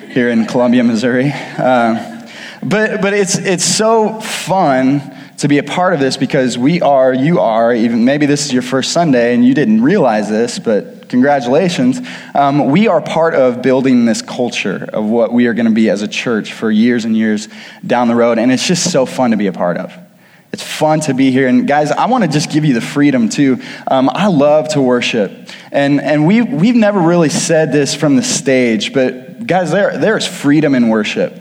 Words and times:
here 0.08 0.28
in 0.28 0.44
Columbia, 0.44 0.84
Missouri. 0.84 1.32
Uh, 1.32 2.28
but 2.62 3.00
but 3.00 3.14
it's, 3.14 3.38
it's 3.38 3.64
so 3.64 4.20
fun 4.20 5.16
to 5.38 5.48
be 5.48 5.56
a 5.56 5.62
part 5.62 5.94
of 5.94 6.00
this 6.00 6.18
because 6.18 6.58
we 6.58 6.82
are, 6.82 7.14
you 7.14 7.40
are, 7.40 7.72
even 7.72 8.04
maybe 8.04 8.26
this 8.26 8.44
is 8.44 8.52
your 8.52 8.62
first 8.62 8.92
Sunday 8.92 9.34
and 9.34 9.42
you 9.42 9.54
didn't 9.54 9.80
realize 9.82 10.28
this, 10.28 10.58
but 10.58 11.08
congratulations. 11.08 12.06
Um, 12.34 12.66
we 12.66 12.86
are 12.86 13.00
part 13.00 13.34
of 13.34 13.62
building 13.62 14.04
this 14.04 14.20
culture 14.20 14.86
of 14.92 15.06
what 15.06 15.32
we 15.32 15.46
are 15.46 15.54
going 15.54 15.68
to 15.68 15.72
be 15.72 15.88
as 15.88 16.02
a 16.02 16.08
church 16.08 16.52
for 16.52 16.70
years 16.70 17.06
and 17.06 17.16
years 17.16 17.48
down 17.86 18.08
the 18.08 18.14
road. 18.14 18.38
And 18.38 18.52
it's 18.52 18.66
just 18.66 18.92
so 18.92 19.06
fun 19.06 19.30
to 19.30 19.38
be 19.38 19.46
a 19.46 19.52
part 19.52 19.78
of. 19.78 20.09
It's 20.52 20.62
fun 20.62 21.00
to 21.00 21.14
be 21.14 21.30
here. 21.30 21.46
And 21.46 21.66
guys, 21.66 21.92
I 21.92 22.06
want 22.06 22.24
to 22.24 22.30
just 22.30 22.50
give 22.50 22.64
you 22.64 22.74
the 22.74 22.80
freedom 22.80 23.28
too. 23.28 23.62
Um, 23.86 24.10
I 24.12 24.26
love 24.26 24.68
to 24.70 24.82
worship. 24.82 25.32
And, 25.70 26.00
and 26.00 26.26
we, 26.26 26.42
we've 26.42 26.74
never 26.74 27.00
really 27.00 27.28
said 27.28 27.70
this 27.72 27.94
from 27.94 28.16
the 28.16 28.22
stage, 28.22 28.92
but 28.92 29.46
guys, 29.46 29.70
there, 29.70 29.96
there's 29.96 30.26
freedom 30.26 30.74
in 30.74 30.88
worship. 30.88 31.39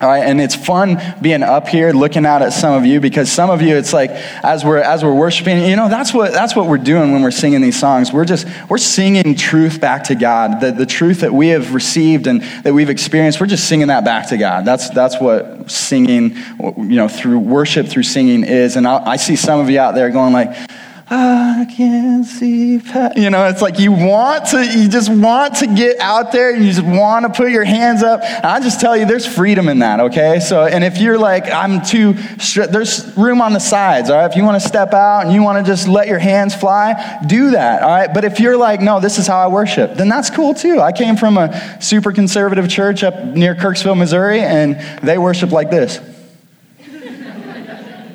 All 0.00 0.08
right, 0.08 0.24
and 0.24 0.40
it's 0.40 0.54
fun 0.54 1.00
being 1.20 1.42
up 1.42 1.66
here 1.66 1.90
looking 1.90 2.24
out 2.24 2.40
at 2.40 2.52
some 2.52 2.72
of 2.72 2.86
you 2.86 3.00
because 3.00 3.32
some 3.32 3.50
of 3.50 3.62
you, 3.62 3.74
it's 3.74 3.92
like 3.92 4.10
as 4.44 4.64
we're 4.64 4.78
as 4.78 5.02
we're 5.02 5.14
worshiping, 5.14 5.58
you 5.64 5.74
know, 5.74 5.88
that's 5.88 6.14
what 6.14 6.32
that's 6.32 6.54
what 6.54 6.68
we're 6.68 6.78
doing 6.78 7.12
when 7.12 7.22
we're 7.22 7.32
singing 7.32 7.62
these 7.62 7.78
songs. 7.78 8.12
We're 8.12 8.24
just 8.24 8.46
we're 8.68 8.78
singing 8.78 9.34
truth 9.34 9.80
back 9.80 10.04
to 10.04 10.14
God, 10.14 10.60
the, 10.60 10.70
the 10.70 10.86
truth 10.86 11.20
that 11.22 11.34
we 11.34 11.48
have 11.48 11.74
received 11.74 12.28
and 12.28 12.42
that 12.62 12.72
we've 12.72 12.90
experienced. 12.90 13.40
We're 13.40 13.46
just 13.46 13.68
singing 13.68 13.88
that 13.88 14.04
back 14.04 14.28
to 14.28 14.36
God. 14.36 14.64
That's 14.64 14.88
that's 14.90 15.20
what 15.20 15.68
singing, 15.68 16.36
you 16.60 16.96
know, 16.96 17.08
through 17.08 17.40
worship 17.40 17.88
through 17.88 18.04
singing 18.04 18.44
is. 18.44 18.76
And 18.76 18.86
I, 18.86 19.04
I 19.04 19.16
see 19.16 19.34
some 19.34 19.58
of 19.58 19.68
you 19.68 19.80
out 19.80 19.96
there 19.96 20.10
going 20.10 20.32
like 20.32 20.56
I 21.10 21.66
can't 21.74 22.22
see, 22.26 22.72
you 23.16 23.30
know, 23.30 23.48
it's 23.48 23.62
like 23.62 23.78
you 23.78 23.92
want 23.92 24.48
to, 24.48 24.62
you 24.62 24.88
just 24.90 25.10
want 25.10 25.56
to 25.56 25.66
get 25.66 25.98
out 26.00 26.32
there 26.32 26.54
and 26.54 26.62
you 26.62 26.70
just 26.70 26.84
want 26.86 27.24
to 27.24 27.32
put 27.32 27.50
your 27.50 27.64
hands 27.64 28.02
up. 28.02 28.20
And 28.22 28.44
I 28.44 28.60
just 28.60 28.78
tell 28.78 28.94
you, 28.94 29.06
there's 29.06 29.26
freedom 29.26 29.68
in 29.68 29.78
that, 29.78 30.00
okay? 30.00 30.38
So, 30.38 30.66
and 30.66 30.84
if 30.84 30.98
you're 30.98 31.16
like, 31.16 31.50
I'm 31.50 31.82
too, 31.82 32.12
there's 32.12 33.16
room 33.16 33.40
on 33.40 33.54
the 33.54 33.58
sides, 33.58 34.10
all 34.10 34.18
right? 34.18 34.30
If 34.30 34.36
you 34.36 34.44
want 34.44 34.60
to 34.60 34.68
step 34.68 34.92
out 34.92 35.24
and 35.24 35.32
you 35.32 35.42
want 35.42 35.64
to 35.64 35.70
just 35.70 35.88
let 35.88 36.08
your 36.08 36.18
hands 36.18 36.54
fly, 36.54 37.18
do 37.26 37.52
that, 37.52 37.82
all 37.82 37.88
right? 37.88 38.12
But 38.12 38.26
if 38.26 38.38
you're 38.38 38.58
like, 38.58 38.82
no, 38.82 39.00
this 39.00 39.18
is 39.18 39.26
how 39.26 39.38
I 39.38 39.48
worship, 39.48 39.94
then 39.94 40.10
that's 40.10 40.28
cool 40.28 40.52
too. 40.52 40.82
I 40.82 40.92
came 40.92 41.16
from 41.16 41.38
a 41.38 41.80
super 41.80 42.12
conservative 42.12 42.68
church 42.68 43.02
up 43.02 43.24
near 43.24 43.54
Kirksville, 43.54 43.96
Missouri, 43.96 44.40
and 44.40 44.78
they 45.02 45.16
worship 45.16 45.52
like 45.52 45.70
this. 45.70 46.00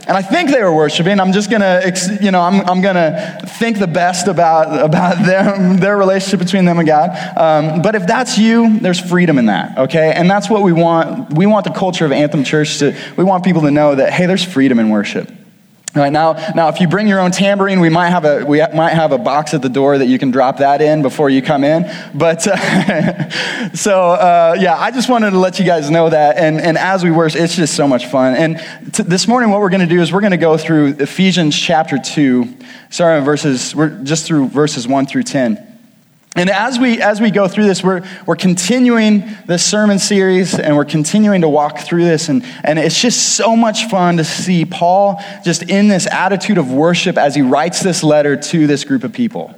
And 0.08 0.18
I 0.18 0.22
think 0.22 0.50
they 0.50 0.62
were 0.62 0.74
worshiping. 0.74 1.20
I'm 1.20 1.32
just 1.32 1.50
gonna, 1.50 1.82
you 2.22 2.32
know, 2.32 2.42
I'm, 2.42 2.62
I'm 2.70 2.82
gonna 2.82 3.40
think 3.60 3.80
the 3.80 3.88
best 3.88 4.28
about, 4.28 4.84
about 4.84 5.18
them, 5.26 5.78
their 5.78 5.98
relationship 5.98 6.40
between 6.40 6.66
them 6.66 6.80
and 6.80 6.88
God. 6.88 7.10
Um, 7.38 7.82
but 7.82 7.96
if 7.96 8.06
that's 8.06 8.38
you, 8.38 8.80
there's 8.80 9.00
freedom 9.00 9.38
in 9.38 9.46
that, 9.46 9.78
okay? 9.78 10.12
And 10.14 10.30
that's 10.30 10.50
what 10.50 10.64
we 10.64 10.74
want. 10.74 11.34
We 11.34 11.46
want 11.46 11.64
the 11.66 11.72
culture 11.72 12.06
of 12.06 12.12
Anthem 12.12 12.44
Church 12.44 12.80
to, 12.80 12.98
we 13.18 13.24
want 13.24 13.44
people 13.46 13.62
to 13.62 13.72
know 13.72 13.96
that, 13.96 14.12
hey, 14.12 14.26
there's 14.26 14.44
freedom 14.44 14.80
in 14.80 14.90
worship. 14.90 15.32
Right, 15.96 16.12
now, 16.12 16.34
now, 16.56 16.70
if 16.70 16.82
you 16.82 16.88
bring 16.88 17.08
your 17.08 17.20
own 17.20 17.30
tambourine, 17.30 17.80
we 17.80 17.90
might 17.90 18.10
have 18.10 18.26
a 18.26 18.44
we 18.44 18.58
might 18.74 18.94
have 18.94 19.12
a 19.12 19.20
box 19.20 19.54
at 19.54 19.62
the 19.62 19.70
door 19.70 20.00
that 20.00 20.08
you 20.08 20.18
can 20.18 20.32
drop 20.32 20.58
that 20.58 20.82
in 20.82 21.04
before 21.04 21.30
you 21.30 21.44
come 21.44 21.64
in. 21.64 21.84
But 22.16 22.48
uh, 22.48 23.70
so 23.76 24.00
uh, 24.00 24.56
yeah, 24.60 24.76
I 24.76 24.90
just 24.90 25.08
wanted 25.08 25.32
to 25.32 25.38
let 25.38 25.60
you 25.60 25.66
guys 25.66 25.92
know 25.92 26.10
that. 26.10 26.38
And 26.38 26.60
and 26.60 26.80
as 26.80 27.04
we 27.04 27.12
worship, 27.12 27.42
it's 27.42 27.56
just 27.56 27.76
so 27.76 27.88
much 27.88 28.08
fun. 28.08 28.36
And 28.36 28.58
t- 28.92 29.04
this 29.04 29.28
morning, 29.28 29.52
what 29.52 29.62
we're 29.62 29.70
going 29.70 29.88
to 29.88 29.96
do 29.96 30.02
is 30.02 30.12
we're 30.12 30.22
going 30.22 30.32
to 30.32 30.38
go 30.38 30.58
through 30.58 30.96
Ephesians 30.98 31.56
chapter 31.56 32.00
two, 32.00 32.56
starting 32.90 33.24
verses. 33.24 33.76
We're 33.76 34.02
just 34.02 34.26
through 34.26 34.48
verses 34.48 34.88
one 34.88 35.06
through 35.06 35.24
ten. 35.24 35.73
And 36.36 36.50
as 36.50 36.80
we, 36.80 37.00
as 37.00 37.22
we 37.22 37.30
go 37.30 37.48
through 37.48 37.66
this, 37.66 37.84
we're, 37.84 38.02
we're 38.26 38.36
continuing 38.36 39.24
this 39.46 39.64
sermon 39.64 40.00
series 40.00 40.58
and 40.58 40.76
we're 40.76 40.86
continuing 40.86 41.42
to 41.42 41.50
walk 41.50 41.80
through 41.80 42.06
this. 42.06 42.28
And, 42.28 42.44
and 42.64 42.80
it's 42.80 43.00
just 43.00 43.36
so 43.36 43.56
much 43.56 43.86
fun 43.86 44.18
to 44.18 44.24
see 44.24 44.66
Paul 44.66 45.22
just 45.44 45.62
in 45.70 45.90
this 45.90 46.08
attitude 46.08 46.58
of 46.58 46.72
worship 46.72 47.20
as 47.20 47.36
he 47.36 47.44
writes 47.44 47.84
this 47.84 48.04
letter 48.04 48.36
to 48.36 48.66
this 48.66 48.84
group 48.84 49.04
of 49.04 49.14
people. 49.14 49.54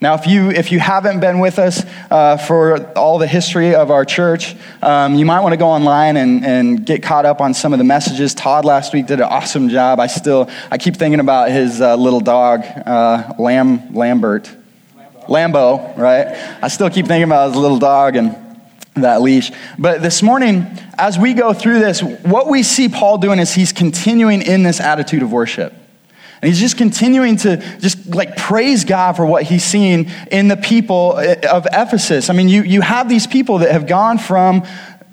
Now, 0.00 0.14
if 0.14 0.26
you, 0.26 0.50
if 0.50 0.72
you 0.72 0.80
haven't 0.80 1.20
been 1.20 1.38
with 1.38 1.58
us 1.60 1.84
uh, 2.10 2.36
for 2.36 2.92
all 2.98 3.18
the 3.18 3.26
history 3.26 3.74
of 3.74 3.90
our 3.90 4.04
church, 4.04 4.56
um, 4.82 5.14
you 5.14 5.24
might 5.24 5.40
want 5.40 5.52
to 5.52 5.56
go 5.56 5.68
online 5.68 6.16
and, 6.16 6.44
and 6.44 6.84
get 6.84 7.02
caught 7.02 7.24
up 7.24 7.40
on 7.40 7.54
some 7.54 7.72
of 7.72 7.78
the 7.78 7.84
messages. 7.84 8.34
Todd 8.34 8.64
last 8.64 8.92
week 8.92 9.06
did 9.06 9.20
an 9.20 9.26
awesome 9.26 9.68
job. 9.68 10.00
I 10.00 10.08
still, 10.08 10.50
I 10.70 10.76
keep 10.76 10.96
thinking 10.96 11.20
about 11.20 11.50
his 11.50 11.80
uh, 11.80 11.94
little 11.96 12.20
dog, 12.20 12.64
uh, 12.64 13.32
Lam, 13.38 13.94
Lambert. 13.94 14.50
Lambo, 15.28 15.96
right? 15.96 16.58
I 16.62 16.68
still 16.68 16.90
keep 16.90 17.06
thinking 17.06 17.24
about 17.24 17.50
his 17.50 17.56
little 17.56 17.78
dog 17.78 18.16
and 18.16 18.36
that 18.94 19.20
leash. 19.20 19.52
But 19.78 20.02
this 20.02 20.22
morning, 20.22 20.66
as 20.98 21.18
we 21.18 21.34
go 21.34 21.52
through 21.52 21.80
this, 21.80 22.02
what 22.02 22.48
we 22.48 22.62
see 22.62 22.88
Paul 22.88 23.18
doing 23.18 23.38
is 23.38 23.52
he's 23.54 23.72
continuing 23.72 24.42
in 24.42 24.62
this 24.62 24.80
attitude 24.80 25.22
of 25.22 25.32
worship. 25.32 25.74
And 26.42 26.50
he's 26.50 26.60
just 26.60 26.76
continuing 26.76 27.36
to 27.38 27.56
just 27.78 28.14
like 28.14 28.36
praise 28.36 28.84
God 28.84 29.16
for 29.16 29.24
what 29.24 29.42
he's 29.42 29.64
seen 29.64 30.10
in 30.30 30.48
the 30.48 30.56
people 30.56 31.16
of 31.16 31.66
Ephesus. 31.72 32.28
I 32.28 32.34
mean, 32.34 32.48
you, 32.48 32.62
you 32.62 32.82
have 32.82 33.08
these 33.08 33.26
people 33.26 33.58
that 33.58 33.72
have 33.72 33.86
gone 33.86 34.18
from 34.18 34.64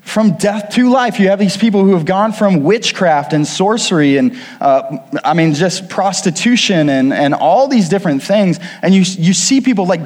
from 0.04 0.36
death 0.36 0.74
to 0.74 0.90
life. 0.90 1.18
You 1.18 1.28
have 1.28 1.38
these 1.38 1.56
people 1.56 1.82
who 1.82 1.94
have 1.94 2.04
gone 2.04 2.32
from 2.32 2.62
witchcraft 2.62 3.32
and 3.32 3.46
sorcery 3.46 4.18
and, 4.18 4.38
uh, 4.60 4.98
I 5.24 5.34
mean, 5.34 5.54
just 5.54 5.88
prostitution 5.88 6.88
and, 6.90 7.12
and 7.12 7.34
all 7.34 7.68
these 7.68 7.88
different 7.88 8.22
things. 8.22 8.60
And 8.82 8.94
you, 8.94 9.00
you 9.00 9.32
see 9.32 9.60
people 9.60 9.86
like 9.86 10.02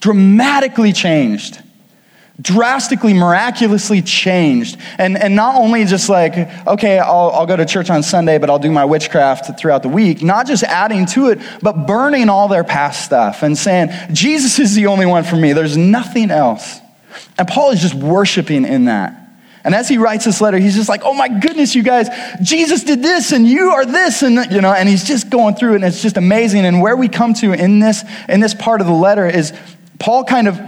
dramatically 0.00 0.92
changed, 0.92 1.62
drastically, 2.40 3.14
miraculously 3.14 4.02
changed. 4.02 4.78
And, 4.98 5.16
and 5.16 5.36
not 5.36 5.54
only 5.54 5.84
just 5.84 6.08
like, 6.08 6.36
okay, 6.66 6.98
I'll, 6.98 7.30
I'll 7.30 7.46
go 7.46 7.56
to 7.56 7.64
church 7.64 7.88
on 7.88 8.02
Sunday, 8.02 8.38
but 8.38 8.50
I'll 8.50 8.58
do 8.58 8.72
my 8.72 8.84
witchcraft 8.84 9.58
throughout 9.58 9.84
the 9.84 9.88
week. 9.88 10.22
Not 10.22 10.48
just 10.48 10.64
adding 10.64 11.06
to 11.06 11.28
it, 11.28 11.38
but 11.62 11.86
burning 11.86 12.28
all 12.28 12.48
their 12.48 12.64
past 12.64 13.04
stuff 13.04 13.44
and 13.44 13.56
saying, 13.56 13.90
Jesus 14.12 14.58
is 14.58 14.74
the 14.74 14.86
only 14.86 15.06
one 15.06 15.22
for 15.22 15.36
me. 15.36 15.52
There's 15.52 15.76
nothing 15.76 16.32
else. 16.32 16.80
And 17.38 17.46
Paul 17.46 17.70
is 17.70 17.80
just 17.80 17.94
worshiping 17.94 18.64
in 18.64 18.86
that. 18.86 19.22
And 19.66 19.74
as 19.74 19.88
he 19.88 19.98
writes 19.98 20.24
this 20.24 20.40
letter, 20.40 20.58
he's 20.58 20.76
just 20.76 20.88
like, 20.88 21.02
oh 21.04 21.12
my 21.12 21.26
goodness, 21.28 21.74
you 21.74 21.82
guys, 21.82 22.08
Jesus 22.40 22.84
did 22.84 23.02
this 23.02 23.32
and 23.32 23.48
you 23.48 23.70
are 23.70 23.84
this. 23.84 24.22
And, 24.22 24.48
you 24.52 24.60
know, 24.60 24.72
and 24.72 24.88
he's 24.88 25.02
just 25.02 25.28
going 25.28 25.56
through 25.56 25.72
it 25.72 25.74
and 25.76 25.84
it's 25.84 26.00
just 26.00 26.16
amazing. 26.16 26.64
And 26.64 26.80
where 26.80 26.96
we 26.96 27.08
come 27.08 27.34
to 27.34 27.52
in 27.52 27.80
this, 27.80 28.04
in 28.28 28.38
this 28.38 28.54
part 28.54 28.80
of 28.80 28.86
the 28.86 28.92
letter 28.92 29.26
is 29.26 29.52
Paul 29.98 30.22
kind 30.22 30.46
of 30.46 30.60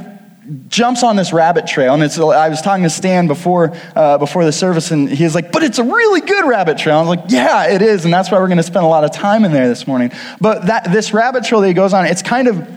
jumps 0.67 1.05
on 1.05 1.15
this 1.15 1.33
rabbit 1.33 1.69
trail. 1.69 1.95
And 1.95 2.03
it's, 2.03 2.19
I 2.19 2.49
was 2.49 2.61
talking 2.61 2.83
to 2.83 2.91
Stan 2.91 3.29
before, 3.29 3.73
uh, 3.95 4.19
before 4.19 4.45
the 4.45 4.51
service, 4.51 4.91
and 4.91 5.09
he 5.09 5.23
was 5.23 5.35
like, 5.37 5.53
but 5.53 5.63
it's 5.63 5.79
a 5.79 5.85
really 5.85 6.21
good 6.21 6.45
rabbit 6.45 6.79
trail. 6.79 6.97
I 6.97 7.01
was 7.03 7.09
like, 7.09 7.31
yeah, 7.31 7.69
it 7.69 7.83
is. 7.83 8.05
And 8.05 8.13
that's 8.13 8.33
why 8.33 8.41
we're 8.41 8.49
going 8.49 8.57
to 8.57 8.65
spend 8.65 8.85
a 8.85 8.89
lot 8.89 9.05
of 9.05 9.13
time 9.13 9.45
in 9.45 9.53
there 9.53 9.69
this 9.69 9.87
morning. 9.87 10.11
But 10.41 10.67
that, 10.67 10.91
this 10.91 11.15
rabbit 11.15 11.45
trail 11.45 11.61
that 11.61 11.69
he 11.69 11.75
goes 11.75 11.93
on, 11.93 12.05
it's 12.05 12.23
kind 12.23 12.49
of, 12.49 12.69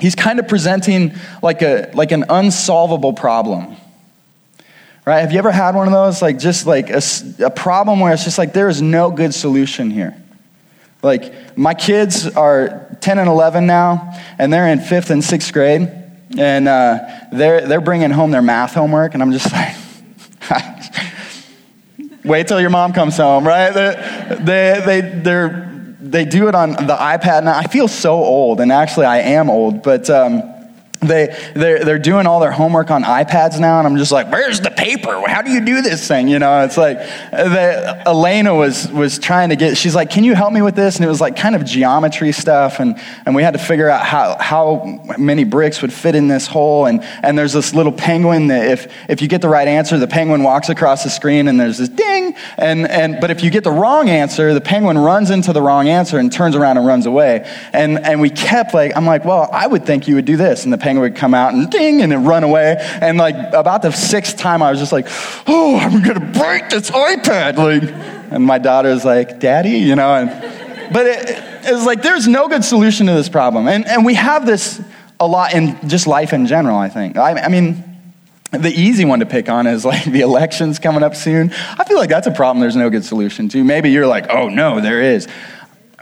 he's 0.00 0.16
kind 0.16 0.40
of 0.40 0.48
presenting 0.48 1.14
like, 1.40 1.62
a, 1.62 1.92
like 1.94 2.10
an 2.10 2.24
unsolvable 2.28 3.12
problem 3.12 3.76
right? 5.04 5.20
Have 5.20 5.32
you 5.32 5.38
ever 5.38 5.50
had 5.50 5.74
one 5.74 5.86
of 5.86 5.92
those? 5.92 6.22
Like, 6.22 6.38
just 6.38 6.66
like 6.66 6.90
a, 6.90 7.02
a 7.44 7.50
problem 7.50 8.00
where 8.00 8.12
it's 8.12 8.24
just 8.24 8.38
like 8.38 8.52
there 8.52 8.68
is 8.68 8.80
no 8.80 9.10
good 9.10 9.34
solution 9.34 9.90
here. 9.90 10.16
Like, 11.02 11.58
my 11.58 11.74
kids 11.74 12.28
are 12.28 12.96
10 13.00 13.18
and 13.18 13.28
11 13.28 13.66
now, 13.66 14.16
and 14.38 14.52
they're 14.52 14.68
in 14.68 14.80
fifth 14.80 15.10
and 15.10 15.22
sixth 15.22 15.52
grade, 15.52 15.90
and 16.38 16.68
uh, 16.68 16.98
they're, 17.32 17.66
they're 17.66 17.80
bringing 17.80 18.10
home 18.10 18.30
their 18.30 18.42
math 18.42 18.74
homework, 18.74 19.14
and 19.14 19.22
I'm 19.22 19.32
just 19.32 19.50
like, 20.50 20.70
wait 22.24 22.46
till 22.46 22.60
your 22.60 22.70
mom 22.70 22.92
comes 22.92 23.16
home, 23.16 23.44
right? 23.44 23.72
They, 23.72 24.36
they, 24.40 25.02
they, 25.24 25.68
they 26.00 26.24
do 26.24 26.46
it 26.46 26.54
on 26.54 26.70
the 26.70 26.96
iPad. 26.96 27.44
Now, 27.44 27.58
I 27.58 27.64
feel 27.64 27.88
so 27.88 28.12
old, 28.14 28.60
and 28.60 28.70
actually, 28.70 29.06
I 29.06 29.18
am 29.18 29.50
old, 29.50 29.82
but. 29.82 30.08
Um, 30.08 30.51
they, 31.02 31.36
they're, 31.54 31.84
they're 31.84 31.98
doing 31.98 32.26
all 32.26 32.40
their 32.40 32.52
homework 32.52 32.90
on 32.90 33.02
iPads 33.02 33.58
now, 33.58 33.78
and 33.78 33.86
I'm 33.86 33.96
just 33.96 34.12
like, 34.12 34.30
where's 34.30 34.60
the 34.60 34.70
paper? 34.70 35.22
How 35.26 35.42
do 35.42 35.50
you 35.50 35.64
do 35.64 35.82
this 35.82 36.06
thing? 36.06 36.28
You 36.28 36.38
know, 36.38 36.64
it's 36.64 36.76
like, 36.76 36.98
Elena 37.32 38.54
was, 38.54 38.90
was 38.90 39.18
trying 39.18 39.50
to 39.50 39.56
get, 39.56 39.76
she's 39.76 39.94
like, 39.94 40.10
can 40.10 40.24
you 40.24 40.34
help 40.34 40.52
me 40.52 40.62
with 40.62 40.76
this? 40.76 40.96
And 40.96 41.04
it 41.04 41.08
was 41.08 41.20
like 41.20 41.36
kind 41.36 41.54
of 41.54 41.64
geometry 41.64 42.32
stuff, 42.32 42.80
and, 42.80 42.98
and 43.26 43.34
we 43.34 43.42
had 43.42 43.54
to 43.54 43.58
figure 43.58 43.88
out 43.88 44.04
how, 44.04 44.36
how 44.38 45.02
many 45.18 45.44
bricks 45.44 45.82
would 45.82 45.92
fit 45.92 46.14
in 46.14 46.28
this 46.28 46.46
hole. 46.46 46.86
And, 46.86 47.02
and 47.22 47.36
there's 47.36 47.52
this 47.52 47.74
little 47.74 47.92
penguin 47.92 48.46
that 48.48 48.70
if, 48.70 48.92
if 49.08 49.22
you 49.22 49.28
get 49.28 49.40
the 49.40 49.48
right 49.48 49.66
answer, 49.66 49.98
the 49.98 50.06
penguin 50.06 50.42
walks 50.42 50.68
across 50.68 51.02
the 51.04 51.10
screen, 51.10 51.48
and 51.48 51.58
there's 51.58 51.78
this 51.78 51.88
ding. 51.88 52.34
And, 52.56 52.88
and, 52.88 53.20
but 53.20 53.30
if 53.30 53.42
you 53.42 53.50
get 53.50 53.64
the 53.64 53.72
wrong 53.72 54.08
answer, 54.08 54.54
the 54.54 54.60
penguin 54.60 54.98
runs 54.98 55.30
into 55.30 55.52
the 55.52 55.62
wrong 55.62 55.88
answer 55.88 56.18
and 56.18 56.32
turns 56.32 56.54
around 56.54 56.78
and 56.78 56.86
runs 56.86 57.06
away. 57.06 57.48
And, 57.72 57.98
and 57.98 58.20
we 58.20 58.30
kept 58.30 58.74
like, 58.74 58.96
I'm 58.96 59.06
like, 59.06 59.24
well, 59.24 59.48
I 59.52 59.66
would 59.66 59.84
think 59.84 60.06
you 60.06 60.14
would 60.14 60.24
do 60.24 60.36
this. 60.36 60.64
And 60.64 60.72
the 60.72 60.78
penguin 60.78 60.91
would 61.00 61.16
come 61.16 61.34
out 61.34 61.54
and 61.54 61.70
ding 61.70 62.02
and 62.02 62.12
then 62.12 62.24
run 62.24 62.44
away. 62.44 62.76
And 62.78 63.18
like 63.18 63.34
about 63.52 63.82
the 63.82 63.90
sixth 63.90 64.36
time, 64.36 64.62
I 64.62 64.70
was 64.70 64.80
just 64.80 64.92
like, 64.92 65.06
oh, 65.46 65.76
I'm 65.76 66.02
to 66.02 66.20
break 66.38 66.70
this 66.70 66.90
iPad. 66.90 67.56
Like, 67.56 67.82
and 68.32 68.44
my 68.44 68.58
daughter's 68.58 69.04
like, 69.04 69.40
Daddy, 69.40 69.78
you 69.78 69.94
know. 69.94 70.14
And, 70.14 70.92
but 70.92 71.06
it, 71.06 71.18
it's 71.64 71.86
like 71.86 72.02
there's 72.02 72.26
no 72.26 72.48
good 72.48 72.64
solution 72.64 73.06
to 73.06 73.12
this 73.12 73.28
problem. 73.28 73.68
And, 73.68 73.86
and 73.86 74.04
we 74.04 74.14
have 74.14 74.46
this 74.46 74.80
a 75.20 75.26
lot 75.26 75.54
in 75.54 75.88
just 75.88 76.06
life 76.06 76.32
in 76.32 76.46
general, 76.46 76.76
I 76.76 76.88
think. 76.88 77.16
I, 77.16 77.42
I 77.42 77.48
mean, 77.48 77.84
the 78.50 78.70
easy 78.70 79.04
one 79.04 79.20
to 79.20 79.26
pick 79.26 79.48
on 79.48 79.66
is 79.66 79.84
like 79.84 80.04
the 80.04 80.20
elections 80.20 80.78
coming 80.78 81.02
up 81.02 81.16
soon. 81.16 81.52
I 81.78 81.84
feel 81.84 81.96
like 81.96 82.10
that's 82.10 82.26
a 82.26 82.32
problem 82.32 82.60
there's 82.60 82.76
no 82.76 82.90
good 82.90 83.04
solution 83.04 83.48
to. 83.50 83.64
Maybe 83.64 83.90
you're 83.90 84.06
like, 84.06 84.30
oh 84.30 84.48
no, 84.48 84.80
there 84.80 85.00
is 85.00 85.28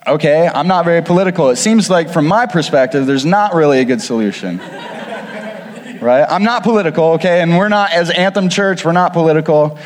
okay, 0.06 0.49
I'm 0.52 0.69
not 0.69 0.85
very 0.85 1.02
political. 1.02 1.50
It 1.50 1.56
seems 1.56 1.91
like, 1.91 2.11
from 2.11 2.26
my 2.26 2.47
perspective, 2.47 3.06
there's 3.06 3.26
not 3.26 3.55
really 3.55 3.81
a 3.81 3.85
good 3.85 4.00
solution. 4.00 4.58
right? 6.00 6.26
I'm 6.29 6.43
not 6.43 6.62
political, 6.62 7.12
okay? 7.12 7.41
And 7.41 7.56
we're 7.56 7.69
not, 7.69 7.93
as 7.93 8.11
Anthem 8.11 8.49
Church, 8.49 8.85
we're 8.85 8.93
not 8.93 9.12
political 9.12 9.79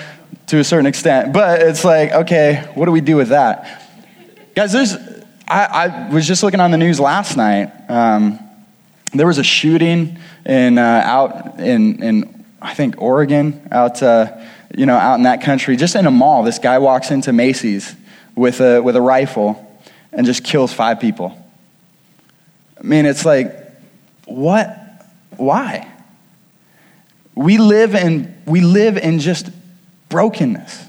to 0.47 0.59
a 0.59 0.65
certain 0.65 0.87
extent. 0.87 1.33
But 1.33 1.63
it's 1.63 1.85
like, 1.85 2.13
okay, 2.13 2.69
what 2.75 2.87
do 2.87 2.93
we 2.93 3.01
do 3.01 3.17
with 3.17 3.29
that? 3.29 3.83
Guys, 4.55 4.73
there's, 4.73 4.95
I, 5.49 5.65
I 5.65 6.09
was 6.11 6.27
just 6.27 6.43
looking 6.43 6.61
on 6.61 6.71
the 6.71 6.79
news 6.79 7.01
last 7.01 7.37
night. 7.37 7.73
Um, 7.89 8.39
there 9.13 9.27
was 9.27 9.39
a 9.39 9.45
shooting 9.45 10.19
in, 10.47 10.79
uh, 10.79 11.03
out 11.05 11.61
in, 11.61 12.03
in, 12.03 12.45
I 12.63 12.75
think, 12.75 13.01
Oregon, 13.01 13.69
out, 13.71 14.03
uh, 14.03 14.37
you 14.77 14.87
know, 14.87 14.97
out 14.97 15.17
in 15.17 15.25
that 15.25 15.43
country, 15.43 15.77
just 15.77 15.95
in 15.97 16.07
a 16.07 16.11
mall. 16.11 16.43
This 16.43 16.59
guy 16.59 16.79
walks 16.79 17.11
into 17.11 17.33
Macy's 17.33 17.95
with 18.35 18.61
a, 18.61 18.81
with 18.81 18.97
a 18.97 19.01
rifle 19.01 19.61
and 20.15 20.27
just 20.27 20.45
kills 20.45 20.73
five 20.73 21.01
people. 21.01 21.37
I 22.79 22.83
mean, 22.83 23.07
it's 23.07 23.25
like, 23.25 23.55
what? 24.27 24.77
Why? 25.37 25.91
We 27.35 27.59
live 27.59 27.95
in, 27.95 28.35
we 28.47 28.61
live 28.61 28.97
in 28.97 29.19
just 29.19 29.51
brokenness. 30.09 30.87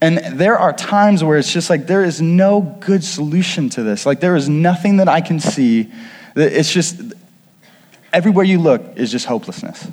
And 0.00 0.18
there 0.40 0.58
are 0.58 0.72
times 0.72 1.22
where 1.22 1.38
it's 1.38 1.52
just 1.52 1.70
like 1.70 1.86
there 1.86 2.02
is 2.02 2.20
no 2.20 2.60
good 2.80 3.04
solution 3.04 3.68
to 3.70 3.84
this. 3.84 4.04
Like 4.04 4.18
there 4.18 4.34
is 4.34 4.48
nothing 4.48 4.96
that 4.96 5.08
I 5.08 5.20
can 5.20 5.38
see. 5.38 5.92
That 6.34 6.52
it's 6.52 6.72
just 6.72 7.00
everywhere 8.12 8.44
you 8.44 8.58
look 8.58 8.82
is 8.96 9.12
just 9.12 9.26
hopelessness. 9.26 9.86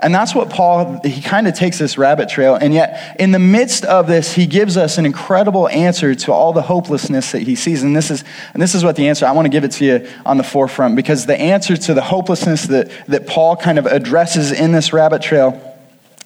And 0.00 0.14
that's 0.14 0.34
what 0.34 0.50
Paul, 0.50 1.00
he 1.04 1.22
kind 1.22 1.46
of 1.46 1.54
takes 1.54 1.78
this 1.78 1.96
rabbit 1.96 2.28
trail. 2.28 2.56
And 2.56 2.74
yet, 2.74 3.16
in 3.20 3.30
the 3.30 3.38
midst 3.38 3.84
of 3.84 4.06
this, 4.06 4.34
he 4.34 4.46
gives 4.46 4.76
us 4.76 4.98
an 4.98 5.06
incredible 5.06 5.68
answer 5.68 6.14
to 6.14 6.32
all 6.32 6.52
the 6.52 6.62
hopelessness 6.62 7.32
that 7.32 7.42
he 7.42 7.54
sees. 7.54 7.82
And 7.82 7.96
this 7.96 8.10
is, 8.10 8.24
and 8.52 8.62
this 8.62 8.74
is 8.74 8.84
what 8.84 8.96
the 8.96 9.08
answer, 9.08 9.24
I 9.24 9.32
want 9.32 9.46
to 9.46 9.50
give 9.50 9.64
it 9.64 9.72
to 9.72 9.84
you 9.84 10.08
on 10.26 10.36
the 10.36 10.44
forefront, 10.44 10.96
because 10.96 11.26
the 11.26 11.40
answer 11.40 11.76
to 11.76 11.94
the 11.94 12.02
hopelessness 12.02 12.64
that, 12.64 12.90
that 13.06 13.26
Paul 13.26 13.56
kind 13.56 13.78
of 13.78 13.86
addresses 13.86 14.52
in 14.52 14.72
this 14.72 14.92
rabbit 14.92 15.22
trail 15.22 15.60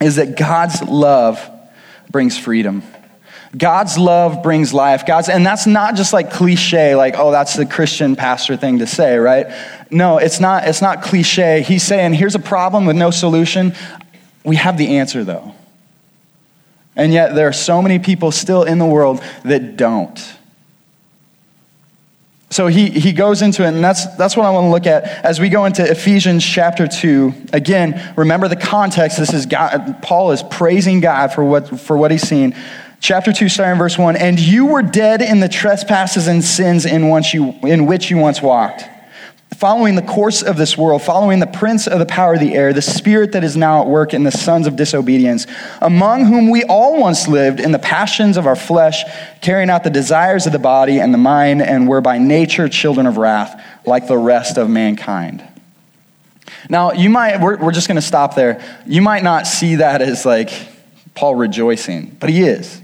is 0.00 0.16
that 0.16 0.36
God's 0.36 0.82
love 0.82 1.38
brings 2.10 2.38
freedom. 2.38 2.82
God's 3.56 3.96
love 3.96 4.42
brings 4.42 4.74
life. 4.74 5.06
God's, 5.06 5.28
and 5.28 5.44
that's 5.44 5.66
not 5.66 5.94
just 5.94 6.12
like 6.12 6.30
cliche, 6.30 6.94
like, 6.94 7.14
oh, 7.16 7.30
that's 7.30 7.54
the 7.54 7.64
Christian 7.64 8.14
pastor 8.14 8.56
thing 8.56 8.80
to 8.80 8.86
say, 8.86 9.16
right? 9.16 9.46
No, 9.90 10.18
it's 10.18 10.38
not, 10.38 10.68
it's 10.68 10.82
not 10.82 11.02
cliche. 11.02 11.62
He's 11.62 11.82
saying, 11.82 12.12
here's 12.12 12.34
a 12.34 12.40
problem 12.40 12.84
with 12.84 12.96
no 12.96 13.10
solution. 13.10 13.74
We 14.44 14.56
have 14.56 14.76
the 14.76 14.98
answer, 14.98 15.24
though. 15.24 15.54
And 16.94 17.12
yet, 17.12 17.34
there 17.34 17.48
are 17.48 17.52
so 17.52 17.80
many 17.80 17.98
people 17.98 18.32
still 18.32 18.64
in 18.64 18.78
the 18.78 18.86
world 18.86 19.22
that 19.44 19.76
don't. 19.76 20.18
So 22.50 22.66
he, 22.66 22.88
he 22.88 23.12
goes 23.12 23.42
into 23.42 23.62
it, 23.62 23.68
and 23.68 23.84
that's, 23.84 24.06
that's 24.16 24.36
what 24.36 24.46
I 24.46 24.50
want 24.50 24.64
to 24.64 24.70
look 24.70 24.86
at 24.86 25.04
as 25.24 25.38
we 25.38 25.48
go 25.48 25.66
into 25.66 25.88
Ephesians 25.88 26.44
chapter 26.44 26.86
2. 26.86 27.32
Again, 27.52 28.14
remember 28.16 28.48
the 28.48 28.56
context. 28.56 29.18
This 29.18 29.34
is 29.34 29.46
God, 29.46 30.02
Paul 30.02 30.32
is 30.32 30.42
praising 30.42 31.00
God 31.00 31.32
for 31.32 31.44
what, 31.44 31.80
for 31.80 31.96
what 31.96 32.10
he's 32.10 32.26
seen. 32.26 32.56
Chapter 33.00 33.32
2, 33.32 33.48
starting 33.48 33.78
verse 33.78 33.96
1. 33.96 34.16
And 34.16 34.38
you 34.40 34.66
were 34.66 34.82
dead 34.82 35.22
in 35.22 35.40
the 35.40 35.48
trespasses 35.48 36.26
and 36.26 36.42
sins 36.42 36.84
in, 36.84 37.08
once 37.08 37.32
you, 37.32 37.54
in 37.62 37.86
which 37.86 38.10
you 38.10 38.18
once 38.18 38.42
walked, 38.42 38.84
following 39.56 39.94
the 39.94 40.02
course 40.02 40.42
of 40.42 40.56
this 40.56 40.76
world, 40.76 41.02
following 41.02 41.38
the 41.38 41.46
prince 41.46 41.86
of 41.86 42.00
the 42.00 42.06
power 42.06 42.34
of 42.34 42.40
the 42.40 42.54
air, 42.54 42.72
the 42.72 42.82
spirit 42.82 43.32
that 43.32 43.44
is 43.44 43.56
now 43.56 43.82
at 43.82 43.86
work 43.86 44.12
in 44.12 44.24
the 44.24 44.32
sons 44.32 44.66
of 44.66 44.74
disobedience, 44.74 45.46
among 45.80 46.26
whom 46.26 46.50
we 46.50 46.64
all 46.64 47.00
once 47.00 47.28
lived 47.28 47.60
in 47.60 47.70
the 47.70 47.78
passions 47.78 48.36
of 48.36 48.48
our 48.48 48.56
flesh, 48.56 49.04
carrying 49.42 49.70
out 49.70 49.84
the 49.84 49.90
desires 49.90 50.46
of 50.46 50.52
the 50.52 50.58
body 50.58 50.98
and 50.98 51.14
the 51.14 51.18
mind, 51.18 51.62
and 51.62 51.88
were 51.88 52.00
by 52.00 52.18
nature 52.18 52.68
children 52.68 53.06
of 53.06 53.16
wrath, 53.16 53.62
like 53.86 54.08
the 54.08 54.18
rest 54.18 54.58
of 54.58 54.68
mankind. 54.68 55.46
Now, 56.68 56.92
you 56.92 57.10
might, 57.10 57.40
we're, 57.40 57.58
we're 57.58 57.72
just 57.72 57.86
going 57.86 57.96
to 57.96 58.02
stop 58.02 58.34
there. 58.34 58.60
You 58.86 59.02
might 59.02 59.22
not 59.22 59.46
see 59.46 59.76
that 59.76 60.02
as 60.02 60.26
like 60.26 60.50
Paul 61.14 61.36
rejoicing, 61.36 62.16
but 62.18 62.28
he 62.28 62.42
is. 62.42 62.82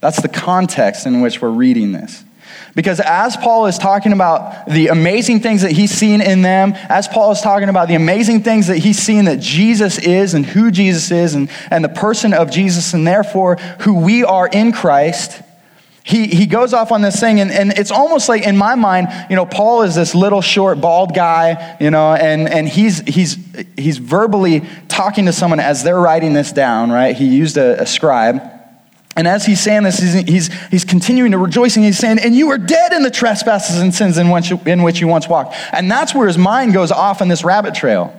That's 0.00 0.22
the 0.22 0.28
context 0.28 1.06
in 1.06 1.20
which 1.20 1.42
we're 1.42 1.50
reading 1.50 1.92
this. 1.92 2.24
Because 2.74 3.00
as 3.00 3.36
Paul 3.36 3.66
is 3.66 3.78
talking 3.78 4.12
about 4.12 4.68
the 4.68 4.88
amazing 4.88 5.40
things 5.40 5.62
that 5.62 5.72
he's 5.72 5.90
seen 5.90 6.20
in 6.20 6.42
them, 6.42 6.74
as 6.88 7.08
Paul 7.08 7.32
is 7.32 7.40
talking 7.40 7.68
about 7.68 7.88
the 7.88 7.96
amazing 7.96 8.42
things 8.42 8.68
that 8.68 8.78
he's 8.78 8.98
seen 8.98 9.24
that 9.24 9.40
Jesus 9.40 9.98
is 9.98 10.34
and 10.34 10.46
who 10.46 10.70
Jesus 10.70 11.10
is 11.10 11.34
and, 11.34 11.50
and 11.70 11.84
the 11.84 11.88
person 11.88 12.32
of 12.32 12.50
Jesus 12.50 12.94
and 12.94 13.06
therefore 13.06 13.56
who 13.80 14.00
we 14.00 14.22
are 14.22 14.46
in 14.46 14.70
Christ, 14.72 15.42
he, 16.04 16.26
he 16.26 16.46
goes 16.46 16.72
off 16.72 16.92
on 16.92 17.02
this 17.02 17.18
thing 17.18 17.40
and, 17.40 17.50
and 17.50 17.72
it's 17.72 17.90
almost 17.90 18.28
like 18.28 18.46
in 18.46 18.56
my 18.56 18.76
mind, 18.76 19.08
you 19.28 19.36
know, 19.36 19.44
Paul 19.44 19.82
is 19.82 19.94
this 19.94 20.14
little 20.14 20.40
short 20.40 20.80
bald 20.80 21.14
guy, 21.14 21.76
you 21.80 21.90
know, 21.90 22.14
and, 22.14 22.48
and 22.48 22.68
he's, 22.68 23.00
he's, 23.00 23.36
he's 23.76 23.98
verbally 23.98 24.62
talking 24.88 25.26
to 25.26 25.32
someone 25.32 25.60
as 25.60 25.82
they're 25.82 26.00
writing 26.00 26.32
this 26.32 26.52
down, 26.52 26.90
right? 26.90 27.16
He 27.16 27.26
used 27.26 27.56
a, 27.56 27.82
a 27.82 27.86
scribe. 27.86 28.57
And 29.18 29.26
as 29.26 29.44
he's 29.44 29.60
saying 29.60 29.82
this, 29.82 29.98
he's, 29.98 30.14
he's, 30.14 30.68
he's 30.68 30.84
continuing 30.84 31.32
to 31.32 31.38
rejoice 31.38 31.74
and 31.74 31.84
he's 31.84 31.98
saying, 31.98 32.20
And 32.20 32.36
you 32.36 32.50
are 32.50 32.56
dead 32.56 32.92
in 32.92 33.02
the 33.02 33.10
trespasses 33.10 33.80
and 33.80 33.92
sins 33.92 34.16
in 34.16 34.30
which, 34.30 34.52
in 34.52 34.84
which 34.84 35.00
you 35.00 35.08
once 35.08 35.28
walked. 35.28 35.56
And 35.72 35.90
that's 35.90 36.14
where 36.14 36.28
his 36.28 36.38
mind 36.38 36.72
goes 36.72 36.92
off 36.92 37.20
on 37.20 37.26
this 37.26 37.42
rabbit 37.42 37.74
trail. 37.74 38.14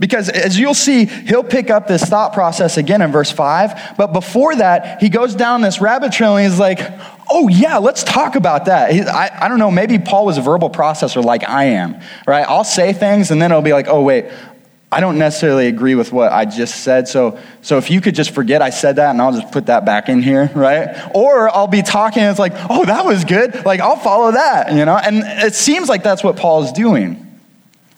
Because 0.00 0.28
as 0.28 0.58
you'll 0.58 0.74
see, 0.74 1.04
he'll 1.04 1.44
pick 1.44 1.70
up 1.70 1.86
this 1.86 2.02
thought 2.02 2.32
process 2.32 2.78
again 2.78 3.00
in 3.00 3.12
verse 3.12 3.30
5. 3.30 3.96
But 3.96 4.12
before 4.12 4.56
that, 4.56 5.00
he 5.00 5.08
goes 5.08 5.36
down 5.36 5.60
this 5.60 5.80
rabbit 5.80 6.10
trail 6.10 6.36
and 6.36 6.50
he's 6.50 6.58
like, 6.58 6.80
oh, 7.30 7.46
yeah, 7.46 7.78
let's 7.78 8.02
talk 8.02 8.34
about 8.34 8.64
that. 8.64 8.90
He, 8.92 9.02
I, 9.02 9.44
I 9.44 9.48
don't 9.48 9.60
know, 9.60 9.70
maybe 9.70 10.00
Paul 10.00 10.26
was 10.26 10.36
a 10.36 10.42
verbal 10.42 10.70
processor 10.70 11.22
like 11.22 11.48
I 11.48 11.66
am, 11.66 12.00
right? 12.26 12.44
I'll 12.48 12.64
say 12.64 12.92
things 12.92 13.30
and 13.30 13.40
then 13.40 13.52
it'll 13.52 13.62
be 13.62 13.72
like, 13.72 13.86
oh, 13.86 14.02
wait, 14.02 14.26
I 14.90 15.00
don't 15.00 15.18
necessarily 15.18 15.66
agree 15.66 15.94
with 15.94 16.12
what 16.12 16.32
I 16.32 16.46
just 16.46 16.82
said. 16.82 17.08
So, 17.08 17.38
so 17.60 17.76
if 17.76 17.90
you 17.90 18.00
could 18.00 18.14
just 18.14 18.30
forget 18.30 18.62
I 18.62 18.70
said 18.70 18.96
that 18.96 19.10
and 19.10 19.20
I'll 19.20 19.38
just 19.38 19.52
put 19.52 19.66
that 19.66 19.84
back 19.84 20.08
in 20.08 20.22
here, 20.22 20.50
right? 20.54 21.10
Or 21.14 21.54
I'll 21.54 21.66
be 21.66 21.82
talking 21.82 22.22
and 22.22 22.30
it's 22.30 22.38
like, 22.38 22.54
oh, 22.70 22.86
that 22.86 23.04
was 23.04 23.24
good. 23.24 23.66
Like, 23.66 23.80
I'll 23.80 23.96
follow 23.96 24.32
that, 24.32 24.72
you 24.72 24.86
know? 24.86 24.96
And 24.96 25.18
it 25.44 25.54
seems 25.54 25.90
like 25.90 26.02
that's 26.02 26.24
what 26.24 26.36
Paul 26.36 26.64
is 26.64 26.72
doing. 26.72 27.24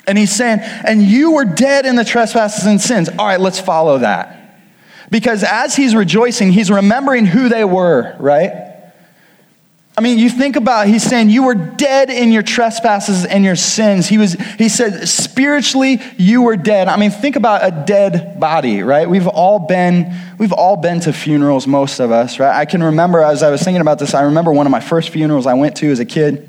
And 0.07 0.19
he's 0.19 0.35
saying, 0.35 0.59
and 0.61 1.01
you 1.01 1.33
were 1.33 1.45
dead 1.45 1.87
in 1.87 1.95
the 1.95 2.05
trespasses 2.05 2.67
and 2.67 2.81
sins. 2.81 3.09
All 3.09 3.27
right, 3.27 3.41
let's 3.41 3.61
follow 3.61 3.99
that. 3.99 4.37
Because 5.11 5.45
as 5.45 5.77
he's 5.77 5.95
rejoicing, 5.95 6.51
he's 6.51 6.71
remembering 6.71 7.27
who 7.27 7.49
they 7.49 7.65
were, 7.65 8.17
right? 8.19 8.70
I 10.01 10.03
mean, 10.03 10.19
you 10.19 10.31
think 10.31 10.57
about, 10.57 10.87
he's 10.87 11.03
saying, 11.03 11.29
you 11.29 11.43
were 11.43 11.55
dead 11.55 12.09
in 12.09 12.33
your 12.33 12.43
trespasses 12.43 13.27
and 13.27 13.45
your 13.45 13.55
sins. 13.55 14.09
He, 14.09 14.17
was, 14.17 14.33
he 14.33 14.71
said, 14.71 15.07
spiritually, 15.07 16.01
you 16.17 16.41
were 16.41 16.57
dead. 16.57 16.89
I 16.89 16.97
mean, 16.97 17.11
think 17.11 17.37
about 17.37 17.63
a 17.63 17.85
dead 17.85 18.41
body, 18.41 18.83
right? 18.83 19.11
We've 19.11 19.27
all 19.27 19.59
been, 19.59 20.11
we've 20.39 20.55
all 20.55 20.79
been 20.79 21.01
to 21.01 21.13
funerals, 21.13 21.67
most 21.67 22.01
of 22.01 22.13
us, 22.13 22.39
right? 22.39 22.59
I 22.59 22.65
can 22.65 22.83
remember, 22.83 23.21
as 23.21 23.43
I 23.43 23.51
was 23.51 23.61
thinking 23.61 23.83
about 23.83 23.99
this, 23.99 24.15
I 24.15 24.23
remember 24.23 24.55
one 24.55 24.67
of 24.67 24.71
my 24.71 24.81
first 24.81 25.11
funerals 25.11 25.47
I 25.47 25.53
went 25.53 25.77
to 25.77 25.91
as 25.91 25.99
a 25.99 26.07
kid. 26.07 26.49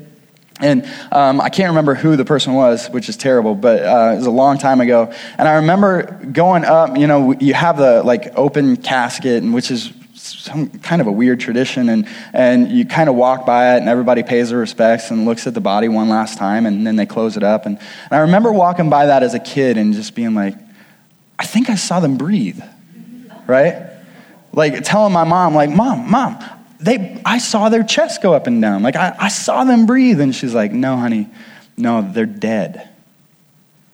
And 0.58 0.88
um, 1.10 1.38
I 1.38 1.50
can't 1.50 1.68
remember 1.68 1.94
who 1.94 2.16
the 2.16 2.24
person 2.24 2.54
was, 2.54 2.88
which 2.88 3.10
is 3.10 3.18
terrible, 3.18 3.54
but 3.54 3.82
uh, 3.82 4.12
it 4.14 4.16
was 4.16 4.24
a 4.24 4.30
long 4.30 4.56
time 4.56 4.80
ago. 4.80 5.12
And 5.36 5.46
I 5.46 5.56
remember 5.56 6.04
going 6.32 6.64
up, 6.64 6.96
you 6.96 7.06
know, 7.06 7.34
you 7.38 7.52
have 7.52 7.76
the 7.76 8.02
like 8.02 8.32
open 8.34 8.78
casket, 8.78 9.42
and 9.42 9.52
which 9.52 9.70
is 9.70 9.92
some 10.22 10.68
kind 10.68 11.00
of 11.00 11.08
a 11.08 11.12
weird 11.12 11.40
tradition, 11.40 11.88
and, 11.88 12.08
and 12.32 12.70
you 12.70 12.84
kind 12.84 13.08
of 13.08 13.14
walk 13.14 13.44
by 13.44 13.74
it, 13.74 13.78
and 13.78 13.88
everybody 13.88 14.22
pays 14.22 14.50
their 14.50 14.58
respects 14.58 15.10
and 15.10 15.24
looks 15.24 15.46
at 15.46 15.54
the 15.54 15.60
body 15.60 15.88
one 15.88 16.08
last 16.08 16.38
time, 16.38 16.66
and 16.66 16.86
then 16.86 16.96
they 16.96 17.06
close 17.06 17.36
it 17.36 17.42
up. 17.42 17.66
And, 17.66 17.78
and 17.78 18.12
I 18.12 18.18
remember 18.18 18.52
walking 18.52 18.88
by 18.90 19.06
that 19.06 19.22
as 19.22 19.34
a 19.34 19.40
kid 19.40 19.76
and 19.76 19.94
just 19.94 20.14
being 20.14 20.34
like, 20.34 20.54
I 21.38 21.44
think 21.44 21.70
I 21.70 21.74
saw 21.74 22.00
them 22.00 22.16
breathe, 22.16 22.62
right? 23.46 23.90
Like 24.52 24.84
telling 24.84 25.12
my 25.12 25.24
mom, 25.24 25.54
like, 25.54 25.70
Mom, 25.70 26.10
Mom, 26.10 26.38
they, 26.78 27.20
I 27.24 27.38
saw 27.38 27.68
their 27.68 27.82
chest 27.82 28.22
go 28.22 28.34
up 28.34 28.46
and 28.46 28.60
down. 28.60 28.82
Like, 28.82 28.96
I, 28.96 29.14
I 29.18 29.28
saw 29.28 29.64
them 29.64 29.86
breathe. 29.86 30.20
And 30.20 30.34
she's 30.34 30.54
like, 30.54 30.72
No, 30.72 30.96
honey, 30.96 31.28
no, 31.76 32.02
they're 32.02 32.26
dead. 32.26 32.88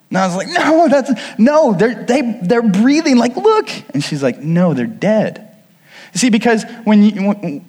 And 0.08 0.18
I 0.18 0.26
was 0.26 0.36
like, 0.36 0.48
No, 0.48 0.88
that's, 0.88 1.38
no, 1.38 1.74
they're, 1.74 2.02
they, 2.04 2.40
they're 2.42 2.62
breathing. 2.62 3.18
Like, 3.18 3.36
look. 3.36 3.68
And 3.94 4.02
she's 4.02 4.22
like, 4.22 4.38
No, 4.38 4.74
they're 4.74 4.86
dead. 4.86 5.47
See, 6.14 6.30
because 6.30 6.64
when, 6.84 7.02
you, 7.02 7.28
when 7.28 7.66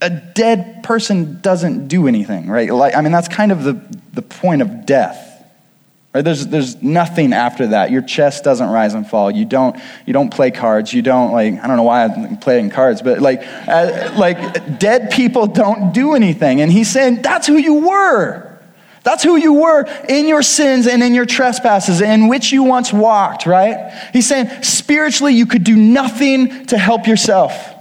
a 0.00 0.10
dead 0.10 0.82
person 0.82 1.40
doesn't 1.40 1.88
do 1.88 2.08
anything, 2.08 2.48
right? 2.48 2.72
Like, 2.72 2.94
I 2.96 3.00
mean, 3.00 3.12
that's 3.12 3.28
kind 3.28 3.52
of 3.52 3.64
the, 3.64 3.80
the 4.12 4.22
point 4.22 4.62
of 4.62 4.84
death. 4.84 5.28
Right? 6.14 6.22
There's, 6.22 6.46
there's 6.48 6.82
nothing 6.82 7.32
after 7.32 7.68
that. 7.68 7.90
Your 7.90 8.02
chest 8.02 8.44
doesn't 8.44 8.68
rise 8.68 8.92
and 8.92 9.08
fall. 9.08 9.30
You 9.30 9.46
don't, 9.46 9.76
you 10.04 10.12
don't 10.12 10.30
play 10.30 10.50
cards. 10.50 10.92
You 10.92 11.00
don't, 11.00 11.32
like, 11.32 11.54
I 11.54 11.66
don't 11.66 11.76
know 11.76 11.84
why 11.84 12.04
I'm 12.04 12.36
playing 12.36 12.70
cards, 12.70 13.00
but 13.00 13.20
like, 13.20 13.42
uh, 13.66 14.12
like, 14.18 14.78
dead 14.78 15.10
people 15.10 15.46
don't 15.46 15.94
do 15.94 16.14
anything. 16.14 16.60
And 16.60 16.70
he's 16.70 16.90
saying, 16.90 17.22
that's 17.22 17.46
who 17.46 17.56
you 17.56 17.74
were. 17.74 18.48
That's 19.04 19.24
who 19.24 19.36
you 19.36 19.54
were 19.54 19.84
in 20.08 20.28
your 20.28 20.42
sins 20.42 20.86
and 20.86 21.02
in 21.02 21.14
your 21.14 21.26
trespasses 21.26 22.00
in 22.00 22.28
which 22.28 22.52
you 22.52 22.62
once 22.62 22.92
walked, 22.92 23.46
right? 23.46 23.92
He's 24.12 24.28
saying, 24.28 24.62
spiritually, 24.62 25.34
you 25.34 25.46
could 25.46 25.64
do 25.64 25.76
nothing 25.76 26.66
to 26.66 26.78
help 26.78 27.06
yourself. 27.06 27.71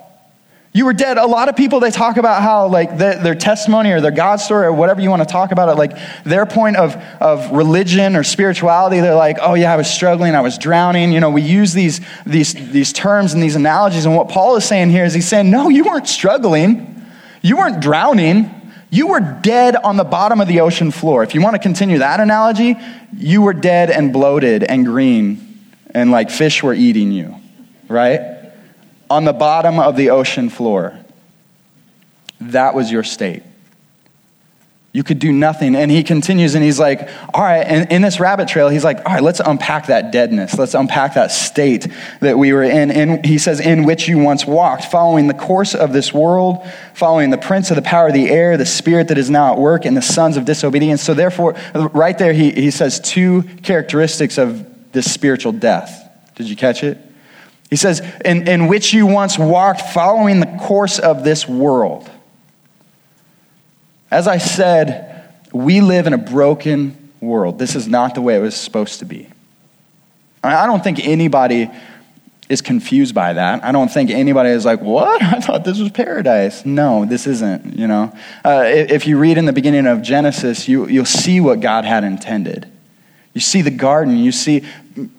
You 0.73 0.85
were 0.85 0.93
dead. 0.93 1.17
A 1.17 1.25
lot 1.25 1.49
of 1.49 1.57
people, 1.57 1.81
they 1.81 1.91
talk 1.91 2.15
about 2.15 2.41
how, 2.41 2.67
like, 2.67 2.97
the, 2.97 3.19
their 3.21 3.35
testimony 3.35 3.91
or 3.91 3.99
their 3.99 4.11
God 4.11 4.37
story 4.37 4.65
or 4.65 4.71
whatever 4.71 5.01
you 5.01 5.09
want 5.09 5.21
to 5.21 5.27
talk 5.27 5.51
about 5.51 5.67
it, 5.67 5.75
like, 5.75 5.97
their 6.23 6.45
point 6.45 6.77
of, 6.77 6.95
of 7.19 7.51
religion 7.51 8.15
or 8.15 8.23
spirituality, 8.23 9.01
they're 9.01 9.13
like, 9.13 9.37
oh, 9.41 9.53
yeah, 9.53 9.73
I 9.73 9.75
was 9.75 9.89
struggling, 9.89 10.33
I 10.33 10.39
was 10.39 10.57
drowning. 10.57 11.11
You 11.11 11.19
know, 11.19 11.29
we 11.29 11.41
use 11.41 11.73
these, 11.73 11.99
these, 12.25 12.53
these 12.71 12.93
terms 12.93 13.33
and 13.33 13.43
these 13.43 13.57
analogies. 13.57 14.05
And 14.05 14.15
what 14.15 14.29
Paul 14.29 14.55
is 14.55 14.63
saying 14.63 14.91
here 14.91 15.03
is 15.03 15.13
he's 15.13 15.27
saying, 15.27 15.51
no, 15.51 15.67
you 15.67 15.83
weren't 15.83 16.07
struggling, 16.07 17.05
you 17.41 17.57
weren't 17.57 17.81
drowning. 17.81 18.49
You 18.93 19.07
were 19.07 19.21
dead 19.21 19.77
on 19.77 19.95
the 19.95 20.03
bottom 20.03 20.41
of 20.41 20.49
the 20.49 20.59
ocean 20.59 20.91
floor. 20.91 21.23
If 21.23 21.33
you 21.33 21.41
want 21.41 21.55
to 21.55 21.61
continue 21.61 21.99
that 21.99 22.19
analogy, 22.19 22.75
you 23.17 23.41
were 23.41 23.53
dead 23.53 23.89
and 23.89 24.11
bloated 24.11 24.63
and 24.63 24.85
green, 24.85 25.59
and 25.93 26.11
like 26.11 26.29
fish 26.29 26.61
were 26.61 26.73
eating 26.73 27.13
you, 27.13 27.35
right? 27.87 28.40
On 29.11 29.25
the 29.25 29.33
bottom 29.33 29.77
of 29.77 29.95
the 29.97 30.09
ocean 30.09 30.49
floor. 30.49 30.97
That 32.39 32.73
was 32.73 32.91
your 32.91 33.03
state. 33.03 33.43
You 34.93 35.03
could 35.03 35.19
do 35.19 35.31
nothing. 35.31 35.75
And 35.75 35.89
he 35.89 36.03
continues 36.03 36.53
and 36.55 36.63
he's 36.63 36.79
like, 36.79 37.09
all 37.33 37.43
right, 37.43 37.61
and 37.61 37.89
in 37.91 38.01
this 38.01 38.19
rabbit 38.19 38.49
trail, 38.49 38.67
he's 38.67 38.83
like, 38.83 38.97
all 39.05 39.13
right, 39.13 39.23
let's 39.23 39.39
unpack 39.39 39.87
that 39.87 40.11
deadness. 40.11 40.57
Let's 40.57 40.73
unpack 40.73 41.13
that 41.13 41.31
state 41.31 41.87
that 42.19 42.37
we 42.37 42.51
were 42.51 42.63
in. 42.63 42.91
And 42.91 43.25
he 43.25 43.37
says, 43.37 43.61
in 43.61 43.83
which 43.85 44.09
you 44.09 44.17
once 44.17 44.45
walked, 44.45 44.85
following 44.85 45.27
the 45.27 45.33
course 45.33 45.75
of 45.75 45.93
this 45.93 46.13
world, 46.13 46.65
following 46.93 47.29
the 47.29 47.37
prince 47.37 47.69
of 47.69 47.75
the 47.75 47.81
power 47.81 48.07
of 48.07 48.13
the 48.13 48.29
air, 48.29 48.57
the 48.57 48.65
spirit 48.65 49.07
that 49.09 49.17
is 49.17 49.29
now 49.29 49.53
at 49.53 49.59
work, 49.59 49.85
and 49.85 49.95
the 49.95 50.01
sons 50.01 50.35
of 50.35 50.43
disobedience. 50.43 51.01
So 51.01 51.13
therefore, 51.13 51.55
right 51.73 52.17
there, 52.17 52.33
he, 52.33 52.51
he 52.51 52.71
says 52.71 52.99
two 52.99 53.43
characteristics 53.63 54.37
of 54.37 54.91
this 54.91 55.09
spiritual 55.09 55.53
death. 55.53 56.09
Did 56.35 56.49
you 56.49 56.57
catch 56.57 56.83
it? 56.83 56.97
He 57.71 57.77
says, 57.77 58.01
in, 58.25 58.47
in 58.49 58.67
which 58.67 58.93
you 58.93 59.07
once 59.07 59.39
walked 59.39 59.81
following 59.81 60.41
the 60.41 60.57
course 60.61 60.99
of 60.99 61.23
this 61.23 61.47
world. 61.47 62.07
As 64.11 64.27
I 64.27 64.37
said, 64.37 65.33
we 65.53 65.79
live 65.79 66.05
in 66.05 66.11
a 66.11 66.17
broken 66.17 67.11
world. 67.21 67.57
This 67.57 67.77
is 67.77 67.87
not 67.87 68.13
the 68.13 68.21
way 68.21 68.35
it 68.35 68.41
was 68.41 68.55
supposed 68.55 68.99
to 68.99 69.05
be. 69.05 69.29
I 70.43 70.65
don't 70.65 70.83
think 70.83 70.99
anybody 70.99 71.71
is 72.49 72.61
confused 72.61 73.15
by 73.15 73.33
that. 73.33 73.63
I 73.63 73.71
don't 73.71 73.89
think 73.89 74.09
anybody 74.09 74.49
is 74.49 74.65
like, 74.65 74.81
what? 74.81 75.21
I 75.23 75.39
thought 75.39 75.63
this 75.63 75.79
was 75.79 75.91
paradise. 75.91 76.65
No, 76.65 77.05
this 77.05 77.25
isn't, 77.25 77.77
you 77.77 77.87
know. 77.87 78.13
Uh, 78.43 78.63
if 78.65 79.07
you 79.07 79.17
read 79.17 79.37
in 79.37 79.45
the 79.45 79.53
beginning 79.53 79.87
of 79.87 80.01
Genesis, 80.01 80.67
you, 80.67 80.87
you'll 80.87 81.05
see 81.05 81.39
what 81.39 81.61
God 81.61 81.85
had 81.85 82.03
intended. 82.03 82.69
You 83.33 83.39
see 83.39 83.61
the 83.61 83.71
garden, 83.71 84.17
you 84.17 84.33
see 84.33 84.65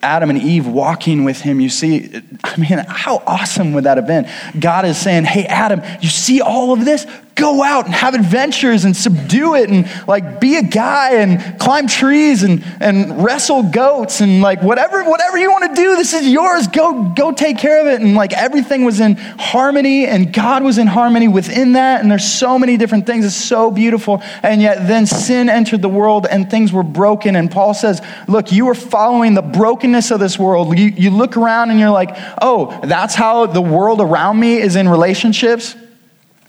Adam 0.03 0.31
and 0.31 0.41
Eve 0.41 0.67
walking 0.67 1.25
with 1.25 1.41
him. 1.41 1.61
You 1.61 1.69
see, 1.69 2.11
I 2.45 2.57
mean, 2.57 2.85
how 2.89 3.23
awesome 3.27 3.73
would 3.73 3.85
that 3.85 3.97
have 3.97 4.07
been? 4.07 4.29
God 4.59 4.85
is 4.85 4.99
saying, 4.99 5.25
Hey, 5.25 5.47
Adam, 5.47 5.83
you 6.01 6.09
see 6.09 6.41
all 6.41 6.73
of 6.73 6.85
this? 6.85 7.07
go 7.35 7.63
out 7.63 7.87
and 7.87 7.95
have 7.95 8.15
adventures 8.15 8.85
and 8.85 8.97
subdue 8.97 9.55
it 9.55 9.71
and 9.71 9.89
like 10.07 10.41
be 10.41 10.57
a 10.57 10.63
guy 10.63 11.15
and 11.15 11.59
climb 11.59 11.87
trees 11.87 12.43
and, 12.43 12.63
and 12.81 13.25
wrestle 13.25 13.63
goats 13.63 14.21
and 14.21 14.43
like 14.43 14.63
whatever 14.63 15.03
whatever 15.05 15.39
you 15.39 15.51
want 15.51 15.75
to 15.75 15.81
do 15.81 15.97
this 15.97 16.13
is 16.13 16.29
yours 16.29 16.67
go 16.69 17.13
go 17.17 17.33
take 17.33 17.59
care 17.59 17.81
of 17.81 17.87
it 17.87 18.01
and 18.01 18.15
like 18.15 18.33
everything 18.33 18.85
was 18.85 19.01
in 19.01 19.15
harmony 19.17 20.07
and 20.07 20.33
god 20.33 20.63
was 20.63 20.79
in 20.79 20.87
harmony 20.87 21.29
within 21.29 21.73
that 21.73 22.01
and 22.03 22.11
there's 22.11 22.25
so 22.25 22.59
many 22.59 22.77
different 22.77 23.07
things 23.07 23.25
it's 23.25 23.35
so 23.35 23.71
beautiful 23.71 24.23
and 24.43 24.61
yet 24.61 24.87
then 24.87 25.07
sin 25.07 25.49
entered 25.49 25.81
the 25.81 25.89
world 25.89 26.27
and 26.31 26.51
things 26.51 26.73
were 26.73 26.83
broken 26.83 27.35
and 27.35 27.51
paul 27.51 27.73
says 27.73 28.03
look 28.29 28.53
you 28.53 28.67
were 28.67 28.75
following 28.75 29.35
the 29.35 29.43
brokenness 29.63 30.11
of 30.11 30.19
this 30.19 30.37
world. 30.41 30.77
You, 30.77 30.87
you 30.87 31.11
look 31.11 31.37
around 31.37 31.71
and 31.71 31.79
you're 31.79 31.89
like 31.91 32.11
oh 32.43 32.81
that's 32.83 33.15
how 33.15 33.47
the 33.47 33.61
world 33.61 34.01
around 34.01 34.41
me 34.41 34.57
is 34.57 34.75
in 34.75 34.89
relationships? 34.89 35.77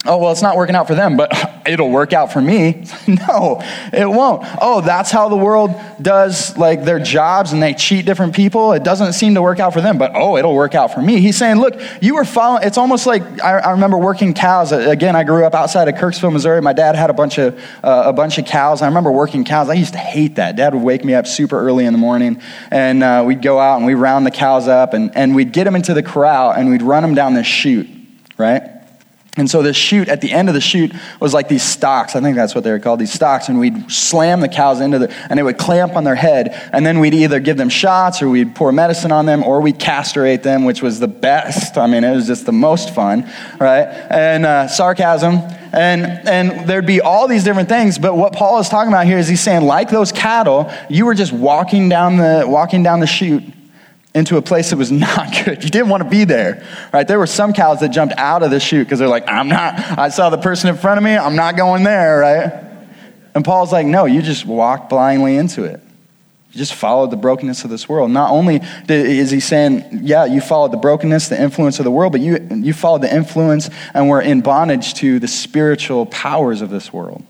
Oh, 0.03 0.17
well, 0.17 0.31
it's 0.31 0.41
not 0.41 0.57
working 0.57 0.75
out 0.75 0.87
for 0.87 0.95
them, 0.95 1.15
but 1.15 1.31
it'll 1.65 1.89
work 1.89 2.13
out 2.13 2.31
for 2.31 2.41
me. 2.41 2.83
no, 3.07 3.61
it 3.91 4.09
won't. 4.09 4.45
Oh, 4.61 4.81
that's 4.81 5.11
how 5.11 5.29
the 5.29 5.35
world 5.35 5.71
does 6.01 6.57
like 6.57 6.83
their 6.83 6.99
jobs 6.99 7.53
and 7.53 7.61
they 7.61 7.73
cheat 7.73 8.05
different 8.05 8.35
people. 8.35 8.73
It 8.73 8.83
doesn't 8.83 9.13
seem 9.13 9.35
to 9.35 9.41
work 9.41 9.59
out 9.59 9.73
for 9.73 9.81
them, 9.81 9.97
but 9.97 10.11
oh, 10.15 10.37
it'll 10.37 10.55
work 10.55 10.75
out 10.75 10.93
for 10.93 11.01
me. 11.01 11.19
He's 11.19 11.37
saying, 11.37 11.57
look, 11.57 11.79
you 12.01 12.15
were 12.15 12.25
following, 12.25 12.63
it's 12.63 12.77
almost 12.77 13.05
like 13.05 13.23
I, 13.41 13.59
I 13.59 13.71
remember 13.71 13.97
working 13.97 14.33
cows. 14.33 14.71
Again, 14.71 15.15
I 15.15 15.23
grew 15.23 15.45
up 15.45 15.53
outside 15.53 15.87
of 15.87 15.95
Kirksville, 15.95 16.33
Missouri. 16.33 16.61
My 16.61 16.73
dad 16.73 16.95
had 16.95 17.09
a 17.09 17.13
bunch 17.13 17.37
of, 17.37 17.57
uh, 17.83 18.03
a 18.05 18.13
bunch 18.13 18.37
of 18.37 18.45
cows. 18.45 18.81
I 18.81 18.87
remember 18.87 19.11
working 19.11 19.43
cows. 19.43 19.69
I 19.69 19.73
used 19.73 19.93
to 19.93 19.99
hate 19.99 20.35
that. 20.35 20.55
Dad 20.55 20.73
would 20.73 20.83
wake 20.83 21.03
me 21.03 21.13
up 21.13 21.27
super 21.27 21.59
early 21.59 21.85
in 21.85 21.93
the 21.93 21.99
morning 21.99 22.41
and 22.71 23.03
uh, 23.03 23.23
we'd 23.25 23.41
go 23.41 23.59
out 23.59 23.77
and 23.77 23.85
we'd 23.85 23.95
round 23.95 24.25
the 24.25 24.31
cows 24.31 24.67
up 24.67 24.93
and, 24.93 25.15
and 25.15 25.35
we'd 25.35 25.51
get 25.51 25.63
them 25.65 25.75
into 25.75 25.93
the 25.93 26.03
corral 26.03 26.51
and 26.51 26.69
we'd 26.69 26.81
run 26.81 27.03
them 27.03 27.15
down 27.15 27.33
this 27.33 27.47
chute, 27.47 27.87
right? 28.37 28.82
And 29.35 29.49
so 29.49 29.63
this 29.63 29.75
chute, 29.75 30.09
at 30.09 30.21
the 30.21 30.31
end 30.31 30.47
of 30.47 30.53
the 30.53 30.61
chute, 30.61 30.93
was 31.19 31.33
like 31.33 31.47
these 31.47 31.63
stocks. 31.63 32.15
I 32.15 32.21
think 32.21 32.35
that's 32.35 32.53
what 32.53 32.63
they 32.63 32.69
were 32.69 32.77
called, 32.77 32.99
these 32.99 33.11
stocks. 33.11 33.49
And 33.49 33.59
we'd 33.59 33.91
slam 33.91 34.41
the 34.41 34.47
cows 34.47 34.79
into 34.79 34.99
the, 34.99 35.11
and 35.27 35.39
they 35.39 35.43
would 35.43 35.57
clamp 35.57 35.95
on 35.95 36.03
their 36.03 36.13
head. 36.13 36.49
And 36.71 36.85
then 36.85 36.99
we'd 36.99 37.15
either 37.15 37.39
give 37.39 37.57
them 37.57 37.69
shots 37.69 38.21
or 38.21 38.29
we'd 38.29 38.53
pour 38.53 38.71
medicine 38.71 39.11
on 39.11 39.25
them 39.25 39.43
or 39.43 39.59
we'd 39.59 39.79
castrate 39.79 40.43
them, 40.43 40.65
which 40.65 40.83
was 40.83 40.99
the 40.99 41.07
best. 41.07 41.79
I 41.79 41.87
mean, 41.87 42.03
it 42.03 42.13
was 42.13 42.27
just 42.27 42.45
the 42.45 42.51
most 42.51 42.93
fun, 42.93 43.27
right? 43.59 43.87
And 43.87 44.45
uh, 44.45 44.67
sarcasm. 44.67 45.39
And, 45.73 46.27
and 46.27 46.69
there'd 46.69 46.85
be 46.85 47.01
all 47.01 47.27
these 47.27 47.43
different 47.43 47.69
things. 47.69 47.97
But 47.97 48.15
what 48.15 48.33
Paul 48.33 48.59
is 48.59 48.69
talking 48.69 48.93
about 48.93 49.07
here 49.07 49.17
is 49.17 49.27
he's 49.27 49.41
saying, 49.41 49.63
like 49.63 49.89
those 49.89 50.11
cattle, 50.11 50.71
you 50.91 51.07
were 51.07 51.15
just 51.15 51.33
walking 51.33 51.89
down 51.89 52.17
the, 52.17 52.45
walking 52.47 52.83
down 52.83 52.99
the 52.99 53.07
chute 53.07 53.43
into 54.15 54.37
a 54.37 54.41
place 54.41 54.69
that 54.69 54.77
was 54.77 54.91
not 54.91 55.33
good. 55.45 55.63
You 55.63 55.69
didn't 55.69 55.89
want 55.89 56.03
to 56.03 56.09
be 56.09 56.23
there, 56.23 56.65
right? 56.93 57.07
There 57.07 57.19
were 57.19 57.27
some 57.27 57.53
cows 57.53 57.79
that 57.79 57.89
jumped 57.89 58.15
out 58.17 58.43
of 58.43 58.51
the 58.51 58.59
chute 58.59 58.87
because 58.87 58.99
they're 58.99 59.07
like, 59.07 59.27
I'm 59.27 59.47
not, 59.47 59.75
I 59.97 60.09
saw 60.09 60.29
the 60.29 60.37
person 60.37 60.69
in 60.69 60.77
front 60.77 60.97
of 60.97 61.03
me, 61.03 61.15
I'm 61.15 61.35
not 61.35 61.57
going 61.57 61.83
there, 61.83 62.19
right? 62.19 62.63
And 63.35 63.43
Paul's 63.43 63.71
like, 63.71 63.87
no, 63.87 64.05
you 64.05 64.21
just 64.21 64.45
walked 64.45 64.89
blindly 64.89 65.37
into 65.37 65.63
it. 65.63 65.81
You 66.51 66.59
just 66.59 66.75
followed 66.75 67.09
the 67.09 67.17
brokenness 67.17 67.63
of 67.63 67.71
this 67.71 67.89
world. 67.89 68.11
Not 68.11 68.29
only 68.29 68.61
is 68.87 69.31
he 69.31 69.39
saying, 69.39 70.01
yeah, 70.03 70.25
you 70.25 70.39
followed 70.39 70.71
the 70.71 70.77
brokenness, 70.77 71.29
the 71.29 71.41
influence 71.41 71.79
of 71.79 71.83
the 71.83 71.89
world, 71.89 72.11
but 72.11 72.21
you, 72.21 72.47
you 72.51 72.73
followed 72.73 73.01
the 73.01 73.13
influence 73.13 73.71
and 73.95 74.07
were 74.07 74.21
in 74.21 74.41
bondage 74.41 74.93
to 74.95 75.17
the 75.17 75.27
spiritual 75.27 76.05
powers 76.05 76.61
of 76.61 76.69
this 76.69 76.93
world. 76.93 77.25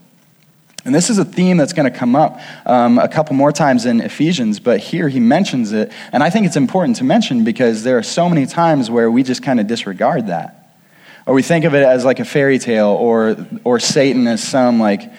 And 0.86 0.94
this 0.94 1.10
is 1.10 1.18
a 1.18 1.24
theme 1.24 1.56
that's 1.56 1.72
going 1.72 1.92
to 1.92 1.98
come 1.98 2.16
up 2.16 2.42
um, 2.66 2.98
a 2.98 3.08
couple 3.08 3.36
more 3.36 3.54
times 3.54 3.86
in 3.86 4.02
Ephesians, 4.02 4.60
but 4.60 4.80
here 4.80 5.08
he 5.08 5.20
mentions 5.20 5.72
it. 5.72 5.92
And 6.12 6.22
I 6.22 6.30
think 6.30 6.46
it's 6.46 6.58
important 6.58 6.98
to 6.98 7.06
mention 7.06 7.46
because 7.46 7.84
there 7.84 7.98
are 7.98 8.04
so 8.04 8.28
many 8.28 8.46
times 8.46 8.92
where 8.92 9.10
we 9.10 9.24
just 9.24 9.42
kind 9.42 9.62
of 9.62 9.68
disregard 9.68 10.28
that. 10.28 10.78
Or 11.26 11.34
we 11.34 11.42
think 11.42 11.64
of 11.64 11.74
it 11.74 11.84
as 11.84 12.04
like 12.04 12.20
a 12.20 12.26
fairy 12.26 12.60
tale 12.60 12.90
or, 12.90 13.38
or 13.64 13.80
Satan 13.80 14.28
as 14.28 14.44
some 14.44 14.80
like 14.80 15.10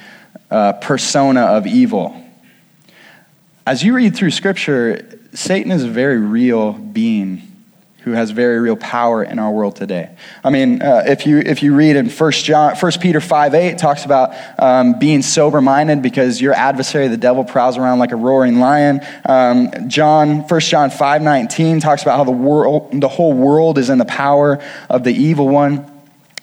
uh, 0.51 0.75
persona 0.75 1.41
of 1.41 1.67
evil. 1.67 2.15
As 3.67 3.83
you 3.83 3.95
read 3.95 4.15
through 4.15 4.33
Scripture, 4.33 5.19
Satan 5.33 5.73
is 5.73 5.83
a 5.83 5.89
very 5.89 6.19
real 6.19 6.75
being 6.75 7.54
who 8.05 8.13
has 8.13 8.31
very 8.31 8.61
real 8.61 8.77
power 8.77 9.25
in 9.25 9.39
our 9.39 9.51
world 9.51 9.77
today. 9.77 10.15
I 10.45 10.51
mean, 10.51 10.83
uh, 10.83 11.05
if, 11.07 11.27
you, 11.27 11.39
if 11.39 11.63
you 11.63 11.75
read 11.75 11.97
in 11.97 12.11
1, 12.11 12.33
John, 12.33 12.77
1 12.77 12.93
Peter 13.01 13.21
5 13.21 13.55
8, 13.55 13.79
talks 13.79 14.05
about 14.05 14.35
um, 14.59 14.99
being 14.99 15.23
sober 15.23 15.63
minded 15.63 16.03
because 16.03 16.39
your 16.39 16.53
adversary, 16.53 17.09
the 17.09 17.17
devil, 17.17 17.45
prowls 17.45 17.79
around 17.79 18.01
like 18.01 18.13
a 18.13 18.17
roaring 18.17 18.61
lion. 18.61 19.01
Um, 19.25 19.89
John, 19.89 20.41
1 20.47 20.61
John 20.61 20.91
5 20.91 21.23
19 21.23 21.81
talks 21.81 22.03
about 22.03 22.19
how 22.19 22.25
the, 22.25 22.31
world, 22.31 22.91
the 22.93 23.09
whole 23.09 23.33
world 23.33 23.79
is 23.79 23.89
in 23.89 23.97
the 23.97 24.05
power 24.05 24.63
of 24.91 25.03
the 25.03 25.13
evil 25.13 25.49
one. 25.49 25.91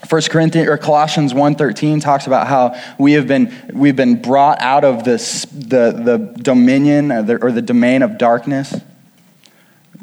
First 0.07 0.31
Corinthians 0.31 0.67
or 0.67 0.77
Colossians 0.77 1.31
1.13 1.31 2.01
talks 2.01 2.25
about 2.25 2.47
how 2.47 2.75
we 2.97 3.13
have 3.13 3.27
been, 3.27 3.53
we've 3.71 3.95
been 3.95 4.19
brought 4.19 4.59
out 4.59 4.83
of 4.83 5.03
this, 5.03 5.45
the, 5.45 5.91
the 5.91 6.33
dominion 6.41 7.11
or 7.11 7.21
the, 7.21 7.35
or 7.43 7.51
the 7.51 7.61
domain 7.61 8.01
of 8.01 8.17
darkness. 8.17 8.75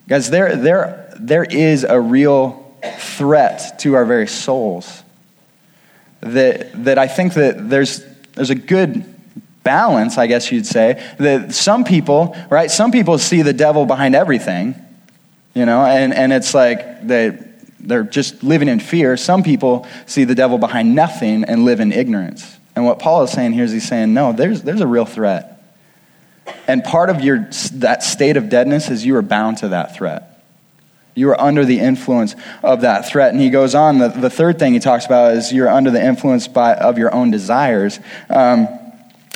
Guys, 0.09 0.31
there, 0.31 0.57
there, 0.57 1.08
there 1.19 1.45
is 1.45 1.85
a 1.85 2.01
real 2.01 2.65
threat 2.99 3.79
to 3.81 3.95
our 3.95 4.05
very 4.05 4.27
souls 4.27 5.03
that, 6.21 6.85
that 6.85 6.99
I 6.99 7.09
think 7.09 7.35
that 7.35 7.69
there's, 7.69 8.05
there's 8.35 8.51
a 8.51 8.55
good 8.55 9.15
balance, 9.63 10.19
I 10.19 10.27
guess 10.27 10.51
you'd 10.51 10.67
say, 10.67 11.05
that 11.19 11.55
some 11.55 11.85
people, 11.85 12.37
right, 12.51 12.71
some 12.71 12.91
people 12.91 13.19
see 13.19 13.43
the 13.43 13.53
devil 13.53 13.87
behind 13.87 14.15
everything, 14.15 14.75
you 15.55 15.67
know, 15.67 15.85
and, 15.85 16.15
and 16.15 16.33
it's 16.33 16.55
like 16.55 17.07
they, 17.07 17.39
they're 17.81 18.03
just 18.03 18.43
living 18.43 18.69
in 18.69 18.81
fear. 18.81 19.17
Some 19.17 19.43
people 19.43 19.87
see 20.07 20.25
the 20.25 20.35
devil 20.35 20.59
behind 20.59 20.95
nothing 20.95 21.45
and 21.45 21.65
live 21.65 21.81
in 21.81 21.93
ignorance. 21.93 22.57
And 22.75 22.85
what 22.85 22.99
Paul 22.99 23.25
is 23.25 23.31
saying 23.31 23.53
here 23.53 23.65
is 23.65 23.73
he's 23.73 23.89
saying, 23.89 24.15
no, 24.15 24.33
there's, 24.33 24.63
there's 24.63 24.81
a 24.81 24.87
real 24.87 25.05
threat. 25.05 25.55
And 26.67 26.83
part 26.85 27.11
of 27.11 27.21
your, 27.23 27.49
that 27.75 28.03
state 28.03 28.37
of 28.37 28.49
deadness 28.49 28.89
is 28.91 29.05
you 29.05 29.17
are 29.17 29.23
bound 29.23 29.59
to 29.59 29.69
that 29.69 29.97
threat. 29.97 30.28
You 31.19 31.31
are 31.31 31.41
under 31.41 31.65
the 31.65 31.81
influence 31.81 32.37
of 32.63 32.83
that 32.83 33.09
threat. 33.09 33.33
And 33.33 33.41
he 33.41 33.51
goes 33.51 33.75
on, 33.75 33.99
the, 33.99 34.09
the 34.09 34.31
third 34.31 34.59
thing 34.59 34.73
he 34.73 34.79
talks 34.79 35.05
about 35.05 35.35
is 35.35 35.53
you're 35.53 35.69
under 35.69 35.91
the 35.91 36.03
influence 36.03 36.47
by, 36.47 36.75
of 36.75 36.97
your 36.97 37.13
own 37.13 37.31
desires. 37.31 37.99
Um, 38.31 38.69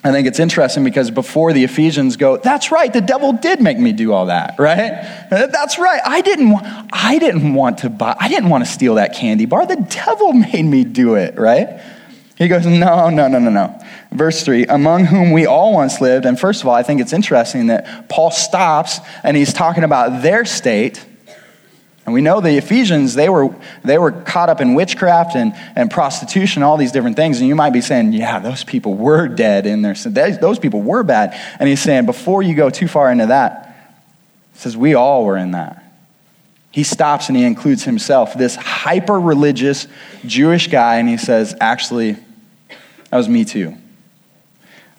I 0.04 0.10
think 0.10 0.26
it's 0.26 0.40
interesting 0.40 0.82
because 0.82 1.12
before 1.12 1.52
the 1.52 1.62
Ephesians 1.62 2.16
go, 2.16 2.36
that's 2.36 2.72
right, 2.72 2.92
the 2.92 3.00
devil 3.00 3.32
did 3.32 3.60
make 3.60 3.78
me 3.78 3.92
do 3.92 4.12
all 4.12 4.26
that, 4.26 4.56
right? 4.58 5.26
That's 5.30 5.78
right. 5.78 6.00
I 6.04 6.22
didn't 6.22 6.50
want, 6.50 6.66
I 6.92 7.18
didn't 7.18 7.54
want 7.54 7.78
to 7.78 7.90
buy, 7.90 8.16
I 8.18 8.28
didn't 8.28 8.48
want 8.48 8.64
to 8.64 8.70
steal 8.70 8.96
that 8.96 9.14
candy 9.14 9.46
bar. 9.46 9.64
The 9.64 9.76
devil 9.76 10.32
made 10.52 10.64
me 10.64 10.82
do 10.82 11.14
it, 11.14 11.38
right? 11.38 11.80
He 12.36 12.48
goes, 12.48 12.66
no, 12.66 13.10
no, 13.10 13.28
no, 13.28 13.38
no, 13.38 13.50
no. 13.50 13.80
Verse 14.10 14.42
3 14.44 14.66
Among 14.66 15.04
whom 15.04 15.30
we 15.30 15.46
all 15.46 15.72
once 15.72 16.00
lived. 16.00 16.26
And 16.26 16.38
first 16.38 16.62
of 16.62 16.68
all, 16.68 16.74
I 16.74 16.82
think 16.82 17.00
it's 17.00 17.12
interesting 17.12 17.68
that 17.68 18.08
Paul 18.08 18.32
stops 18.32 18.98
and 19.22 19.36
he's 19.36 19.52
talking 19.52 19.84
about 19.84 20.22
their 20.22 20.44
state 20.44 21.04
and 22.04 22.12
we 22.12 22.20
know 22.20 22.40
the 22.40 22.56
Ephesians, 22.56 23.14
they 23.14 23.28
were, 23.28 23.54
they 23.84 23.96
were 23.96 24.10
caught 24.10 24.48
up 24.48 24.60
in 24.60 24.74
witchcraft 24.74 25.36
and, 25.36 25.52
and 25.76 25.88
prostitution, 25.88 26.64
all 26.64 26.76
these 26.76 26.90
different 26.90 27.14
things. 27.14 27.38
And 27.38 27.48
you 27.48 27.54
might 27.54 27.72
be 27.72 27.80
saying, 27.80 28.12
yeah, 28.12 28.40
those 28.40 28.64
people 28.64 28.94
were 28.94 29.28
dead 29.28 29.66
in 29.66 29.82
their 29.82 29.94
sin. 29.94 30.12
Those 30.12 30.58
people 30.58 30.82
were 30.82 31.04
bad. 31.04 31.38
And 31.60 31.68
he's 31.68 31.80
saying, 31.80 32.06
before 32.06 32.42
you 32.42 32.56
go 32.56 32.70
too 32.70 32.88
far 32.88 33.12
into 33.12 33.26
that, 33.26 33.96
he 34.52 34.58
says, 34.58 34.76
we 34.76 34.94
all 34.94 35.24
were 35.24 35.36
in 35.36 35.52
that. 35.52 35.78
He 36.72 36.82
stops 36.82 37.28
and 37.28 37.36
he 37.36 37.44
includes 37.44 37.84
himself, 37.84 38.34
this 38.34 38.56
hyper 38.56 39.20
religious 39.20 39.86
Jewish 40.26 40.68
guy, 40.68 40.96
and 40.96 41.08
he 41.08 41.18
says, 41.18 41.54
actually, 41.60 42.12
that 43.10 43.16
was 43.16 43.28
me 43.28 43.44
too. 43.44 43.76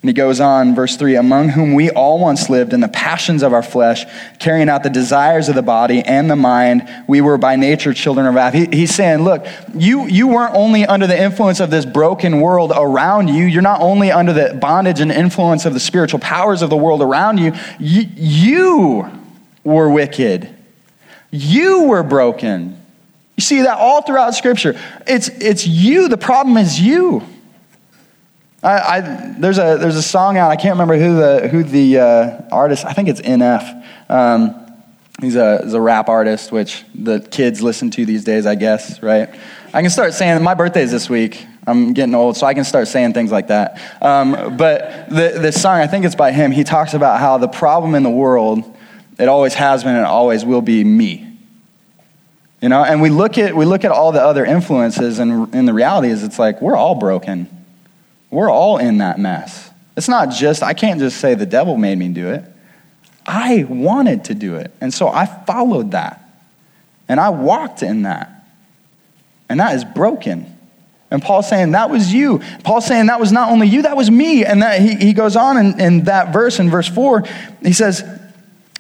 And 0.04 0.10
he 0.10 0.14
goes 0.14 0.42
on, 0.42 0.76
verse 0.76 0.98
3 0.98 1.16
Among 1.16 1.48
whom 1.48 1.74
we 1.76 1.90
all 1.90 2.20
once 2.20 2.50
lived 2.50 2.74
in 2.74 2.82
the 2.82 2.90
passions 2.90 3.42
of 3.42 3.54
our 3.54 3.64
flesh, 3.64 4.04
carrying 4.38 4.68
out 4.68 4.84
the 4.84 4.90
desires 4.90 5.48
of 5.48 5.56
the 5.56 5.62
body 5.62 6.02
and 6.02 6.30
the 6.30 6.36
mind. 6.36 6.90
We 7.08 7.22
were 7.22 7.38
by 7.38 7.56
nature 7.56 7.94
children 7.94 8.26
of 8.26 8.36
wrath. 8.36 8.54
He, 8.54 8.66
he's 8.66 8.94
saying, 8.94 9.24
Look, 9.24 9.46
you, 9.74 10.06
you 10.08 10.28
weren't 10.28 10.56
only 10.56 10.86
under 10.86 11.08
the 11.08 11.18
influence 11.18 11.62
of 11.62 11.70
this 11.70 11.86
broken 11.86 12.42
world 12.42 12.74
around 12.76 13.30
you, 13.30 13.46
you're 13.46 13.62
not 13.62 13.80
only 13.80 14.12
under 14.12 14.34
the 14.34 14.54
bondage 14.56 15.00
and 15.00 15.10
influence 15.10 15.66
of 15.66 15.74
the 15.74 15.80
spiritual 15.80 16.20
powers 16.20 16.62
of 16.62 16.70
the 16.70 16.76
world 16.76 17.02
around 17.02 17.38
you, 17.38 17.54
you, 17.80 18.04
you 18.14 19.10
were 19.64 19.90
wicked. 19.90 20.54
You 21.32 21.84
were 21.84 22.04
broken. 22.04 22.78
You 23.38 23.42
see 23.42 23.62
that 23.62 23.78
all 23.78 24.02
throughout 24.02 24.36
Scripture. 24.36 24.78
It's, 25.08 25.30
it's 25.30 25.66
you. 25.66 26.10
The 26.10 26.18
problem 26.18 26.58
is 26.58 26.78
you. 26.78 27.24
I, 28.64 28.98
I, 28.98 29.36
there's, 29.40 29.58
a, 29.58 29.78
there's 29.78 29.98
a 29.98 30.04
song 30.04 30.38
out, 30.38 30.50
I 30.50 30.56
can't 30.56 30.74
remember 30.74 30.98
who 30.98 31.18
the, 31.18 31.48
who 31.50 31.64
the 31.64 32.00
uh, 32.00 32.42
artist, 32.50 32.86
I 32.86 32.94
think 32.94 33.10
it's 33.10 33.20
NF. 33.20 33.86
Um, 34.10 34.56
he's, 35.20 35.36
a, 35.36 35.62
he's 35.64 35.74
a 35.74 35.82
rap 35.82 36.08
artist, 36.08 36.52
which 36.52 36.86
the 36.96 37.20
kids 37.20 37.62
listen 37.62 37.92
to 37.92 38.06
these 38.06 38.24
days, 38.24 38.46
I 38.46 38.56
guess, 38.56 39.04
right? 39.04 39.30
I 39.74 39.82
can 39.82 39.90
start 39.90 40.14
saying, 40.14 40.42
my 40.42 40.54
birthday's 40.54 40.92
this 40.92 41.10
week. 41.10 41.46
I'm 41.68 41.94
getting 41.94 42.16
old, 42.16 42.38
so 42.38 42.48
I 42.48 42.54
can 42.54 42.64
start 42.64 42.88
saying 42.88 43.14
things 43.14 43.32
like 43.32 43.48
that. 43.48 43.82
Um, 44.02 44.56
but 44.56 45.10
the, 45.10 45.40
this 45.40 45.62
song, 45.62 45.80
I 45.80 45.88
think 45.88 46.06
it's 46.06 46.16
by 46.16 46.32
him, 46.32 46.52
he 46.52 46.64
talks 46.64 46.94
about 46.94 47.20
how 47.20 47.38
the 47.38 47.48
problem 47.50 47.96
in 47.96 48.04
the 48.04 48.10
world, 48.10 48.64
it 49.20 49.28
always 49.28 49.54
has 49.56 49.84
been 49.84 49.96
and 49.96 50.06
always 50.06 50.46
will 50.46 50.62
be 50.62 50.84
me. 50.86 51.38
You 52.62 52.70
know, 52.70 52.82
and 52.82 53.02
we 53.02 53.10
look 53.10 53.38
at, 53.38 53.54
we 53.58 53.66
look 53.66 53.84
at 53.84 53.92
all 53.92 54.14
the 54.14 54.22
other 54.22 54.46
influences, 54.46 55.20
and, 55.20 55.54
and 55.54 55.68
the 55.68 55.74
reality 55.74 56.08
is 56.10 56.24
it's 56.24 56.40
like 56.40 56.62
we're 56.62 56.78
all 56.78 56.96
broken. 56.96 57.63
We're 58.34 58.50
all 58.50 58.80
in 58.80 58.98
that 58.98 59.20
mess. 59.20 59.70
It's 59.96 60.10
not 60.10 60.32
just, 60.32 60.64
I 60.64 60.74
can't 60.74 61.00
just 61.00 61.18
say 61.18 61.36
the 61.36 61.46
devil 61.46 61.78
made 61.78 61.98
me 61.98 62.10
do 62.10 62.30
it. 62.30 62.44
I 63.26 63.64
wanted 63.70 64.26
to 64.26 64.34
do 64.34 64.56
it. 64.56 64.72
And 64.82 64.92
so 64.92 65.08
I 65.08 65.26
followed 65.26 65.92
that. 65.92 66.20
And 67.08 67.20
I 67.20 67.30
walked 67.30 67.84
in 67.84 68.02
that. 68.02 68.48
And 69.50 69.60
that 69.60 69.76
is 69.76 69.86
broken. 69.86 70.58
And 71.12 71.22
Paul's 71.22 71.48
saying 71.48 71.74
that 71.74 71.92
was 71.92 72.12
you. 72.12 72.40
Paul's 72.64 72.88
saying 72.88 73.06
that 73.06 73.20
was 73.20 73.32
not 73.32 73.52
only 73.52 73.68
you, 73.68 73.84
that 73.84 73.96
was 73.96 74.10
me. 74.10 74.44
And 74.44 74.64
that 74.64 74.82
he, 74.82 74.96
he 74.96 75.14
goes 75.14 75.36
on 75.36 75.58
in, 75.58 75.80
in 75.80 76.04
that 76.06 76.34
verse, 76.34 76.60
in 76.60 76.72
verse 76.72 76.88
4, 76.88 77.24
he 77.62 77.72
says, 77.72 78.04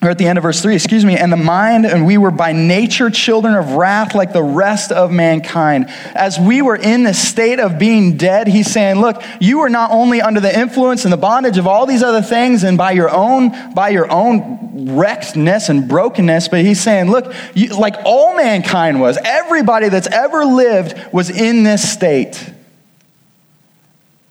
or 0.03 0.09
at 0.09 0.17
the 0.17 0.27
end 0.27 0.37
of 0.37 0.43
verse 0.43 0.61
3, 0.61 0.75
excuse 0.75 1.05
me, 1.05 1.17
and 1.17 1.31
the 1.31 1.37
mind, 1.37 1.85
and 1.85 2.05
we 2.05 2.17
were 2.17 2.31
by 2.31 2.51
nature 2.51 3.09
children 3.09 3.55
of 3.55 3.71
wrath 3.71 4.13
like 4.13 4.33
the 4.33 4.43
rest 4.43 4.91
of 4.91 5.11
mankind. 5.11 5.89
As 6.13 6.37
we 6.37 6.61
were 6.61 6.75
in 6.75 7.03
the 7.03 7.13
state 7.13 7.59
of 7.59 7.79
being 7.79 8.17
dead, 8.17 8.47
he's 8.47 8.71
saying, 8.71 8.99
look, 8.99 9.23
you 9.39 9.61
are 9.61 9.69
not 9.69 9.91
only 9.91 10.21
under 10.21 10.41
the 10.41 10.57
influence 10.57 11.05
and 11.05 11.13
the 11.13 11.17
bondage 11.17 11.57
of 11.57 11.67
all 11.67 11.85
these 11.85 12.03
other 12.03 12.21
things 12.21 12.63
and 12.63 12.77
by 12.77 12.91
your 12.91 13.09
own, 13.09 13.73
by 13.73 13.89
your 13.89 14.11
own 14.11 14.95
wreckedness 14.95 15.69
and 15.69 15.87
brokenness, 15.87 16.49
but 16.49 16.61
he's 16.61 16.81
saying, 16.81 17.09
look, 17.09 17.33
you, 17.53 17.69
like 17.69 17.95
all 18.03 18.35
mankind 18.35 18.99
was, 18.99 19.17
everybody 19.23 19.89
that's 19.89 20.07
ever 20.07 20.43
lived 20.43 21.13
was 21.13 21.29
in 21.29 21.63
this 21.63 21.89
state 21.89 22.52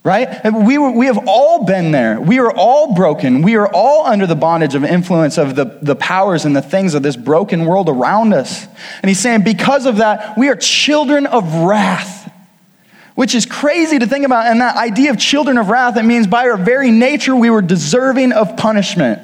right? 0.05 0.53
We, 0.53 0.79
were, 0.79 0.91
we 0.91 1.07
have 1.07 1.29
all 1.29 1.65
been 1.65 1.93
there. 1.93 2.21
We 2.21 2.41
are 2.41 2.51
all 2.51 2.95
broken. 2.95 3.43
We 3.43 3.55
are 3.57 3.69
all 3.73 4.05
under 4.05 4.27
the 4.27 4.35
bondage 4.35 4.75
of 4.75 4.85
influence 4.85 5.39
of 5.39 5.55
the, 5.55 5.79
the 5.81 5.95
powers 5.95 6.45
and 6.45 6.57
the 6.57 6.63
things 6.63 6.95
of 6.95 7.03
this 7.03 7.17
broken 7.17 7.67
world 7.67 7.89
around 7.89 8.35
us. 8.35 8.67
And 9.01 9.09
he's 9.09 9.21
saying, 9.21 9.45
because 9.45 9.87
of 9.87 9.99
that, 9.99 10.37
we 10.37 10.49
are 10.49 10.57
children 10.57 11.27
of 11.27 11.55
wrath. 11.55 12.21
Which 13.15 13.35
is 13.35 13.45
crazy 13.45 13.99
to 13.99 14.07
think 14.07 14.25
about. 14.25 14.47
And 14.47 14.63
that 14.63 14.77
idea 14.77 15.11
of 15.11 15.19
children 15.19 15.59
of 15.59 15.69
wrath, 15.69 15.99
it 15.99 16.03
means 16.03 16.27
by 16.27 16.49
our 16.49 16.57
very 16.57 16.91
nature, 16.91 17.37
we 17.37 17.51
were 17.51 17.61
deserving 17.61 18.33
of 18.33 18.57
punishment. 18.57 19.21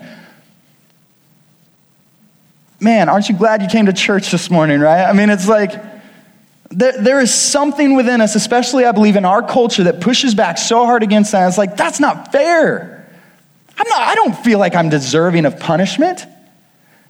Man, 2.78 3.08
aren't 3.08 3.30
you 3.30 3.36
glad 3.36 3.62
you 3.62 3.68
came 3.68 3.86
to 3.86 3.92
church 3.92 4.30
this 4.30 4.50
morning, 4.50 4.78
right? 4.78 5.04
I 5.04 5.14
mean, 5.14 5.30
it's 5.30 5.48
like, 5.48 5.72
there, 6.78 7.02
there 7.02 7.20
is 7.20 7.34
something 7.34 7.96
within 7.96 8.20
us, 8.20 8.36
especially 8.36 8.84
I 8.84 8.92
believe 8.92 9.16
in 9.16 9.24
our 9.24 9.42
culture, 9.42 9.84
that 9.84 10.00
pushes 10.00 10.36
back 10.36 10.58
so 10.58 10.86
hard 10.86 11.02
against 11.02 11.32
that. 11.32 11.48
It's 11.48 11.58
like, 11.58 11.76
that's 11.76 11.98
not 11.98 12.30
fair. 12.30 12.94
I'm 13.76 13.88
not, 13.88 14.00
I 14.00 14.14
don't 14.14 14.36
feel 14.36 14.60
like 14.60 14.76
I'm 14.76 14.88
deserving 14.88 15.44
of 15.44 15.58
punishment. 15.58 16.24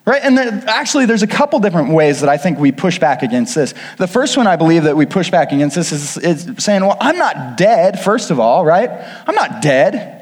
Right? 0.06 0.22
And 0.22 0.38
the, 0.38 0.64
actually, 0.68 1.04
there's 1.04 1.22
a 1.22 1.26
couple 1.26 1.58
different 1.58 1.90
ways 1.90 2.20
that 2.20 2.30
I 2.30 2.38
think 2.38 2.58
we 2.58 2.72
push 2.72 2.98
back 2.98 3.22
against 3.22 3.54
this. 3.54 3.74
The 3.98 4.06
first 4.06 4.38
one 4.38 4.46
I 4.46 4.56
believe 4.56 4.84
that 4.84 4.96
we 4.96 5.04
push 5.04 5.30
back 5.30 5.52
against 5.52 5.76
this 5.76 5.92
is, 5.92 6.16
is 6.16 6.64
saying, 6.64 6.80
well, 6.80 6.96
I'm 6.98 7.18
not 7.18 7.58
dead, 7.58 8.00
first 8.00 8.30
of 8.30 8.40
all, 8.40 8.64
right? 8.64 8.88
I'm 8.88 9.34
not 9.34 9.60
dead. 9.60 10.17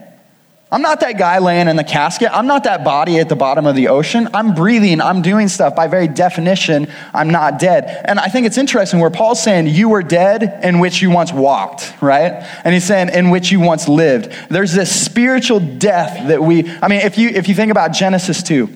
I'm 0.71 0.83
not 0.83 0.99
that 1.01 1.17
guy 1.17 1.39
laying 1.39 1.69
in 1.69 1.77
the 1.77 1.85
casket. 1.85 2.29
I'm 2.33 2.49
not 2.49 2.65
that 2.65 2.83
body 2.83 3.21
at 3.21 3.29
the 3.29 3.37
bottom 3.37 3.67
of 3.67 3.77
the 3.77 3.87
ocean. 3.87 4.29
I'm 4.35 4.53
breathing. 4.53 5.01
I'm 5.01 5.23
doing 5.23 5.47
stuff. 5.47 5.77
By 5.77 5.87
very 5.87 6.09
definition, 6.09 6.89
I'm 7.15 7.31
not 7.31 7.61
dead. 7.61 8.03
And 8.05 8.19
I 8.19 8.27
think 8.27 8.49
it's 8.49 8.59
interesting 8.59 8.99
where 8.99 9.11
Paul's 9.11 9.41
saying, 9.41 9.69
You 9.69 9.89
were 9.89 10.03
dead 10.03 10.65
in 10.65 10.81
which 10.81 11.01
you 11.01 11.11
once 11.11 11.33
walked, 11.33 11.95
right? 12.01 12.33
And 12.65 12.75
he's 12.75 12.83
saying, 12.83 13.11
In 13.11 13.31
which 13.31 13.53
you 13.53 13.61
once 13.61 13.87
lived. 13.87 14.33
There's 14.51 14.73
this 14.73 15.05
spiritual 15.05 15.61
death 15.61 16.27
that 16.27 16.43
we, 16.43 16.69
I 16.83 16.89
mean, 16.89 17.03
if 17.03 17.17
you, 17.17 17.29
if 17.29 17.49
you 17.49 17.55
think 17.55 17.71
about 17.71 17.93
Genesis 17.93 18.43
2, 18.43 18.69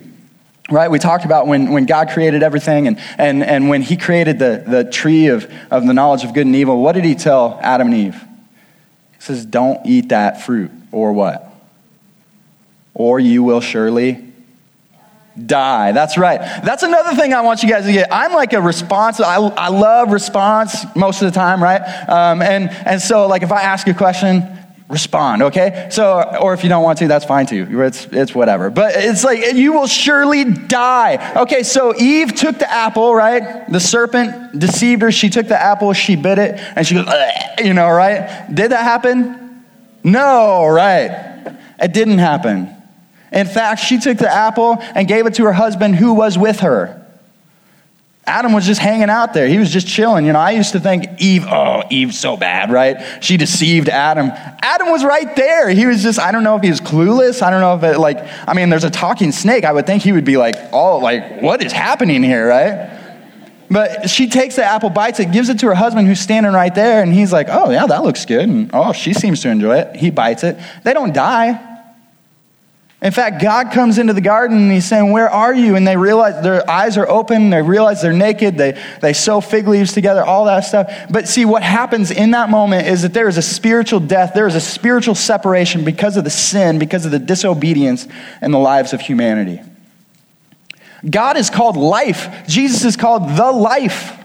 right 0.70 0.88
we 0.88 1.00
talked 1.00 1.24
about 1.24 1.48
when, 1.48 1.72
when 1.72 1.84
god 1.84 2.10
created 2.10 2.44
everything 2.44 2.86
and, 2.86 2.96
and, 3.18 3.42
and 3.42 3.68
when 3.68 3.82
he 3.82 3.96
created 3.96 4.38
the, 4.38 4.62
the 4.64 4.84
tree 4.84 5.26
of, 5.26 5.52
of 5.68 5.84
the 5.84 5.92
knowledge 5.92 6.22
of 6.22 6.32
good 6.32 6.46
and 6.46 6.54
evil 6.54 6.80
what 6.80 6.92
did 6.92 7.04
he 7.04 7.16
tell 7.16 7.58
adam 7.60 7.88
and 7.88 7.96
eve 7.96 8.14
he 8.14 9.20
says 9.20 9.44
don't 9.44 9.84
eat 9.84 10.10
that 10.10 10.40
fruit 10.40 10.70
or 10.92 11.12
what 11.12 11.49
or 12.94 13.20
you 13.20 13.42
will 13.42 13.60
surely 13.60 14.26
die. 15.46 15.92
That's 15.92 16.18
right. 16.18 16.38
That's 16.64 16.82
another 16.82 17.14
thing 17.14 17.32
I 17.32 17.40
want 17.40 17.62
you 17.62 17.68
guys 17.68 17.84
to 17.84 17.92
get. 17.92 18.08
I'm 18.12 18.32
like 18.32 18.52
a 18.52 18.60
response. 18.60 19.20
I, 19.20 19.36
I 19.36 19.68
love 19.68 20.12
response 20.12 20.84
most 20.96 21.22
of 21.22 21.32
the 21.32 21.38
time, 21.38 21.62
right? 21.62 21.80
Um, 22.08 22.42
and, 22.42 22.68
and 22.70 23.00
so, 23.00 23.26
like, 23.26 23.42
if 23.42 23.52
I 23.52 23.62
ask 23.62 23.86
a 23.86 23.94
question, 23.94 24.58
respond, 24.88 25.40
okay? 25.40 25.88
So, 25.90 26.20
or 26.42 26.52
if 26.52 26.64
you 26.64 26.68
don't 26.68 26.82
want 26.82 26.98
to, 26.98 27.08
that's 27.08 27.24
fine 27.24 27.46
too. 27.46 27.80
It's, 27.80 28.06
it's 28.06 28.34
whatever. 28.34 28.70
But 28.70 28.96
it's 28.96 29.22
like, 29.22 29.54
you 29.54 29.72
will 29.72 29.86
surely 29.86 30.44
die. 30.44 31.40
Okay, 31.42 31.62
so 31.62 31.94
Eve 31.96 32.34
took 32.34 32.58
the 32.58 32.70
apple, 32.70 33.14
right? 33.14 33.70
The 33.70 33.80
serpent 33.80 34.58
deceived 34.58 35.02
her. 35.02 35.12
She 35.12 35.30
took 35.30 35.46
the 35.46 35.60
apple, 35.60 35.92
she 35.92 36.16
bit 36.16 36.38
it, 36.38 36.58
and 36.76 36.84
she 36.86 36.96
goes, 36.96 37.08
you 37.62 37.72
know, 37.72 37.88
right? 37.88 38.52
Did 38.52 38.72
that 38.72 38.82
happen? 38.82 39.64
No, 40.02 40.66
right? 40.66 41.56
It 41.78 41.92
didn't 41.92 42.18
happen. 42.18 42.76
In 43.32 43.46
fact, 43.46 43.80
she 43.80 43.98
took 43.98 44.18
the 44.18 44.30
apple 44.30 44.78
and 44.80 45.06
gave 45.06 45.26
it 45.26 45.34
to 45.34 45.44
her 45.44 45.52
husband 45.52 45.96
who 45.96 46.12
was 46.12 46.36
with 46.36 46.60
her. 46.60 46.96
Adam 48.26 48.52
was 48.52 48.64
just 48.64 48.80
hanging 48.80 49.10
out 49.10 49.34
there. 49.34 49.48
He 49.48 49.58
was 49.58 49.72
just 49.72 49.88
chilling. 49.88 50.24
You 50.24 50.32
know, 50.32 50.38
I 50.38 50.52
used 50.52 50.72
to 50.72 50.80
think 50.80 51.20
Eve, 51.20 51.46
oh, 51.48 51.82
Eve's 51.90 52.18
so 52.18 52.36
bad, 52.36 52.70
right? 52.70 53.24
She 53.24 53.36
deceived 53.36 53.88
Adam. 53.88 54.30
Adam 54.62 54.90
was 54.90 55.04
right 55.04 55.34
there. 55.34 55.68
He 55.68 55.86
was 55.86 56.02
just, 56.02 56.20
I 56.20 56.30
don't 56.30 56.44
know 56.44 56.54
if 56.54 56.62
he 56.62 56.70
was 56.70 56.80
clueless. 56.80 57.42
I 57.42 57.50
don't 57.50 57.60
know 57.60 57.76
if 57.76 57.96
it, 57.96 57.98
like, 57.98 58.18
I 58.46 58.54
mean, 58.54 58.68
there's 58.68 58.84
a 58.84 58.90
talking 58.90 59.32
snake. 59.32 59.64
I 59.64 59.72
would 59.72 59.86
think 59.86 60.02
he 60.02 60.12
would 60.12 60.24
be 60.24 60.36
like, 60.36 60.54
oh, 60.72 60.98
like, 60.98 61.40
what 61.40 61.64
is 61.64 61.72
happening 61.72 62.22
here, 62.22 62.46
right? 62.46 62.98
But 63.70 64.10
she 64.10 64.28
takes 64.28 64.56
the 64.56 64.64
apple, 64.64 64.90
bites 64.90 65.18
it, 65.18 65.32
gives 65.32 65.48
it 65.48 65.60
to 65.60 65.66
her 65.66 65.74
husband 65.74 66.06
who's 66.06 66.20
standing 66.20 66.52
right 66.52 66.74
there, 66.74 67.02
and 67.02 67.12
he's 67.12 67.32
like, 67.32 67.46
oh, 67.48 67.70
yeah, 67.70 67.86
that 67.86 68.02
looks 68.02 68.26
good. 68.26 68.48
And 68.48 68.70
oh, 68.72 68.92
she 68.92 69.14
seems 69.14 69.40
to 69.42 69.48
enjoy 69.48 69.78
it. 69.78 69.96
He 69.96 70.10
bites 70.10 70.44
it. 70.44 70.58
They 70.84 70.92
don't 70.92 71.12
die. 71.12 71.69
In 73.02 73.12
fact, 73.12 73.40
God 73.40 73.72
comes 73.72 73.96
into 73.96 74.12
the 74.12 74.20
garden 74.20 74.58
and 74.58 74.70
he's 74.70 74.84
saying, 74.84 75.10
Where 75.10 75.30
are 75.30 75.54
you? 75.54 75.74
And 75.74 75.88
they 75.88 75.96
realize 75.96 76.42
their 76.42 76.68
eyes 76.68 76.98
are 76.98 77.08
open, 77.08 77.48
they 77.48 77.62
realize 77.62 78.02
they're 78.02 78.12
naked, 78.12 78.58
they, 78.58 78.78
they 79.00 79.14
sew 79.14 79.40
fig 79.40 79.66
leaves 79.66 79.94
together, 79.94 80.22
all 80.22 80.44
that 80.44 80.60
stuff. 80.60 80.92
But 81.10 81.26
see, 81.26 81.46
what 81.46 81.62
happens 81.62 82.10
in 82.10 82.32
that 82.32 82.50
moment 82.50 82.86
is 82.86 83.00
that 83.02 83.14
there 83.14 83.26
is 83.28 83.38
a 83.38 83.42
spiritual 83.42 84.00
death, 84.00 84.34
there 84.34 84.46
is 84.46 84.54
a 84.54 84.60
spiritual 84.60 85.14
separation 85.14 85.82
because 85.82 86.18
of 86.18 86.24
the 86.24 86.30
sin, 86.30 86.78
because 86.78 87.06
of 87.06 87.10
the 87.10 87.18
disobedience 87.18 88.06
in 88.42 88.50
the 88.50 88.58
lives 88.58 88.92
of 88.92 89.00
humanity. 89.00 89.62
God 91.08 91.38
is 91.38 91.48
called 91.48 91.78
life, 91.78 92.46
Jesus 92.46 92.84
is 92.84 92.96
called 92.96 93.34
the 93.34 93.50
life. 93.50 94.18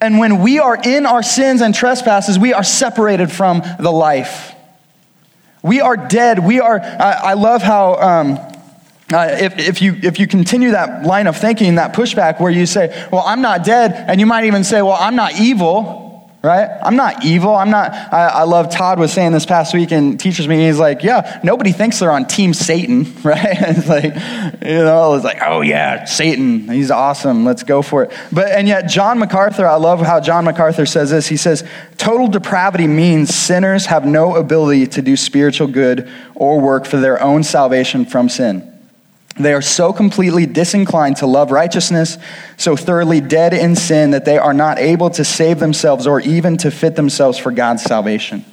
And 0.00 0.18
when 0.18 0.40
we 0.40 0.58
are 0.58 0.78
in 0.82 1.04
our 1.04 1.22
sins 1.22 1.60
and 1.60 1.74
trespasses, 1.74 2.38
we 2.38 2.54
are 2.54 2.64
separated 2.64 3.30
from 3.30 3.62
the 3.78 3.90
life. 3.92 4.54
We 5.62 5.80
are 5.80 5.96
dead. 5.96 6.38
We 6.38 6.60
are, 6.60 6.80
I, 6.80 7.12
I 7.12 7.34
love 7.34 7.62
how, 7.62 7.94
um, 7.96 8.38
uh, 9.12 9.28
if, 9.32 9.58
if, 9.58 9.82
you, 9.82 9.96
if 10.02 10.18
you 10.18 10.26
continue 10.26 10.70
that 10.70 11.04
line 11.04 11.26
of 11.26 11.36
thinking, 11.36 11.74
that 11.74 11.94
pushback 11.94 12.40
where 12.40 12.50
you 12.50 12.64
say, 12.64 13.08
well, 13.12 13.22
I'm 13.26 13.42
not 13.42 13.64
dead, 13.64 13.92
and 13.92 14.20
you 14.20 14.26
might 14.26 14.44
even 14.44 14.64
say, 14.64 14.82
well, 14.82 14.96
I'm 14.98 15.16
not 15.16 15.38
evil, 15.38 16.09
right? 16.42 16.70
I'm 16.82 16.96
not 16.96 17.24
evil. 17.24 17.54
I'm 17.54 17.70
not, 17.70 17.92
I, 17.92 18.28
I, 18.28 18.42
love 18.44 18.70
Todd 18.70 18.98
was 18.98 19.12
saying 19.12 19.32
this 19.32 19.44
past 19.44 19.74
week 19.74 19.92
in 19.92 20.16
teachers 20.16 20.48
meeting, 20.48 20.66
he's 20.66 20.78
like, 20.78 21.02
yeah, 21.02 21.38
nobody 21.44 21.72
thinks 21.72 21.98
they're 21.98 22.10
on 22.10 22.26
team 22.26 22.54
Satan, 22.54 23.04
right? 23.22 23.56
it's 23.60 23.88
like, 23.88 24.14
you 24.64 24.84
know, 24.84 25.14
it's 25.14 25.24
like, 25.24 25.38
oh 25.42 25.60
yeah, 25.60 26.04
Satan, 26.04 26.68
he's 26.68 26.90
awesome. 26.90 27.44
Let's 27.44 27.62
go 27.62 27.82
for 27.82 28.04
it. 28.04 28.12
But, 28.32 28.52
and 28.52 28.66
yet 28.66 28.88
John 28.88 29.18
MacArthur, 29.18 29.66
I 29.66 29.76
love 29.76 30.00
how 30.00 30.20
John 30.20 30.44
MacArthur 30.44 30.86
says 30.86 31.10
this. 31.10 31.26
He 31.26 31.36
says, 31.36 31.62
total 31.98 32.26
depravity 32.26 32.86
means 32.86 33.34
sinners 33.34 33.86
have 33.86 34.06
no 34.06 34.36
ability 34.36 34.86
to 34.88 35.02
do 35.02 35.16
spiritual 35.16 35.68
good 35.68 36.10
or 36.34 36.58
work 36.58 36.86
for 36.86 36.96
their 36.96 37.22
own 37.22 37.42
salvation 37.42 38.06
from 38.06 38.30
sin. 38.30 38.69
They 39.42 39.54
are 39.54 39.62
so 39.62 39.92
completely 39.92 40.46
disinclined 40.46 41.18
to 41.18 41.26
love 41.26 41.50
righteousness, 41.50 42.18
so 42.56 42.76
thoroughly 42.76 43.20
dead 43.20 43.54
in 43.54 43.76
sin 43.76 44.10
that 44.10 44.24
they 44.24 44.38
are 44.38 44.54
not 44.54 44.78
able 44.78 45.10
to 45.10 45.24
save 45.24 45.58
themselves 45.58 46.06
or 46.06 46.20
even 46.20 46.56
to 46.58 46.70
fit 46.70 46.96
themselves 46.96 47.38
for 47.38 47.50
God's 47.50 47.82
salvation. 47.82 48.44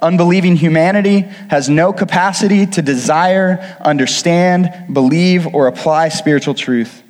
Unbelieving 0.00 0.56
humanity 0.56 1.20
has 1.48 1.68
no 1.68 1.92
capacity 1.92 2.66
to 2.66 2.82
desire, 2.82 3.76
understand, 3.80 4.92
believe, 4.92 5.54
or 5.54 5.68
apply 5.68 6.08
spiritual 6.08 6.54
truth. 6.54 7.02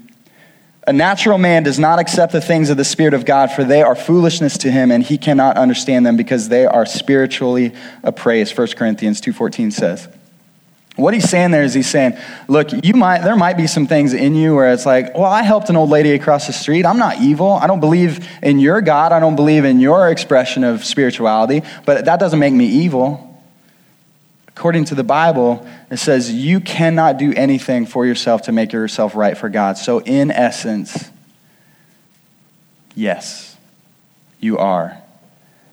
A 0.86 0.92
natural 0.92 1.38
man 1.38 1.62
does 1.62 1.78
not 1.78 2.00
accept 2.00 2.32
the 2.32 2.40
things 2.40 2.68
of 2.68 2.76
the 2.76 2.84
Spirit 2.84 3.14
of 3.14 3.24
God, 3.24 3.52
for 3.52 3.62
they 3.64 3.82
are 3.82 3.94
foolishness 3.94 4.58
to 4.58 4.70
him, 4.70 4.90
and 4.90 5.02
he 5.02 5.16
cannot 5.16 5.56
understand 5.56 6.04
them 6.04 6.16
because 6.16 6.48
they 6.48 6.66
are 6.66 6.84
spiritually 6.84 7.72
appraised. 8.02 8.58
1 8.58 8.68
Corinthians 8.76 9.20
2.14 9.20 9.72
says. 9.72 10.08
What 10.96 11.14
he's 11.14 11.28
saying 11.28 11.52
there 11.52 11.62
is 11.62 11.72
he's 11.72 11.88
saying, 11.88 12.18
look, 12.48 12.68
you 12.84 12.92
might 12.92 13.22
there 13.22 13.36
might 13.36 13.56
be 13.56 13.66
some 13.66 13.86
things 13.86 14.12
in 14.12 14.34
you 14.34 14.54
where 14.54 14.72
it's 14.72 14.84
like, 14.84 15.14
well, 15.14 15.30
I 15.30 15.42
helped 15.42 15.70
an 15.70 15.76
old 15.76 15.88
lady 15.88 16.12
across 16.12 16.46
the 16.46 16.52
street. 16.52 16.84
I'm 16.84 16.98
not 16.98 17.20
evil. 17.20 17.52
I 17.52 17.66
don't 17.66 17.80
believe 17.80 18.28
in 18.42 18.58
your 18.58 18.82
God. 18.82 19.10
I 19.10 19.18
don't 19.18 19.36
believe 19.36 19.64
in 19.64 19.80
your 19.80 20.10
expression 20.10 20.64
of 20.64 20.84
spirituality, 20.84 21.62
but 21.86 22.04
that 22.04 22.20
doesn't 22.20 22.38
make 22.38 22.52
me 22.52 22.66
evil. 22.66 23.28
According 24.48 24.84
to 24.86 24.94
the 24.94 25.04
Bible, 25.04 25.66
it 25.90 25.96
says 25.96 26.30
you 26.30 26.60
cannot 26.60 27.16
do 27.16 27.32
anything 27.32 27.86
for 27.86 28.04
yourself 28.04 28.42
to 28.42 28.52
make 28.52 28.72
yourself 28.74 29.14
right 29.14 29.36
for 29.36 29.48
God. 29.48 29.78
So 29.78 30.00
in 30.00 30.30
essence, 30.30 31.10
yes, 32.94 33.56
you 34.40 34.58
are. 34.58 34.98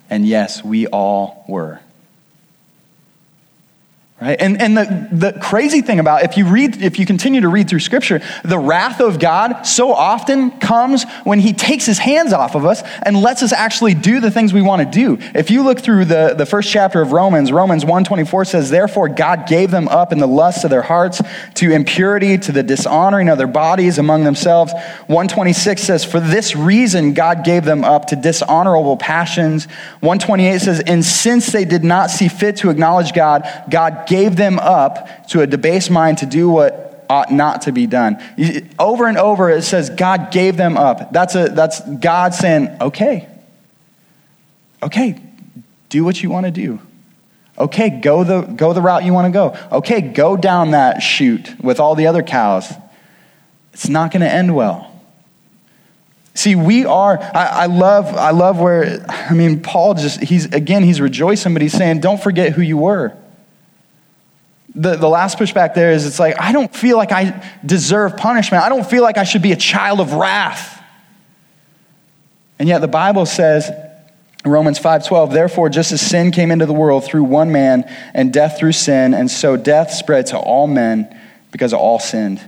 And 0.09 0.25
yes, 0.25 0.63
we 0.63 0.87
all 0.87 1.43
were. 1.47 1.81
Right? 4.21 4.35
And, 4.41 4.61
and 4.61 4.75
the, 4.75 5.07
the 5.13 5.39
crazy 5.39 5.81
thing 5.81 6.01
about 6.01 6.23
if 6.23 6.35
you 6.35 6.45
read 6.45 6.81
if 6.81 6.99
you 6.99 7.05
continue 7.05 7.39
to 7.39 7.47
read 7.47 7.69
through 7.69 7.79
scripture 7.79 8.19
the 8.43 8.59
wrath 8.59 8.99
of 8.99 9.17
god 9.17 9.63
so 9.63 9.93
often 9.93 10.51
comes 10.59 11.05
when 11.23 11.39
he 11.39 11.53
takes 11.53 11.85
his 11.85 11.99
hands 11.99 12.33
off 12.33 12.53
of 12.53 12.65
us 12.65 12.83
and 13.03 13.15
lets 13.21 13.43
us 13.43 13.53
actually 13.53 13.93
do 13.93 14.19
the 14.19 14.29
things 14.29 14.51
we 14.51 14.61
want 14.61 14.81
to 14.81 14.85
do. 14.85 15.17
If 15.33 15.49
you 15.49 15.63
look 15.63 15.79
through 15.79 16.03
the, 16.05 16.35
the 16.37 16.45
first 16.45 16.69
chapter 16.69 17.01
of 17.01 17.13
romans 17.13 17.53
romans 17.53 17.85
1.24 17.85 18.45
says 18.45 18.69
therefore 18.69 19.07
god 19.07 19.47
gave 19.47 19.71
them 19.71 19.87
up 19.87 20.11
in 20.11 20.19
the 20.19 20.27
lusts 20.27 20.65
of 20.65 20.69
their 20.69 20.81
hearts 20.81 21.21
to 21.53 21.71
impurity 21.71 22.37
to 22.39 22.51
the 22.51 22.61
dishonoring 22.61 23.29
of 23.29 23.37
their 23.37 23.47
bodies 23.47 23.99
among 23.99 24.25
themselves. 24.25 24.73
126 25.07 25.81
says 25.81 26.03
for 26.03 26.19
this 26.19 26.57
reason 26.57 27.13
god 27.13 27.45
gave 27.45 27.63
them 27.63 27.85
up 27.85 28.07
to 28.07 28.17
dishonorable 28.17 28.97
passions. 28.97 29.63
128 30.01 30.59
says 30.59 30.81
and 30.81 31.05
since 31.05 31.53
they 31.53 31.63
did 31.63 31.85
not 31.85 32.09
see 32.09 32.27
fit 32.27 32.57
to 32.57 32.69
acknowledge 32.69 33.13
god 33.13 33.47
god 33.69 34.07
gave 34.09 34.35
them 34.35 34.57
up 34.59 35.27
to 35.29 35.41
a 35.41 35.47
debased 35.47 35.91
mind 35.91 36.17
to 36.17 36.25
do 36.25 36.49
what 36.49 37.05
ought 37.07 37.31
not 37.31 37.61
to 37.63 37.71
be 37.71 37.87
done. 37.87 38.21
Over 38.77 39.07
and 39.07 39.17
over 39.17 39.49
it 39.49 39.61
says 39.61 39.89
God 39.89 40.31
gave 40.31 40.57
them 40.57 40.77
up. 40.77 41.13
That's, 41.13 41.35
a, 41.35 41.49
that's 41.49 41.79
God 41.81 42.33
saying, 42.33 42.75
okay, 42.81 43.29
okay, 44.81 45.21
do 45.89 46.03
what 46.03 46.21
you 46.21 46.29
want 46.29 46.47
to 46.47 46.51
do. 46.51 46.79
Okay, 47.57 47.89
go 47.89 48.23
the, 48.23 48.41
go 48.41 48.73
the 48.73 48.81
route 48.81 49.05
you 49.05 49.13
want 49.13 49.25
to 49.25 49.31
go. 49.31 49.57
Okay, 49.77 50.01
go 50.01 50.35
down 50.35 50.71
that 50.71 51.01
chute 51.01 51.59
with 51.61 51.79
all 51.79 51.93
the 51.93 52.07
other 52.07 52.23
cows. 52.23 52.71
It's 53.73 53.89
not 53.89 54.11
going 54.11 54.21
to 54.21 54.31
end 54.31 54.55
well. 54.55 54.87
See, 56.33 56.55
we 56.55 56.85
are, 56.85 57.19
I, 57.19 57.45
I, 57.45 57.65
love, 57.65 58.15
I 58.15 58.31
love 58.31 58.59
where, 58.59 59.05
I 59.07 59.33
mean, 59.33 59.61
Paul 59.61 59.93
just, 59.93 60.21
he's, 60.21 60.45
again, 60.45 60.83
he's 60.83 61.01
rejoicing, 61.01 61.53
but 61.53 61.61
he's 61.61 61.73
saying, 61.73 61.99
don't 61.99 62.21
forget 62.21 62.53
who 62.53 62.61
you 62.61 62.77
were 62.77 63.15
the, 64.75 64.95
the 64.95 65.09
last 65.09 65.37
pushback 65.37 65.73
there 65.73 65.91
is 65.91 66.05
it's 66.05 66.19
like, 66.19 66.39
I 66.39 66.51
don't 66.51 66.73
feel 66.73 66.97
like 66.97 67.11
I 67.11 67.43
deserve 67.65 68.17
punishment. 68.17 68.63
I 68.63 68.69
don't 68.69 68.85
feel 68.85 69.03
like 69.03 69.17
I 69.17 69.23
should 69.23 69.41
be 69.41 69.51
a 69.51 69.57
child 69.57 69.99
of 69.99 70.13
wrath. 70.13 70.81
And 72.59 72.67
yet 72.67 72.79
the 72.79 72.87
Bible 72.87 73.25
says, 73.25 73.71
Romans 74.45 74.79
5:12 74.79 75.33
Therefore 75.33 75.69
just 75.69 75.91
as 75.91 76.01
sin 76.01 76.31
came 76.31 76.51
into 76.51 76.65
the 76.65 76.73
world 76.73 77.03
through 77.03 77.25
one 77.25 77.51
man 77.51 77.83
and 78.13 78.31
death 78.31 78.57
through 78.57 78.71
sin 78.71 79.13
and 79.13 79.29
so 79.29 79.57
death 79.57 79.91
spread 79.91 80.27
to 80.27 80.37
all 80.37 80.65
men 80.65 81.13
because 81.51 81.73
all 81.73 81.99
sinned. 81.99 82.39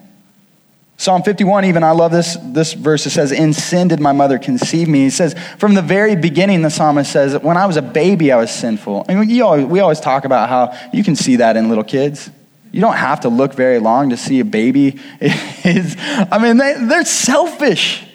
Psalm 1.02 1.24
51, 1.24 1.66
even, 1.66 1.84
I 1.84 1.94
love 1.94 2.12
this, 2.12 2.38
this 2.40 2.74
verse. 2.74 3.08
It 3.08 3.10
says, 3.10 3.32
In 3.32 3.54
sin 3.54 3.88
did 3.88 4.00
my 4.00 4.12
mother 4.12 4.38
conceive 4.38 4.88
me. 4.88 5.00
He 5.00 5.10
says, 5.10 5.34
from 5.58 5.74
the 5.74 5.82
very 5.82 6.16
beginning, 6.16 6.62
the 6.62 6.70
psalmist 6.70 7.12
says, 7.12 7.42
When 7.42 7.58
I 7.58 7.66
was 7.66 7.76
a 7.76 7.82
baby, 7.82 8.32
I 8.32 8.38
was 8.38 8.52
sinful. 8.52 9.08
I 9.10 9.16
mean, 9.16 9.42
always, 9.42 9.66
we 9.66 9.80
always 9.80 10.00
talk 10.00 10.26
about 10.26 10.48
how 10.48 10.78
you 10.94 11.04
can 11.04 11.16
see 11.16 11.38
that 11.38 11.58
in 11.58 11.70
little 11.70 11.84
kids. 11.84 12.30
You 12.72 12.82
don't 12.82 12.98
have 12.98 13.22
to 13.22 13.30
look 13.30 13.56
very 13.56 13.80
long 13.80 14.12
to 14.12 14.18
see 14.18 14.42
a 14.42 14.46
baby 14.46 15.00
is, 15.20 15.96
I 16.00 16.38
mean, 16.40 16.58
they, 16.58 16.76
they're 16.78 17.04
selfish. 17.04 18.06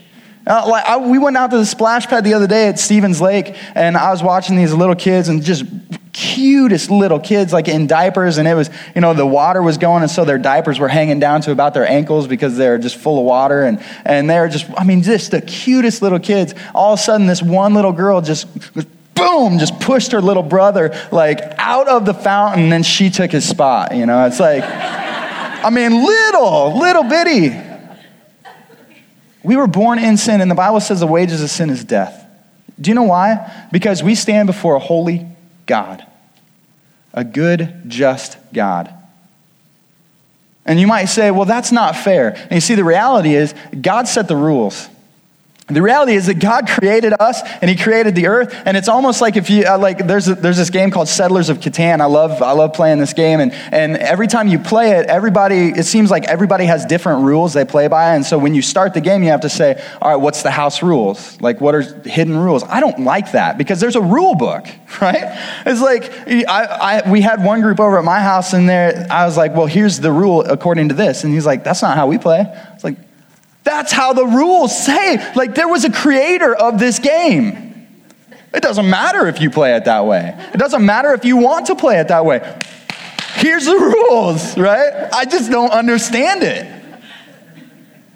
Uh, 0.46 0.64
like 0.68 0.84
I, 0.84 0.96
we 0.98 1.18
went 1.18 1.36
out 1.36 1.50
to 1.50 1.56
the 1.56 1.66
splash 1.66 2.06
pad 2.06 2.22
the 2.22 2.34
other 2.34 2.46
day 2.46 2.68
at 2.68 2.78
Stephens 2.78 3.20
Lake, 3.20 3.56
and 3.74 3.96
I 3.96 4.10
was 4.10 4.22
watching 4.22 4.56
these 4.56 4.72
little 4.72 4.94
kids 4.94 5.28
and 5.28 5.42
just 5.42 5.64
cutest 6.12 6.90
little 6.90 7.18
kids, 7.18 7.52
like 7.52 7.68
in 7.68 7.86
diapers, 7.86 8.38
and 8.38 8.46
it 8.46 8.54
was, 8.54 8.70
you 8.94 9.00
know, 9.00 9.12
the 9.12 9.26
water 9.26 9.60
was 9.60 9.76
going, 9.76 10.02
and 10.02 10.10
so 10.10 10.24
their 10.24 10.38
diapers 10.38 10.78
were 10.78 10.88
hanging 10.88 11.18
down 11.18 11.40
to 11.42 11.50
about 11.50 11.74
their 11.74 11.86
ankles 11.86 12.26
because 12.26 12.56
they're 12.56 12.78
just 12.78 12.96
full 12.96 13.18
of 13.18 13.24
water, 13.24 13.64
and 13.64 13.82
and 14.04 14.30
they're 14.30 14.48
just, 14.48 14.66
I 14.78 14.84
mean, 14.84 15.02
just 15.02 15.32
the 15.32 15.42
cutest 15.42 16.00
little 16.00 16.20
kids. 16.20 16.54
All 16.74 16.94
of 16.94 17.00
a 17.00 17.02
sudden, 17.02 17.26
this 17.26 17.42
one 17.42 17.74
little 17.74 17.92
girl 17.92 18.20
just 18.20 18.46
boom, 19.14 19.58
just 19.58 19.80
pushed 19.80 20.12
her 20.12 20.20
little 20.20 20.42
brother 20.42 20.94
like 21.10 21.40
out 21.58 21.88
of 21.88 22.06
the 22.06 22.14
fountain, 22.14 22.64
and 22.64 22.72
then 22.72 22.84
she 22.84 23.10
took 23.10 23.32
his 23.32 23.48
spot. 23.48 23.96
You 23.96 24.06
know, 24.06 24.26
it's 24.26 24.38
like, 24.38 24.62
I 24.64 25.70
mean, 25.70 26.04
little, 26.04 26.78
little 26.78 27.02
bitty. 27.02 27.75
We 29.46 29.54
were 29.54 29.68
born 29.68 30.00
in 30.00 30.16
sin, 30.16 30.40
and 30.40 30.50
the 30.50 30.56
Bible 30.56 30.80
says 30.80 30.98
the 30.98 31.06
wages 31.06 31.40
of 31.40 31.50
sin 31.50 31.70
is 31.70 31.84
death. 31.84 32.26
Do 32.80 32.90
you 32.90 32.96
know 32.96 33.04
why? 33.04 33.68
Because 33.70 34.02
we 34.02 34.16
stand 34.16 34.48
before 34.48 34.74
a 34.74 34.80
holy 34.80 35.24
God, 35.66 36.04
a 37.12 37.22
good, 37.22 37.84
just 37.86 38.38
God. 38.52 38.92
And 40.64 40.80
you 40.80 40.88
might 40.88 41.04
say, 41.04 41.30
well, 41.30 41.44
that's 41.44 41.70
not 41.70 41.94
fair. 41.94 42.34
And 42.34 42.52
you 42.54 42.60
see, 42.60 42.74
the 42.74 42.82
reality 42.82 43.36
is, 43.36 43.54
God 43.80 44.08
set 44.08 44.26
the 44.26 44.34
rules. 44.34 44.88
The 45.68 45.82
reality 45.82 46.12
is 46.12 46.26
that 46.26 46.38
God 46.38 46.68
created 46.68 47.12
us 47.18 47.42
and 47.60 47.68
He 47.68 47.74
created 47.74 48.14
the 48.14 48.28
earth, 48.28 48.54
and 48.64 48.76
it's 48.76 48.86
almost 48.88 49.20
like 49.20 49.36
if 49.36 49.50
you 49.50 49.64
uh, 49.64 49.76
like. 49.76 50.06
There's 50.06 50.28
a, 50.28 50.36
there's 50.36 50.56
this 50.56 50.70
game 50.70 50.92
called 50.92 51.08
Settlers 51.08 51.48
of 51.48 51.58
Catan. 51.58 52.00
I 52.00 52.04
love 52.04 52.40
I 52.40 52.52
love 52.52 52.72
playing 52.72 53.00
this 53.00 53.12
game, 53.12 53.40
and 53.40 53.52
and 53.52 53.96
every 53.96 54.28
time 54.28 54.46
you 54.46 54.60
play 54.60 54.92
it, 54.92 55.06
everybody 55.06 55.70
it 55.70 55.82
seems 55.82 56.08
like 56.08 56.24
everybody 56.26 56.66
has 56.66 56.86
different 56.86 57.24
rules 57.24 57.52
they 57.52 57.64
play 57.64 57.88
by, 57.88 58.14
and 58.14 58.24
so 58.24 58.38
when 58.38 58.54
you 58.54 58.62
start 58.62 58.94
the 58.94 59.00
game, 59.00 59.24
you 59.24 59.30
have 59.30 59.40
to 59.40 59.48
say, 59.48 59.82
all 60.00 60.08
right, 60.08 60.22
what's 60.22 60.44
the 60.44 60.52
house 60.52 60.84
rules? 60.84 61.40
Like 61.40 61.60
what 61.60 61.74
are 61.74 61.82
hidden 62.04 62.36
rules? 62.36 62.62
I 62.62 62.78
don't 62.78 63.00
like 63.00 63.32
that 63.32 63.58
because 63.58 63.80
there's 63.80 63.96
a 63.96 64.00
rule 64.00 64.36
book, 64.36 64.68
right? 65.00 65.36
It's 65.66 65.80
like 65.80 66.12
I, 66.48 67.02
I 67.02 67.10
we 67.10 67.22
had 67.22 67.42
one 67.42 67.60
group 67.60 67.80
over 67.80 67.98
at 67.98 68.04
my 68.04 68.20
house, 68.20 68.52
and 68.52 68.68
there 68.68 69.04
I 69.10 69.26
was 69.26 69.36
like, 69.36 69.56
well, 69.56 69.66
here's 69.66 69.98
the 69.98 70.12
rule 70.12 70.42
according 70.42 70.90
to 70.90 70.94
this, 70.94 71.24
and 71.24 71.34
he's 71.34 71.44
like, 71.44 71.64
that's 71.64 71.82
not 71.82 71.96
how 71.96 72.06
we 72.06 72.18
play. 72.18 72.44
It's 72.74 72.84
like 72.84 72.98
that's 73.66 73.90
how 73.90 74.12
the 74.12 74.24
rules 74.24 74.86
say. 74.86 75.32
Like 75.34 75.56
there 75.56 75.68
was 75.68 75.84
a 75.84 75.90
creator 75.90 76.54
of 76.54 76.78
this 76.78 77.00
game. 77.00 77.88
It 78.54 78.62
doesn't 78.62 78.88
matter 78.88 79.26
if 79.26 79.40
you 79.40 79.50
play 79.50 79.74
it 79.74 79.84
that 79.84 80.06
way. 80.06 80.34
It 80.54 80.56
doesn't 80.56 80.86
matter 80.86 81.12
if 81.12 81.24
you 81.24 81.36
want 81.36 81.66
to 81.66 81.74
play 81.74 81.98
it 81.98 82.08
that 82.08 82.24
way. 82.24 82.38
Here's 83.34 83.66
the 83.66 83.74
rules, 84.08 84.56
right? 84.56 85.08
I 85.12 85.24
just 85.24 85.50
don't 85.50 85.72
understand 85.72 86.44
it. 86.44 86.72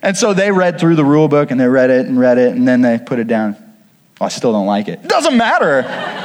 And 0.03 0.17
so 0.17 0.33
they 0.33 0.53
read 0.53 0.79
through 0.79 0.95
the 0.95 1.05
rule 1.05 1.27
book 1.27 1.51
and 1.51 1.61
they 1.61 1.69
read 1.69 1.91
it 1.91 2.07
and 2.07 2.19
read 2.19 2.39
it 2.39 2.55
and 2.55 2.67
then 2.67 2.81
they 2.81 2.99
put 2.99 3.19
it 3.19 3.27
down. 3.27 3.57
Oh, 4.21 4.27
I 4.27 4.29
still 4.29 4.53
don't 4.53 4.67
like 4.67 4.87
it. 4.87 5.01
It 5.03 5.09
doesn't 5.09 5.37
matter. 5.37 5.83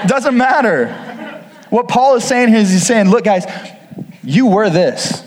Doesn't 0.08 0.38
matter. 0.38 1.42
What 1.72 1.88
Paul 1.88 2.16
is 2.16 2.24
saying 2.24 2.50
here 2.50 2.60
is 2.60 2.72
he's 2.72 2.86
saying, 2.86 3.10
look, 3.10 3.26
guys, 3.26 3.46
you 4.24 4.46
were 4.46 4.70
this. 4.70 5.24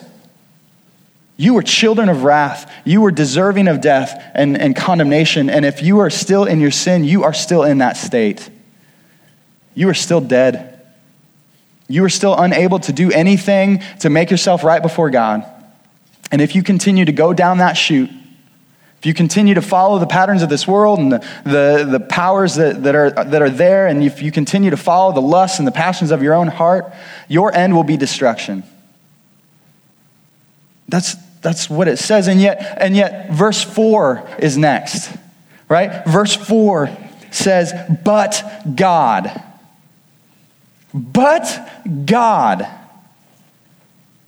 You 1.40 1.55
were 1.55 1.62
children 1.62 2.09
of 2.09 2.24
wrath. 2.24 2.70
You 2.85 3.01
were 3.01 3.12
deserving 3.12 3.68
of 3.68 3.81
death 3.81 4.20
and, 4.35 4.61
and 4.61 4.74
condemnation. 4.74 5.48
And 5.48 5.64
if 5.64 5.81
you 5.83 6.01
are 6.01 6.11
still 6.11 6.44
in 6.44 6.61
your 6.61 6.72
sin, 6.72 7.05
you 7.05 7.22
are 7.22 7.33
still 7.33 7.62
in 7.62 7.79
that 7.79 7.96
state. 7.96 8.51
You 9.72 9.88
are 9.88 9.94
still 9.94 10.20
dead. 10.20 10.85
You 11.87 12.05
are 12.05 12.09
still 12.09 12.37
unable 12.37 12.81
to 12.81 12.92
do 12.92 13.12
anything 13.12 13.85
to 14.01 14.11
make 14.11 14.33
yourself 14.33 14.64
right 14.64 14.83
before 14.83 15.11
God. 15.11 15.44
And 16.33 16.42
if 16.42 16.57
you 16.57 16.64
continue 16.64 17.05
to 17.05 17.12
go 17.12 17.33
down 17.33 17.59
that 17.59 17.74
chute, 17.74 18.11
if 18.98 19.07
you 19.07 19.14
continue 19.14 19.55
to 19.55 19.62
follow 19.62 20.01
the 20.01 20.09
patterns 20.09 20.42
of 20.42 20.48
this 20.48 20.66
world 20.66 20.98
and 20.98 21.12
the, 21.12 21.18
the, 21.44 21.87
the 21.88 22.01
powers 22.01 22.57
that, 22.57 22.83
that, 22.83 22.96
are, 22.96 23.11
that 23.12 23.40
are 23.40 23.48
there, 23.48 23.87
and 23.87 24.03
if 24.03 24.22
you 24.22 24.33
continue 24.33 24.70
to 24.70 24.77
follow 24.77 25.12
the 25.12 25.22
lusts 25.22 25.61
and 25.61 25.68
the 25.68 25.72
passions 25.72 26.11
of 26.11 26.20
your 26.20 26.35
own 26.35 26.48
heart, 26.48 26.92
your 27.29 27.55
end 27.55 27.77
will 27.77 27.85
be 27.85 27.96
destruction. 27.96 28.64
That's, 30.88 31.14
that's 31.40 31.70
what 31.70 31.88
it 31.88 31.98
says. 31.98 32.29
And 32.29 32.40
yet, 32.40 32.79
and 32.81 32.96
yet, 32.96 33.31
verse 33.31 33.62
4 33.62 34.29
is 34.38 34.57
next, 34.57 35.16
right? 35.68 36.05
Verse 36.07 36.35
4 36.35 36.90
says, 37.31 37.72
But 38.05 38.42
God. 38.74 39.42
But 40.92 42.07
God. 42.07 42.66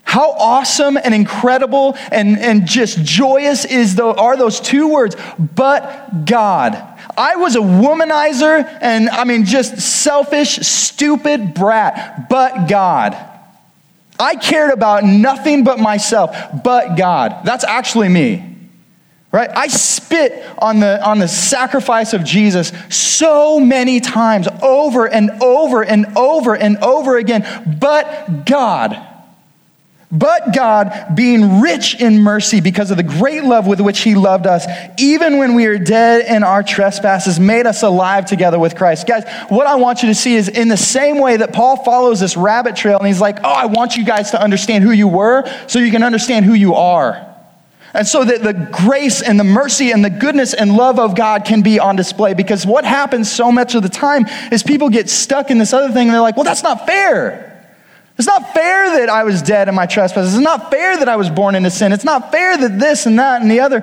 How 0.02 0.32
awesome 0.32 0.96
and 0.96 1.14
incredible 1.14 1.96
and, 2.10 2.36
and 2.36 2.66
just 2.66 2.98
joyous 3.04 3.64
is 3.64 3.94
the, 3.94 4.06
are 4.06 4.36
those 4.36 4.58
two 4.58 4.88
words, 4.88 5.14
but 5.38 6.24
God. 6.24 6.74
I 7.16 7.36
was 7.36 7.54
a 7.54 7.60
womanizer 7.60 8.78
and 8.80 9.08
I 9.08 9.22
mean 9.22 9.44
just 9.44 9.78
selfish, 9.78 10.56
stupid 10.56 11.54
brat, 11.54 12.28
but 12.28 12.68
God. 12.68 13.29
I 14.20 14.36
cared 14.36 14.72
about 14.72 15.02
nothing 15.02 15.64
but 15.64 15.78
myself, 15.78 16.36
but 16.62 16.96
God. 16.96 17.40
That's 17.44 17.64
actually 17.64 18.08
me. 18.08 18.46
Right? 19.32 19.48
I 19.54 19.68
spit 19.68 20.44
on 20.58 20.80
the, 20.80 21.04
on 21.06 21.20
the 21.20 21.28
sacrifice 21.28 22.12
of 22.14 22.24
Jesus 22.24 22.72
so 22.88 23.60
many 23.60 24.00
times, 24.00 24.48
over 24.60 25.08
and 25.08 25.30
over 25.40 25.84
and 25.84 26.06
over 26.16 26.56
and 26.56 26.76
over 26.78 27.16
again. 27.16 27.76
But 27.80 28.44
God, 28.44 29.00
but 30.12 30.52
God, 30.52 31.14
being 31.14 31.60
rich 31.60 32.00
in 32.00 32.18
mercy 32.18 32.60
because 32.60 32.90
of 32.90 32.96
the 32.96 33.04
great 33.04 33.44
love 33.44 33.68
with 33.68 33.80
which 33.80 34.00
He 34.00 34.16
loved 34.16 34.44
us, 34.44 34.66
even 34.98 35.38
when 35.38 35.54
we 35.54 35.66
are 35.66 35.78
dead 35.78 36.26
in 36.26 36.42
our 36.42 36.64
trespasses, 36.64 37.38
made 37.38 37.64
us 37.64 37.84
alive 37.84 38.26
together 38.26 38.58
with 38.58 38.74
Christ. 38.74 39.06
Guys, 39.06 39.24
what 39.48 39.68
I 39.68 39.76
want 39.76 40.02
you 40.02 40.08
to 40.08 40.14
see 40.14 40.34
is 40.34 40.48
in 40.48 40.66
the 40.66 40.76
same 40.76 41.20
way 41.20 41.36
that 41.36 41.52
Paul 41.52 41.76
follows 41.84 42.18
this 42.18 42.36
rabbit 42.36 42.74
trail 42.74 42.98
and 42.98 43.06
he's 43.06 43.20
like, 43.20 43.38
oh, 43.44 43.52
I 43.52 43.66
want 43.66 43.96
you 43.96 44.04
guys 44.04 44.32
to 44.32 44.42
understand 44.42 44.82
who 44.82 44.90
you 44.90 45.06
were 45.06 45.48
so 45.68 45.78
you 45.78 45.92
can 45.92 46.02
understand 46.02 46.44
who 46.44 46.54
you 46.54 46.74
are. 46.74 47.26
And 47.94 48.06
so 48.06 48.24
that 48.24 48.42
the 48.42 48.52
grace 48.52 49.22
and 49.22 49.38
the 49.38 49.44
mercy 49.44 49.92
and 49.92 50.04
the 50.04 50.10
goodness 50.10 50.54
and 50.54 50.76
love 50.76 50.98
of 50.98 51.14
God 51.14 51.44
can 51.44 51.62
be 51.62 51.78
on 51.78 51.94
display. 51.94 52.34
Because 52.34 52.66
what 52.66 52.84
happens 52.84 53.30
so 53.30 53.50
much 53.50 53.76
of 53.76 53.82
the 53.82 53.88
time 53.88 54.26
is 54.50 54.62
people 54.62 54.88
get 54.88 55.08
stuck 55.08 55.50
in 55.50 55.58
this 55.58 55.72
other 55.72 55.92
thing 55.92 56.08
and 56.08 56.14
they're 56.14 56.20
like, 56.20 56.36
well, 56.36 56.44
that's 56.44 56.62
not 56.62 56.86
fair. 56.86 57.49
It's 58.20 58.26
not 58.26 58.52
fair 58.52 58.98
that 58.98 59.08
I 59.08 59.24
was 59.24 59.40
dead 59.40 59.70
in 59.70 59.74
my 59.74 59.86
trespasses. 59.86 60.34
It's 60.34 60.44
not 60.44 60.70
fair 60.70 60.94
that 60.98 61.08
I 61.08 61.16
was 61.16 61.30
born 61.30 61.54
into 61.54 61.70
sin. 61.70 61.90
It's 61.90 62.04
not 62.04 62.30
fair 62.30 62.54
that 62.54 62.78
this 62.78 63.06
and 63.06 63.18
that 63.18 63.40
and 63.40 63.50
the 63.50 63.60
other. 63.60 63.80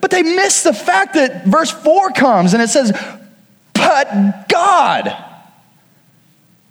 But 0.00 0.12
they 0.12 0.22
miss 0.22 0.62
the 0.62 0.72
fact 0.72 1.14
that 1.14 1.44
verse 1.44 1.72
4 1.72 2.10
comes 2.10 2.54
and 2.54 2.62
it 2.62 2.68
says, 2.68 2.92
But 3.72 4.48
God. 4.48 5.08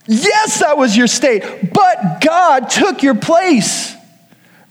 Yes, 0.07 0.61
that 0.61 0.77
was 0.77 0.95
your 0.95 1.07
state, 1.07 1.43
but 1.73 2.21
God 2.21 2.69
took 2.69 3.03
your 3.03 3.15
place. 3.15 3.97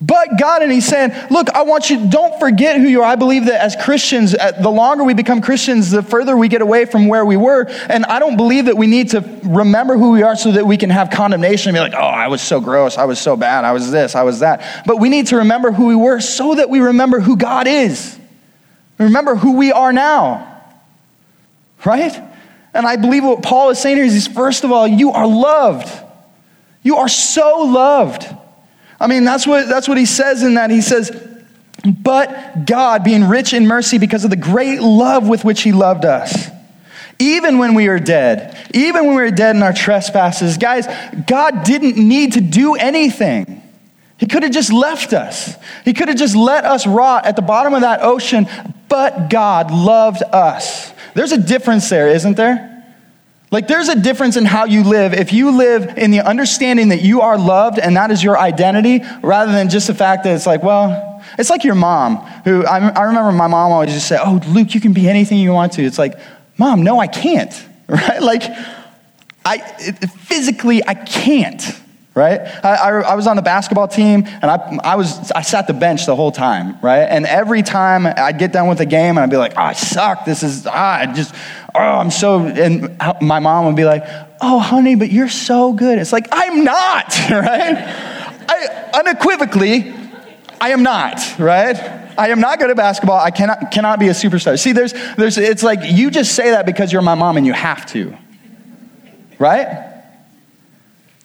But 0.00 0.38
God, 0.38 0.62
and 0.62 0.70
He's 0.70 0.86
saying, 0.86 1.10
Look, 1.30 1.50
I 1.50 1.62
want 1.62 1.90
you, 1.90 2.08
don't 2.08 2.38
forget 2.38 2.80
who 2.80 2.86
you 2.86 3.02
are. 3.02 3.06
I 3.06 3.16
believe 3.16 3.46
that 3.46 3.60
as 3.60 3.74
Christians, 3.74 4.32
uh, 4.32 4.52
the 4.52 4.68
longer 4.68 5.02
we 5.02 5.12
become 5.12 5.40
Christians, 5.40 5.90
the 5.90 6.02
further 6.02 6.36
we 6.36 6.46
get 6.46 6.62
away 6.62 6.84
from 6.84 7.08
where 7.08 7.24
we 7.24 7.36
were. 7.36 7.64
And 7.88 8.04
I 8.04 8.20
don't 8.20 8.36
believe 8.36 8.66
that 8.66 8.76
we 8.76 8.86
need 8.86 9.10
to 9.10 9.40
remember 9.42 9.96
who 9.96 10.12
we 10.12 10.22
are 10.22 10.36
so 10.36 10.52
that 10.52 10.64
we 10.64 10.76
can 10.76 10.90
have 10.90 11.10
condemnation 11.10 11.70
and 11.70 11.76
be 11.76 11.80
like, 11.80 11.94
oh, 11.94 12.06
I 12.06 12.28
was 12.28 12.40
so 12.40 12.60
gross. 12.60 12.96
I 12.96 13.06
was 13.06 13.20
so 13.20 13.36
bad. 13.36 13.64
I 13.64 13.72
was 13.72 13.90
this. 13.90 14.14
I 14.14 14.22
was 14.22 14.38
that. 14.40 14.84
But 14.86 15.00
we 15.00 15.08
need 15.08 15.28
to 15.28 15.38
remember 15.38 15.72
who 15.72 15.86
we 15.86 15.96
were 15.96 16.20
so 16.20 16.54
that 16.54 16.70
we 16.70 16.78
remember 16.78 17.18
who 17.18 17.36
God 17.36 17.66
is. 17.66 18.16
Remember 18.98 19.34
who 19.34 19.56
we 19.56 19.72
are 19.72 19.92
now. 19.92 20.62
Right? 21.84 22.16
And 22.72 22.86
I 22.86 22.96
believe 22.96 23.24
what 23.24 23.42
Paul 23.42 23.70
is 23.70 23.80
saying 23.80 23.96
here 23.96 24.04
is, 24.04 24.28
first 24.28 24.62
of 24.62 24.70
all, 24.70 24.86
you 24.86 25.10
are 25.10 25.26
loved. 25.26 25.88
You 26.84 26.98
are 26.98 27.08
so 27.08 27.64
loved. 27.64 28.26
I 29.00 29.06
mean, 29.06 29.24
that's 29.24 29.46
what, 29.46 29.68
that's 29.68 29.88
what 29.88 29.98
he 29.98 30.06
says 30.06 30.42
in 30.42 30.54
that. 30.54 30.70
He 30.70 30.80
says, 30.80 31.10
But 31.84 32.66
God, 32.66 33.04
being 33.04 33.28
rich 33.28 33.52
in 33.52 33.66
mercy 33.66 33.98
because 33.98 34.24
of 34.24 34.30
the 34.30 34.36
great 34.36 34.80
love 34.80 35.28
with 35.28 35.44
which 35.44 35.62
he 35.62 35.72
loved 35.72 36.04
us, 36.04 36.48
even 37.18 37.58
when 37.58 37.74
we 37.74 37.88
were 37.88 37.98
dead, 37.98 38.56
even 38.74 39.06
when 39.06 39.16
we 39.16 39.22
were 39.22 39.30
dead 39.30 39.56
in 39.56 39.62
our 39.62 39.72
trespasses, 39.72 40.56
guys, 40.56 40.86
God 41.26 41.64
didn't 41.64 41.96
need 41.96 42.34
to 42.34 42.40
do 42.40 42.74
anything. 42.74 43.62
He 44.18 44.26
could 44.26 44.42
have 44.42 44.52
just 44.52 44.72
left 44.72 45.12
us. 45.12 45.56
He 45.84 45.92
could 45.92 46.08
have 46.08 46.16
just 46.16 46.34
let 46.34 46.64
us 46.64 46.86
rot 46.86 47.24
at 47.24 47.36
the 47.36 47.42
bottom 47.42 47.74
of 47.74 47.82
that 47.82 48.02
ocean, 48.02 48.48
but 48.88 49.30
God 49.30 49.70
loved 49.70 50.22
us. 50.24 50.92
There's 51.14 51.32
a 51.32 51.38
difference 51.38 51.88
there, 51.88 52.08
isn't 52.08 52.36
there? 52.36 52.77
Like, 53.50 53.66
there's 53.66 53.88
a 53.88 53.98
difference 53.98 54.36
in 54.36 54.44
how 54.44 54.66
you 54.66 54.84
live 54.84 55.14
if 55.14 55.32
you 55.32 55.56
live 55.56 55.96
in 55.96 56.10
the 56.10 56.20
understanding 56.20 56.90
that 56.90 57.00
you 57.00 57.22
are 57.22 57.38
loved 57.38 57.78
and 57.78 57.96
that 57.96 58.10
is 58.10 58.22
your 58.22 58.38
identity, 58.38 59.00
rather 59.22 59.52
than 59.52 59.70
just 59.70 59.86
the 59.86 59.94
fact 59.94 60.24
that 60.24 60.34
it's 60.34 60.46
like, 60.46 60.62
well, 60.62 61.22
it's 61.38 61.50
like 61.50 61.64
your 61.64 61.74
mom, 61.74 62.18
who 62.44 62.64
I, 62.66 62.88
I 62.88 63.02
remember 63.04 63.32
my 63.32 63.46
mom 63.46 63.72
always 63.72 63.92
just 63.92 64.08
said, 64.08 64.20
Oh, 64.22 64.40
Luke, 64.48 64.74
you 64.74 64.80
can 64.80 64.92
be 64.92 65.08
anything 65.08 65.38
you 65.38 65.52
want 65.52 65.72
to. 65.74 65.82
It's 65.82 65.98
like, 65.98 66.18
Mom, 66.58 66.82
no, 66.82 66.98
I 66.98 67.06
can't, 67.06 67.52
right? 67.88 68.20
Like, 68.20 68.42
I, 69.44 69.58
physically, 69.58 70.86
I 70.86 70.94
can't 70.94 71.62
right? 72.14 72.40
I, 72.64 72.74
I, 72.74 73.00
I, 73.00 73.14
was 73.14 73.26
on 73.26 73.36
the 73.36 73.42
basketball 73.42 73.86
team 73.86 74.24
and 74.26 74.44
I, 74.44 74.78
I, 74.82 74.96
was, 74.96 75.30
I 75.32 75.42
sat 75.42 75.66
the 75.66 75.72
bench 75.72 76.04
the 76.06 76.16
whole 76.16 76.32
time, 76.32 76.78
right? 76.82 77.02
And 77.02 77.26
every 77.26 77.62
time 77.62 78.06
I'd 78.06 78.38
get 78.38 78.52
done 78.52 78.68
with 78.68 78.80
a 78.80 78.86
game 78.86 79.10
and 79.10 79.20
I'd 79.20 79.30
be 79.30 79.36
like, 79.36 79.52
oh, 79.56 79.62
I 79.62 79.72
suck. 79.72 80.24
This 80.24 80.42
is, 80.42 80.66
ah, 80.66 80.98
I 80.98 81.06
just, 81.06 81.34
oh, 81.74 81.80
I'm 81.80 82.10
so, 82.10 82.40
and 82.40 82.96
my 83.20 83.38
mom 83.38 83.66
would 83.66 83.76
be 83.76 83.84
like, 83.84 84.04
oh, 84.40 84.58
honey, 84.58 84.96
but 84.96 85.10
you're 85.10 85.28
so 85.28 85.72
good. 85.72 85.98
It's 85.98 86.12
like, 86.12 86.26
I'm 86.32 86.64
not, 86.64 87.16
right? 87.30 87.76
I, 88.50 88.90
unequivocally, 88.94 89.94
I 90.60 90.70
am 90.70 90.82
not, 90.82 91.38
right? 91.38 91.76
I 92.18 92.30
am 92.30 92.40
not 92.40 92.58
good 92.58 92.70
at 92.70 92.76
basketball. 92.76 93.18
I 93.20 93.30
cannot, 93.30 93.70
cannot 93.70 94.00
be 94.00 94.08
a 94.08 94.12
superstar. 94.12 94.58
See, 94.58 94.72
there's, 94.72 94.92
there's, 95.16 95.38
it's 95.38 95.62
like 95.62 95.80
you 95.84 96.10
just 96.10 96.34
say 96.34 96.50
that 96.50 96.66
because 96.66 96.92
you're 96.92 97.02
my 97.02 97.14
mom 97.14 97.36
and 97.36 97.46
you 97.46 97.52
have 97.52 97.86
to, 97.92 98.16
right? 99.38 99.87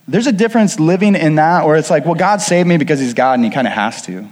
There's 0.08 0.28
a 0.28 0.32
difference 0.32 0.80
living 0.80 1.16
in 1.16 1.36
that 1.36 1.66
where 1.66 1.76
it's 1.76 1.89
like, 1.89 2.06
well, 2.06 2.16
God 2.16 2.42
saved 2.42 2.68
me 2.68 2.78
because 2.78 3.00
he's 3.00 3.13
God 3.13 3.36
and 3.36 3.46
he 3.46 3.52
kind 3.52 3.68
of 3.68 3.74
has 3.74 4.02
to. 4.04 4.28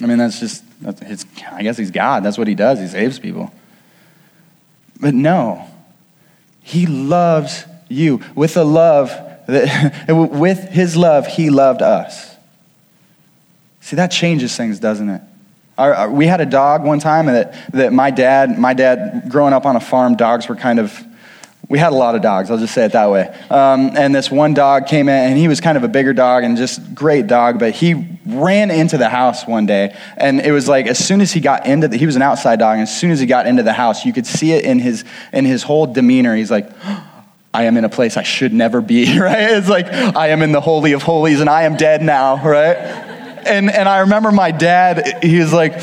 I 0.00 0.06
mean, 0.06 0.18
that's 0.18 0.40
just, 0.40 0.64
that's 0.80 1.00
his, 1.00 1.26
I 1.50 1.62
guess 1.62 1.76
he's 1.76 1.90
God. 1.90 2.22
That's 2.24 2.38
what 2.38 2.48
he 2.48 2.54
does. 2.54 2.78
He 2.80 2.88
saves 2.88 3.18
people. 3.18 3.52
But 5.00 5.14
no, 5.14 5.68
he 6.62 6.86
loves 6.86 7.64
you 7.88 8.20
with 8.34 8.56
a 8.56 8.64
love 8.64 9.10
that, 9.46 10.08
With 10.08 10.70
his 10.70 10.96
love, 10.96 11.26
he 11.26 11.50
loved 11.50 11.82
us. 11.82 12.34
See, 13.80 13.96
that 13.96 14.10
changes 14.10 14.56
things, 14.56 14.78
doesn't 14.78 15.08
it? 15.08 15.22
Our, 15.76 15.94
our, 15.94 16.10
we 16.10 16.26
had 16.26 16.40
a 16.40 16.46
dog 16.46 16.84
one 16.84 17.00
time 17.00 17.26
that, 17.26 17.54
that 17.72 17.92
my 17.92 18.10
dad, 18.10 18.58
my 18.58 18.74
dad, 18.74 19.28
growing 19.28 19.52
up 19.52 19.66
on 19.66 19.76
a 19.76 19.80
farm, 19.80 20.14
dogs 20.14 20.48
were 20.48 20.56
kind 20.56 20.78
of, 20.78 21.04
we 21.68 21.78
had 21.78 21.92
a 21.92 21.96
lot 21.96 22.14
of 22.14 22.22
dogs, 22.22 22.50
I'll 22.50 22.58
just 22.58 22.74
say 22.74 22.84
it 22.84 22.92
that 22.92 23.10
way. 23.10 23.26
Um, 23.50 23.92
and 23.96 24.14
this 24.14 24.30
one 24.30 24.54
dog 24.54 24.86
came 24.86 25.08
in, 25.08 25.30
and 25.30 25.38
he 25.38 25.48
was 25.48 25.60
kind 25.60 25.76
of 25.76 25.84
a 25.84 25.88
bigger 25.88 26.12
dog 26.12 26.44
and 26.44 26.56
just 26.56 26.94
great 26.94 27.26
dog, 27.26 27.58
but 27.58 27.72
he 27.72 28.18
ran 28.26 28.70
into 28.70 28.98
the 28.98 29.08
house 29.08 29.46
one 29.46 29.66
day. 29.66 29.96
And 30.16 30.40
it 30.40 30.52
was 30.52 30.68
like, 30.68 30.86
as 30.86 30.98
soon 30.98 31.20
as 31.20 31.32
he 31.32 31.40
got 31.40 31.66
into 31.66 31.88
the, 31.88 31.96
he 31.96 32.06
was 32.06 32.16
an 32.16 32.22
outside 32.22 32.58
dog, 32.58 32.74
and 32.74 32.82
as 32.82 32.96
soon 32.96 33.10
as 33.10 33.20
he 33.20 33.26
got 33.26 33.46
into 33.46 33.62
the 33.62 33.72
house, 33.72 34.04
you 34.04 34.12
could 34.12 34.26
see 34.26 34.52
it 34.52 34.64
in 34.64 34.78
his, 34.78 35.04
in 35.32 35.44
his 35.44 35.62
whole 35.62 35.86
demeanor. 35.86 36.36
He's 36.36 36.50
like, 36.50 36.70
I 37.54 37.64
am 37.64 37.76
in 37.76 37.84
a 37.84 37.88
place 37.88 38.16
I 38.16 38.24
should 38.24 38.52
never 38.52 38.80
be, 38.80 39.18
right? 39.18 39.50
It's 39.52 39.68
like, 39.68 39.86
I 39.86 40.28
am 40.28 40.42
in 40.42 40.52
the 40.52 40.60
Holy 40.60 40.92
of 40.92 41.02
Holies 41.02 41.40
and 41.40 41.48
I 41.48 41.62
am 41.62 41.76
dead 41.76 42.02
now, 42.02 42.44
right? 42.44 42.76
and, 43.46 43.70
and 43.70 43.88
I 43.88 44.00
remember 44.00 44.32
my 44.32 44.50
dad, 44.50 45.22
he 45.22 45.38
was 45.38 45.52
like, 45.52 45.80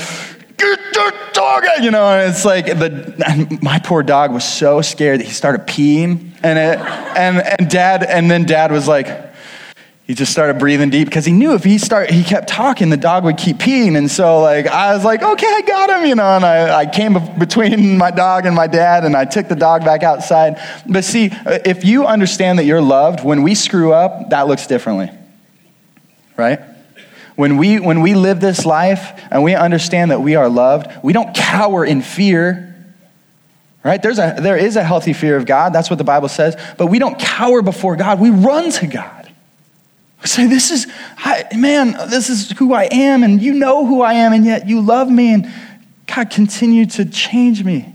the 1.09 1.33
dog 1.33 1.63
you 1.81 1.91
know, 1.91 2.05
and 2.05 2.29
it's 2.29 2.45
like, 2.45 2.65
the, 2.65 3.59
my 3.61 3.79
poor 3.79 4.03
dog 4.03 4.31
was 4.31 4.43
so 4.43 4.81
scared 4.81 5.19
that 5.19 5.25
he 5.25 5.31
started 5.31 5.65
peeing, 5.67 6.31
and, 6.43 6.59
it, 6.59 6.79
and, 7.17 7.37
and 7.37 7.69
dad, 7.69 8.03
and 8.03 8.29
then 8.29 8.45
dad 8.45 8.71
was 8.71 8.87
like, 8.87 9.29
he 10.05 10.15
just 10.15 10.31
started 10.31 10.59
breathing 10.59 10.89
deep 10.89 11.07
because 11.07 11.23
he 11.23 11.31
knew 11.31 11.53
if 11.53 11.63
he 11.63 11.77
start 11.77 12.09
he 12.09 12.21
kept 12.21 12.49
talking 12.49 12.89
the 12.89 12.97
dog 12.97 13.23
would 13.23 13.37
keep 13.37 13.59
peeing. 13.59 13.97
And 13.97 14.11
so 14.11 14.41
like 14.41 14.67
i 14.67 14.93
was 14.93 15.05
like 15.05 15.23
okay 15.23 15.47
i 15.47 15.61
got 15.61 15.89
him 15.89 16.05
you 16.05 16.15
know 16.15 16.35
and 16.35 16.43
i, 16.43 16.79
I 16.79 16.85
came 16.85 17.17
between 17.39 17.97
my 17.97 18.11
dog 18.11 18.45
and 18.45 18.53
my 18.53 18.67
dad 18.67 19.05
and 19.05 19.15
i 19.15 19.23
took 19.23 19.47
the 19.47 19.55
dog 19.55 19.85
back 19.85 20.03
outside. 20.03 20.59
But 20.85 21.05
see 21.05 21.29
if 21.31 21.85
you 21.85 22.07
understand 22.07 22.59
that 22.59 22.65
you're 22.65 22.81
loved 22.81 23.23
when 23.23 23.41
we 23.41 23.55
screw 23.55 23.93
up 23.93 24.31
that 24.31 24.47
looks 24.47 24.67
differently. 24.67 25.11
Right 26.35 26.59
when 27.41 27.57
we, 27.57 27.79
when 27.79 28.01
we 28.01 28.13
live 28.13 28.39
this 28.39 28.67
life 28.67 29.19
and 29.31 29.41
we 29.41 29.55
understand 29.55 30.11
that 30.11 30.21
we 30.21 30.35
are 30.35 30.47
loved, 30.47 30.91
we 31.03 31.11
don't 31.11 31.35
cower 31.35 31.83
in 31.83 32.03
fear. 32.03 32.67
Right? 33.83 33.99
There's 33.99 34.19
a, 34.19 34.37
there 34.39 34.57
is 34.57 34.75
a 34.75 34.83
healthy 34.83 35.13
fear 35.13 35.37
of 35.37 35.47
God. 35.47 35.73
That's 35.73 35.89
what 35.89 35.95
the 35.95 36.03
Bible 36.03 36.29
says. 36.29 36.55
But 36.77 36.85
we 36.85 36.99
don't 36.99 37.17
cower 37.17 37.63
before 37.63 37.95
God. 37.95 38.19
We 38.19 38.29
run 38.29 38.69
to 38.73 38.85
God. 38.85 39.27
We 40.21 40.27
say, 40.27 40.45
This 40.45 40.69
is, 40.69 40.85
I, 41.17 41.45
man, 41.57 41.93
this 42.11 42.29
is 42.29 42.51
who 42.51 42.75
I 42.75 42.87
am, 42.91 43.23
and 43.23 43.41
you 43.41 43.55
know 43.55 43.87
who 43.87 44.03
I 44.03 44.13
am, 44.13 44.33
and 44.33 44.45
yet 44.45 44.67
you 44.67 44.79
love 44.79 45.09
me, 45.09 45.33
and 45.33 45.51
God, 46.05 46.29
continue 46.29 46.85
to 46.85 47.05
change 47.05 47.63
me. 47.63 47.91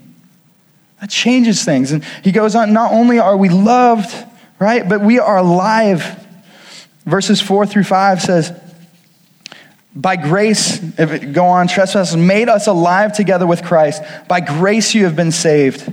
That 1.01 1.09
changes 1.09 1.65
things. 1.65 1.93
And 1.93 2.03
he 2.25 2.33
goes 2.33 2.57
on, 2.57 2.73
not 2.73 2.91
only 2.91 3.21
are 3.21 3.37
we 3.37 3.49
loved, 3.49 4.13
right, 4.59 4.89
but 4.89 5.03
we 5.03 5.21
are 5.21 5.37
alive. 5.37 6.27
Verses 7.05 7.41
4 7.41 7.65
through 7.65 7.85
5 7.85 8.21
says, 8.21 8.61
by 9.97 10.17
grace, 10.17 10.83
if 10.99 11.11
it, 11.11 11.33
go 11.33 11.47
on, 11.47 11.69
trespasses 11.69 12.17
made 12.17 12.51
us 12.51 12.67
alive 12.67 13.15
together 13.15 13.47
with 13.47 13.65
Christ. 13.65 14.03
By 14.29 14.41
grace 14.41 14.95
you 14.95 15.05
have 15.05 15.17
been 15.17 15.33
saved. 15.33 15.91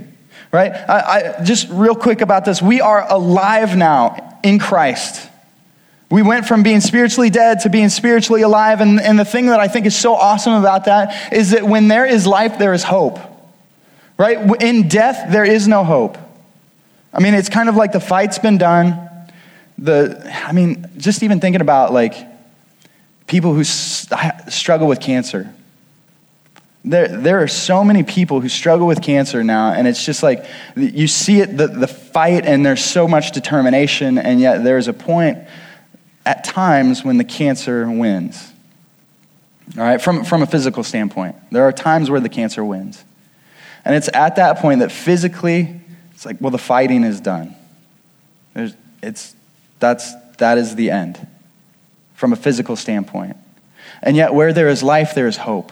Right? 0.52 0.72
I, 0.72 1.00
I, 1.38 1.42
just 1.42 1.68
real 1.70 1.94
quick 1.96 2.20
about 2.20 2.44
this. 2.44 2.60
We 2.60 2.82
are 2.82 3.10
alive 3.10 3.76
now 3.76 4.38
in 4.44 4.58
Christ. 4.58 5.28
We 6.10 6.22
went 6.22 6.46
from 6.46 6.62
being 6.62 6.80
spiritually 6.80 7.30
dead 7.30 7.60
to 7.60 7.70
being 7.70 7.88
spiritually 7.88 8.42
alive. 8.42 8.82
And, 8.82 9.00
and 9.00 9.18
the 9.18 9.24
thing 9.24 9.46
that 9.46 9.58
I 9.58 9.68
think 9.68 9.86
is 9.86 9.96
so 9.96 10.14
awesome 10.14 10.52
about 10.52 10.84
that 10.84 11.32
is 11.32 11.52
that 11.52 11.64
when 11.64 11.88
there 11.88 12.04
is 12.04 12.26
life, 12.26 12.58
there 12.58 12.74
is 12.74 12.84
hope. 12.84 13.18
Right? 14.18 14.62
In 14.62 14.86
death, 14.86 15.32
there 15.32 15.44
is 15.44 15.66
no 15.66 15.82
hope. 15.82 16.18
I 17.12 17.20
mean, 17.20 17.32
it's 17.32 17.48
kind 17.48 17.70
of 17.70 17.76
like 17.76 17.92
the 17.92 18.00
fight's 18.00 18.38
been 18.38 18.58
done. 18.58 19.08
The, 19.78 20.30
I 20.46 20.52
mean, 20.52 20.90
just 20.98 21.22
even 21.22 21.40
thinking 21.40 21.62
about 21.62 21.92
like, 21.92 22.33
people 23.26 23.54
who 23.54 23.64
struggle 23.64 24.86
with 24.86 25.00
cancer. 25.00 25.52
There, 26.84 27.08
there 27.08 27.42
are 27.42 27.48
so 27.48 27.82
many 27.82 28.02
people 28.02 28.40
who 28.40 28.48
struggle 28.48 28.86
with 28.86 29.00
cancer 29.00 29.42
now, 29.42 29.72
and 29.72 29.88
it's 29.88 30.04
just 30.04 30.22
like 30.22 30.44
you 30.76 31.08
see 31.08 31.40
it, 31.40 31.56
the, 31.56 31.66
the 31.66 31.86
fight, 31.86 32.44
and 32.44 32.64
there's 32.64 32.84
so 32.84 33.08
much 33.08 33.32
determination, 33.32 34.18
and 34.18 34.38
yet 34.38 34.62
there's 34.64 34.86
a 34.86 34.92
point 34.92 35.38
at 36.26 36.44
times 36.44 37.02
when 37.02 37.16
the 37.16 37.24
cancer 37.24 37.90
wins. 37.90 38.52
All 39.78 39.82
right, 39.82 40.00
from, 40.00 40.24
from 40.24 40.42
a 40.42 40.46
physical 40.46 40.84
standpoint, 40.84 41.36
there 41.50 41.62
are 41.62 41.72
times 41.72 42.10
where 42.10 42.20
the 42.20 42.28
cancer 42.28 42.62
wins. 42.62 43.02
And 43.86 43.94
it's 43.94 44.10
at 44.12 44.36
that 44.36 44.58
point 44.58 44.80
that 44.80 44.92
physically, 44.92 45.80
it's 46.12 46.26
like, 46.26 46.36
well, 46.38 46.50
the 46.50 46.58
fighting 46.58 47.02
is 47.02 47.20
done. 47.20 47.54
There's, 48.52 48.74
it's, 49.02 49.34
that's, 49.80 50.14
that 50.36 50.58
is 50.58 50.74
the 50.74 50.90
end 50.90 51.26
from 52.24 52.32
a 52.32 52.36
physical 52.36 52.74
standpoint. 52.74 53.36
And 54.00 54.16
yet, 54.16 54.32
where 54.32 54.54
there 54.54 54.70
is 54.70 54.82
life, 54.82 55.14
there 55.14 55.26
is 55.26 55.36
hope. 55.36 55.70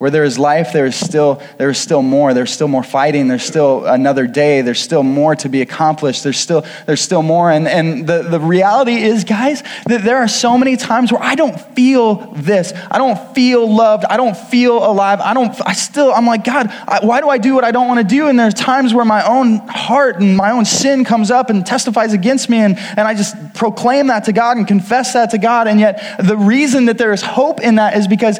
Where 0.00 0.10
there 0.10 0.24
is 0.24 0.38
life, 0.38 0.72
there 0.72 0.86
is 0.86 0.96
still, 0.96 1.42
there 1.58 1.68
is 1.68 1.76
still 1.76 2.00
more. 2.00 2.32
There's 2.32 2.50
still 2.50 2.68
more 2.68 2.82
fighting. 2.82 3.28
There's 3.28 3.44
still 3.44 3.84
another 3.84 4.26
day. 4.26 4.62
There's 4.62 4.80
still 4.80 5.02
more 5.02 5.36
to 5.36 5.50
be 5.50 5.60
accomplished. 5.60 6.22
There's 6.22 6.38
still, 6.38 6.64
there's 6.86 7.02
still 7.02 7.20
more. 7.20 7.50
And, 7.50 7.68
and 7.68 8.06
the, 8.06 8.22
the 8.22 8.40
reality 8.40 8.94
is, 8.94 9.24
guys, 9.24 9.62
that 9.84 10.02
there 10.02 10.16
are 10.16 10.26
so 10.26 10.56
many 10.56 10.78
times 10.78 11.12
where 11.12 11.22
I 11.22 11.34
don't 11.34 11.60
feel 11.74 12.32
this. 12.32 12.72
I 12.90 12.96
don't 12.96 13.34
feel 13.34 13.70
loved. 13.70 14.06
I 14.06 14.16
don't 14.16 14.34
feel 14.34 14.78
alive. 14.78 15.20
I 15.20 15.34
don't, 15.34 15.54
I 15.66 15.74
still, 15.74 16.14
I'm 16.14 16.24
like, 16.24 16.44
God, 16.44 16.68
I, 16.70 17.00
why 17.02 17.20
do 17.20 17.28
I 17.28 17.36
do 17.36 17.54
what 17.54 17.64
I 17.64 17.70
don't 17.70 17.86
want 17.86 18.00
to 18.00 18.14
do? 18.14 18.28
And 18.28 18.38
there's 18.38 18.54
times 18.54 18.94
where 18.94 19.04
my 19.04 19.22
own 19.28 19.56
heart 19.68 20.18
and 20.18 20.34
my 20.34 20.52
own 20.52 20.64
sin 20.64 21.04
comes 21.04 21.30
up 21.30 21.50
and 21.50 21.66
testifies 21.66 22.14
against 22.14 22.48
me. 22.48 22.56
And, 22.56 22.78
and 22.78 23.00
I 23.00 23.12
just 23.12 23.36
proclaim 23.52 24.06
that 24.06 24.24
to 24.24 24.32
God 24.32 24.56
and 24.56 24.66
confess 24.66 25.12
that 25.12 25.32
to 25.32 25.38
God. 25.38 25.68
And 25.68 25.78
yet, 25.78 26.26
the 26.26 26.38
reason 26.38 26.86
that 26.86 26.96
there 26.96 27.12
is 27.12 27.20
hope 27.20 27.60
in 27.60 27.74
that 27.74 27.98
is 27.98 28.08
because 28.08 28.38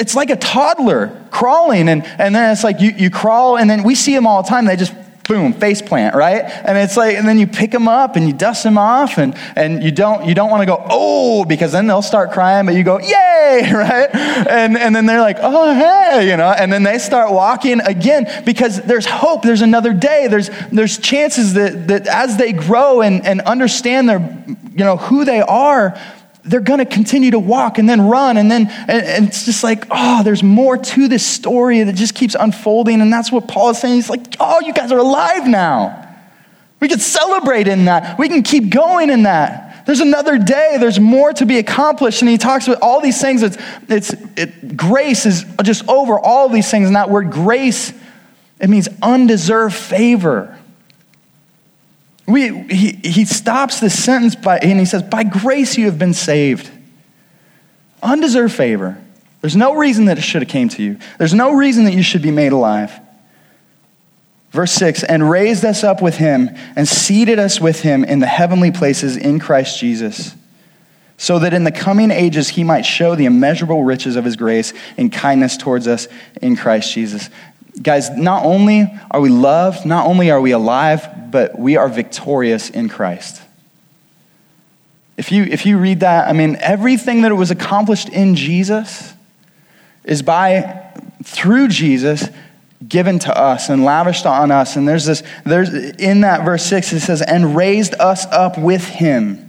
it's 0.00 0.16
like 0.16 0.30
a 0.30 0.36
toddler 0.36 0.87
crawling, 1.30 1.88
and, 1.88 2.04
and 2.04 2.34
then 2.34 2.52
it's 2.52 2.64
like 2.64 2.80
you, 2.80 2.90
you 2.90 3.10
crawl, 3.10 3.56
and 3.56 3.68
then 3.68 3.82
we 3.82 3.94
see 3.94 4.14
them 4.14 4.26
all 4.26 4.42
the 4.42 4.48
time. 4.48 4.64
They 4.64 4.76
just 4.76 4.94
boom, 5.28 5.52
face 5.52 5.82
plant, 5.82 6.16
right? 6.16 6.42
And 6.42 6.76
it's 6.78 6.96
like, 6.96 7.16
and 7.16 7.28
then 7.28 7.38
you 7.38 7.46
pick 7.46 7.70
them 7.70 7.86
up 7.86 8.16
and 8.16 8.26
you 8.26 8.32
dust 8.32 8.64
them 8.64 8.78
off, 8.78 9.18
and, 9.18 9.36
and 9.54 9.82
you 9.84 9.92
don't 9.92 10.26
you 10.26 10.34
don't 10.34 10.50
want 10.50 10.62
to 10.62 10.66
go, 10.66 10.84
oh, 10.90 11.44
because 11.44 11.70
then 11.70 11.86
they'll 11.86 12.02
start 12.02 12.32
crying, 12.32 12.66
but 12.66 12.74
you 12.74 12.82
go, 12.82 12.98
yay, 12.98 13.70
right? 13.72 14.08
And 14.14 14.76
and 14.76 14.96
then 14.96 15.06
they're 15.06 15.20
like, 15.20 15.36
oh 15.40 15.74
hey, 15.74 16.28
you 16.28 16.36
know, 16.36 16.50
and 16.50 16.72
then 16.72 16.82
they 16.82 16.98
start 16.98 17.30
walking 17.30 17.80
again 17.80 18.26
because 18.44 18.80
there's 18.82 19.06
hope, 19.06 19.42
there's 19.42 19.62
another 19.62 19.92
day, 19.92 20.26
there's 20.28 20.50
there's 20.72 20.98
chances 20.98 21.54
that 21.54 21.86
that 21.88 22.06
as 22.06 22.36
they 22.38 22.52
grow 22.52 23.02
and, 23.02 23.24
and 23.24 23.42
understand 23.42 24.08
their 24.08 24.20
you 24.72 24.84
know 24.84 24.96
who 24.96 25.24
they 25.24 25.40
are, 25.40 25.98
they're 26.48 26.60
going 26.60 26.78
to 26.78 26.86
continue 26.86 27.30
to 27.30 27.38
walk 27.38 27.78
and 27.78 27.88
then 27.88 28.00
run 28.00 28.36
and 28.36 28.50
then 28.50 28.68
and, 28.88 29.26
it's 29.26 29.44
just 29.44 29.62
like 29.62 29.84
oh 29.90 30.22
there's 30.22 30.42
more 30.42 30.76
to 30.76 31.08
this 31.08 31.26
story 31.26 31.82
that 31.82 31.94
just 31.94 32.14
keeps 32.14 32.34
unfolding. 32.38 33.00
And 33.00 33.12
that's 33.12 33.30
what 33.30 33.48
paul 33.48 33.70
is 33.70 33.80
saying. 33.80 33.94
He's 33.94 34.10
like 34.10 34.36
oh 34.40 34.60
you 34.60 34.72
guys 34.72 34.92
are 34.92 34.98
alive 34.98 35.46
now. 35.46 36.04
We 36.80 36.88
can 36.88 37.00
celebrate 37.00 37.66
in 37.66 37.86
that. 37.86 38.18
We 38.18 38.28
can 38.28 38.42
keep 38.42 38.70
going 38.70 39.10
in 39.10 39.24
that. 39.24 39.84
There's 39.86 40.00
another 40.00 40.38
day. 40.38 40.76
There's 40.78 41.00
more 41.00 41.32
to 41.32 41.46
be 41.46 41.58
accomplished. 41.58 42.22
And 42.22 42.30
he 42.30 42.38
talks 42.38 42.68
about 42.68 42.82
all 42.82 43.00
these 43.00 43.20
things. 43.20 43.42
It's, 43.42 43.56
it's 43.88 44.14
it, 44.36 44.76
grace 44.76 45.24
is 45.26 45.44
just 45.62 45.88
over 45.88 46.18
all 46.18 46.50
these 46.50 46.70
things. 46.70 46.86
And 46.86 46.94
that 46.94 47.10
word 47.10 47.30
grace 47.30 47.92
it 48.60 48.68
means 48.68 48.88
undeserved 49.02 49.74
favor 49.74 50.57
we, 52.28 52.62
he, 52.64 52.92
he 52.92 53.24
stops 53.24 53.80
this 53.80 53.98
sentence 54.04 54.36
by, 54.36 54.58
and 54.58 54.78
he 54.78 54.84
says, 54.84 55.02
By 55.02 55.24
grace 55.24 55.78
you 55.78 55.86
have 55.86 55.98
been 55.98 56.12
saved. 56.12 56.70
Undeserved 58.02 58.54
favor. 58.54 59.02
There's 59.40 59.56
no 59.56 59.76
reason 59.76 60.04
that 60.06 60.18
it 60.18 60.22
should 60.22 60.42
have 60.42 60.50
came 60.50 60.68
to 60.70 60.82
you. 60.82 60.98
There's 61.18 61.32
no 61.32 61.54
reason 61.54 61.84
that 61.84 61.94
you 61.94 62.02
should 62.02 62.20
be 62.20 62.30
made 62.30 62.52
alive. 62.52 62.92
Verse 64.50 64.72
6 64.72 65.04
And 65.04 65.28
raised 65.30 65.64
us 65.64 65.82
up 65.82 66.02
with 66.02 66.16
him 66.16 66.50
and 66.76 66.86
seated 66.86 67.38
us 67.38 67.60
with 67.60 67.80
him 67.80 68.04
in 68.04 68.18
the 68.18 68.26
heavenly 68.26 68.72
places 68.72 69.16
in 69.16 69.38
Christ 69.38 69.80
Jesus, 69.80 70.34
so 71.16 71.38
that 71.38 71.54
in 71.54 71.64
the 71.64 71.72
coming 71.72 72.10
ages 72.10 72.50
he 72.50 72.62
might 72.62 72.82
show 72.82 73.14
the 73.14 73.24
immeasurable 73.24 73.84
riches 73.84 74.16
of 74.16 74.24
his 74.26 74.36
grace 74.36 74.74
and 74.98 75.10
kindness 75.10 75.56
towards 75.56 75.88
us 75.88 76.08
in 76.42 76.56
Christ 76.56 76.92
Jesus. 76.92 77.30
Guys, 77.82 78.10
not 78.10 78.44
only 78.44 78.90
are 79.10 79.20
we 79.20 79.28
loved, 79.28 79.86
not 79.86 80.06
only 80.06 80.30
are 80.30 80.40
we 80.40 80.52
alive, 80.52 81.30
but 81.30 81.58
we 81.58 81.76
are 81.76 81.88
victorious 81.88 82.70
in 82.70 82.88
Christ. 82.88 83.42
If 85.16 85.32
you, 85.32 85.42
if 85.44 85.66
you 85.66 85.78
read 85.78 86.00
that, 86.00 86.28
I 86.28 86.32
mean, 86.32 86.56
everything 86.60 87.22
that 87.22 87.34
was 87.34 87.50
accomplished 87.50 88.08
in 88.08 88.36
Jesus 88.36 89.12
is 90.04 90.22
by, 90.22 90.92
through 91.24 91.68
Jesus, 91.68 92.28
given 92.86 93.18
to 93.18 93.36
us 93.36 93.68
and 93.68 93.84
lavished 93.84 94.26
on 94.26 94.50
us. 94.50 94.76
And 94.76 94.88
there's 94.88 95.04
this, 95.04 95.22
there's, 95.44 95.74
in 95.74 96.20
that 96.20 96.44
verse 96.44 96.64
6, 96.64 96.92
it 96.92 97.00
says, 97.00 97.22
and 97.22 97.56
raised 97.56 97.94
us 97.94 98.26
up 98.26 98.56
with 98.56 98.84
him 98.84 99.44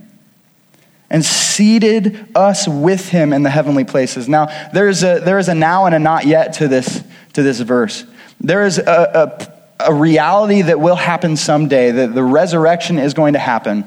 and 1.12 1.24
seated 1.26 2.28
us 2.36 2.68
with 2.68 3.10
him 3.10 3.34
in 3.34 3.44
the 3.44 3.50
heavenly 3.50 3.84
places. 3.84 4.28
Now, 4.30 4.48
there's 4.74 5.04
a, 5.04 5.20
there 5.20 5.40
is 5.40 5.50
a 5.50 5.56
now 5.56 5.86
and 5.86 5.96
a 5.96 6.00
not 6.00 6.26
yet 6.26 6.54
to 6.54 6.68
this, 6.68 7.04
to 7.34 7.44
this 7.44 7.60
verse. 7.60 8.06
There 8.42 8.66
is 8.66 8.78
a, 8.78 9.52
a, 9.80 9.88
a 9.90 9.94
reality 9.94 10.62
that 10.64 10.80
will 10.80 10.96
happen 10.96 11.38
someday, 11.38 11.92
that 11.92 12.14
the 12.14 12.24
resurrection 12.24 13.00
is 13.00 13.14
going 13.14 13.34
to 13.34 13.40
happen. 13.40 13.86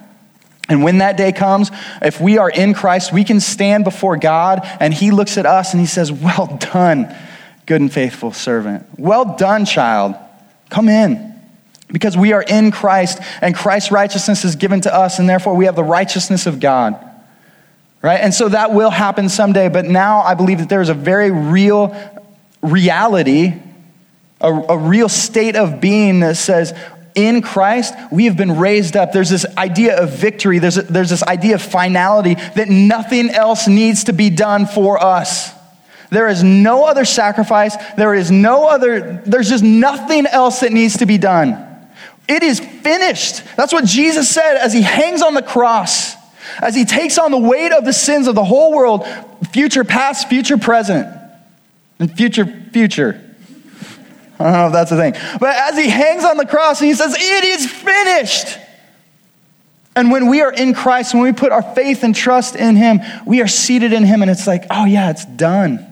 And 0.68 0.82
when 0.82 0.98
that 0.98 1.16
day 1.16 1.32
comes, 1.32 1.70
if 2.00 2.20
we 2.20 2.38
are 2.38 2.50
in 2.50 2.72
Christ, 2.72 3.12
we 3.12 3.24
can 3.24 3.40
stand 3.40 3.84
before 3.84 4.16
God 4.16 4.60
and 4.80 4.94
He 4.94 5.10
looks 5.10 5.36
at 5.36 5.46
us 5.46 5.72
and 5.72 5.80
He 5.80 5.86
says, 5.86 6.12
Well 6.12 6.58
done, 6.72 7.14
good 7.66 7.80
and 7.80 7.92
faithful 7.92 8.32
servant. 8.32 8.86
Well 8.96 9.36
done, 9.36 9.64
child. 9.64 10.14
Come 10.70 10.88
in. 10.88 11.30
Because 11.88 12.16
we 12.16 12.32
are 12.32 12.42
in 12.42 12.70
Christ 12.70 13.18
and 13.42 13.54
Christ's 13.54 13.90
righteousness 13.90 14.44
is 14.44 14.56
given 14.56 14.80
to 14.82 14.94
us, 14.94 15.18
and 15.18 15.28
therefore 15.28 15.54
we 15.54 15.66
have 15.66 15.76
the 15.76 15.84
righteousness 15.84 16.46
of 16.46 16.58
God. 16.58 16.96
Right? 18.00 18.18
And 18.18 18.32
so 18.32 18.48
that 18.48 18.72
will 18.72 18.90
happen 18.90 19.28
someday, 19.28 19.68
but 19.68 19.84
now 19.84 20.22
I 20.22 20.34
believe 20.34 20.58
that 20.58 20.68
there 20.68 20.80
is 20.80 20.88
a 20.88 20.94
very 20.94 21.30
real 21.30 21.94
reality, 22.62 23.52
a, 24.42 24.52
a 24.52 24.78
real 24.78 25.08
state 25.08 25.56
of 25.56 25.80
being 25.80 26.20
that 26.20 26.36
says, 26.36 26.74
in 27.14 27.42
Christ, 27.42 27.94
we 28.10 28.24
have 28.24 28.36
been 28.36 28.58
raised 28.58 28.96
up. 28.96 29.12
There's 29.12 29.30
this 29.30 29.46
idea 29.56 30.00
of 30.00 30.10
victory, 30.10 30.58
there's, 30.58 30.78
a, 30.78 30.82
there's 30.82 31.10
this 31.10 31.22
idea 31.22 31.56
of 31.56 31.62
finality 31.62 32.34
that 32.34 32.68
nothing 32.68 33.30
else 33.30 33.68
needs 33.68 34.04
to 34.04 34.12
be 34.12 34.30
done 34.30 34.66
for 34.66 35.02
us. 35.02 35.52
There 36.10 36.28
is 36.28 36.42
no 36.42 36.84
other 36.84 37.04
sacrifice, 37.04 37.76
there 37.96 38.14
is 38.14 38.30
no 38.30 38.68
other, 38.68 39.22
there's 39.24 39.48
just 39.48 39.64
nothing 39.64 40.26
else 40.26 40.60
that 40.60 40.72
needs 40.72 40.98
to 40.98 41.06
be 41.06 41.18
done. 41.18 41.68
It 42.28 42.42
is 42.42 42.60
finished. 42.60 43.42
That's 43.56 43.72
what 43.72 43.84
Jesus 43.84 44.28
said 44.28 44.56
as 44.56 44.72
he 44.72 44.82
hangs 44.82 45.22
on 45.22 45.34
the 45.34 45.42
cross, 45.42 46.14
as 46.60 46.74
he 46.74 46.84
takes 46.84 47.18
on 47.18 47.30
the 47.30 47.38
weight 47.38 47.72
of 47.72 47.84
the 47.84 47.92
sins 47.92 48.26
of 48.26 48.34
the 48.34 48.44
whole 48.44 48.74
world, 48.74 49.06
future 49.52 49.84
past, 49.84 50.28
future 50.28 50.56
present, 50.56 51.08
and 51.98 52.14
future 52.14 52.46
future. 52.72 53.31
I 54.42 54.52
don't 54.52 54.60
know 54.60 54.66
if 54.66 54.72
that's 54.72 54.92
a 54.92 54.96
thing. 54.96 55.12
But 55.40 55.56
as 55.56 55.76
he 55.76 55.88
hangs 55.88 56.24
on 56.24 56.36
the 56.36 56.46
cross 56.46 56.80
he 56.80 56.94
says, 56.94 57.14
It 57.18 57.44
is 57.44 57.70
finished. 57.70 58.58
And 59.94 60.10
when 60.10 60.28
we 60.28 60.40
are 60.40 60.52
in 60.52 60.74
Christ, 60.74 61.12
when 61.12 61.22
we 61.22 61.32
put 61.32 61.52
our 61.52 61.62
faith 61.62 62.02
and 62.02 62.14
trust 62.14 62.56
in 62.56 62.76
him, 62.76 63.00
we 63.26 63.42
are 63.42 63.48
seated 63.48 63.92
in 63.92 64.04
him, 64.04 64.22
and 64.22 64.30
it's 64.30 64.46
like, 64.46 64.64
oh 64.70 64.84
yeah, 64.86 65.10
it's 65.10 65.26
done. 65.26 65.86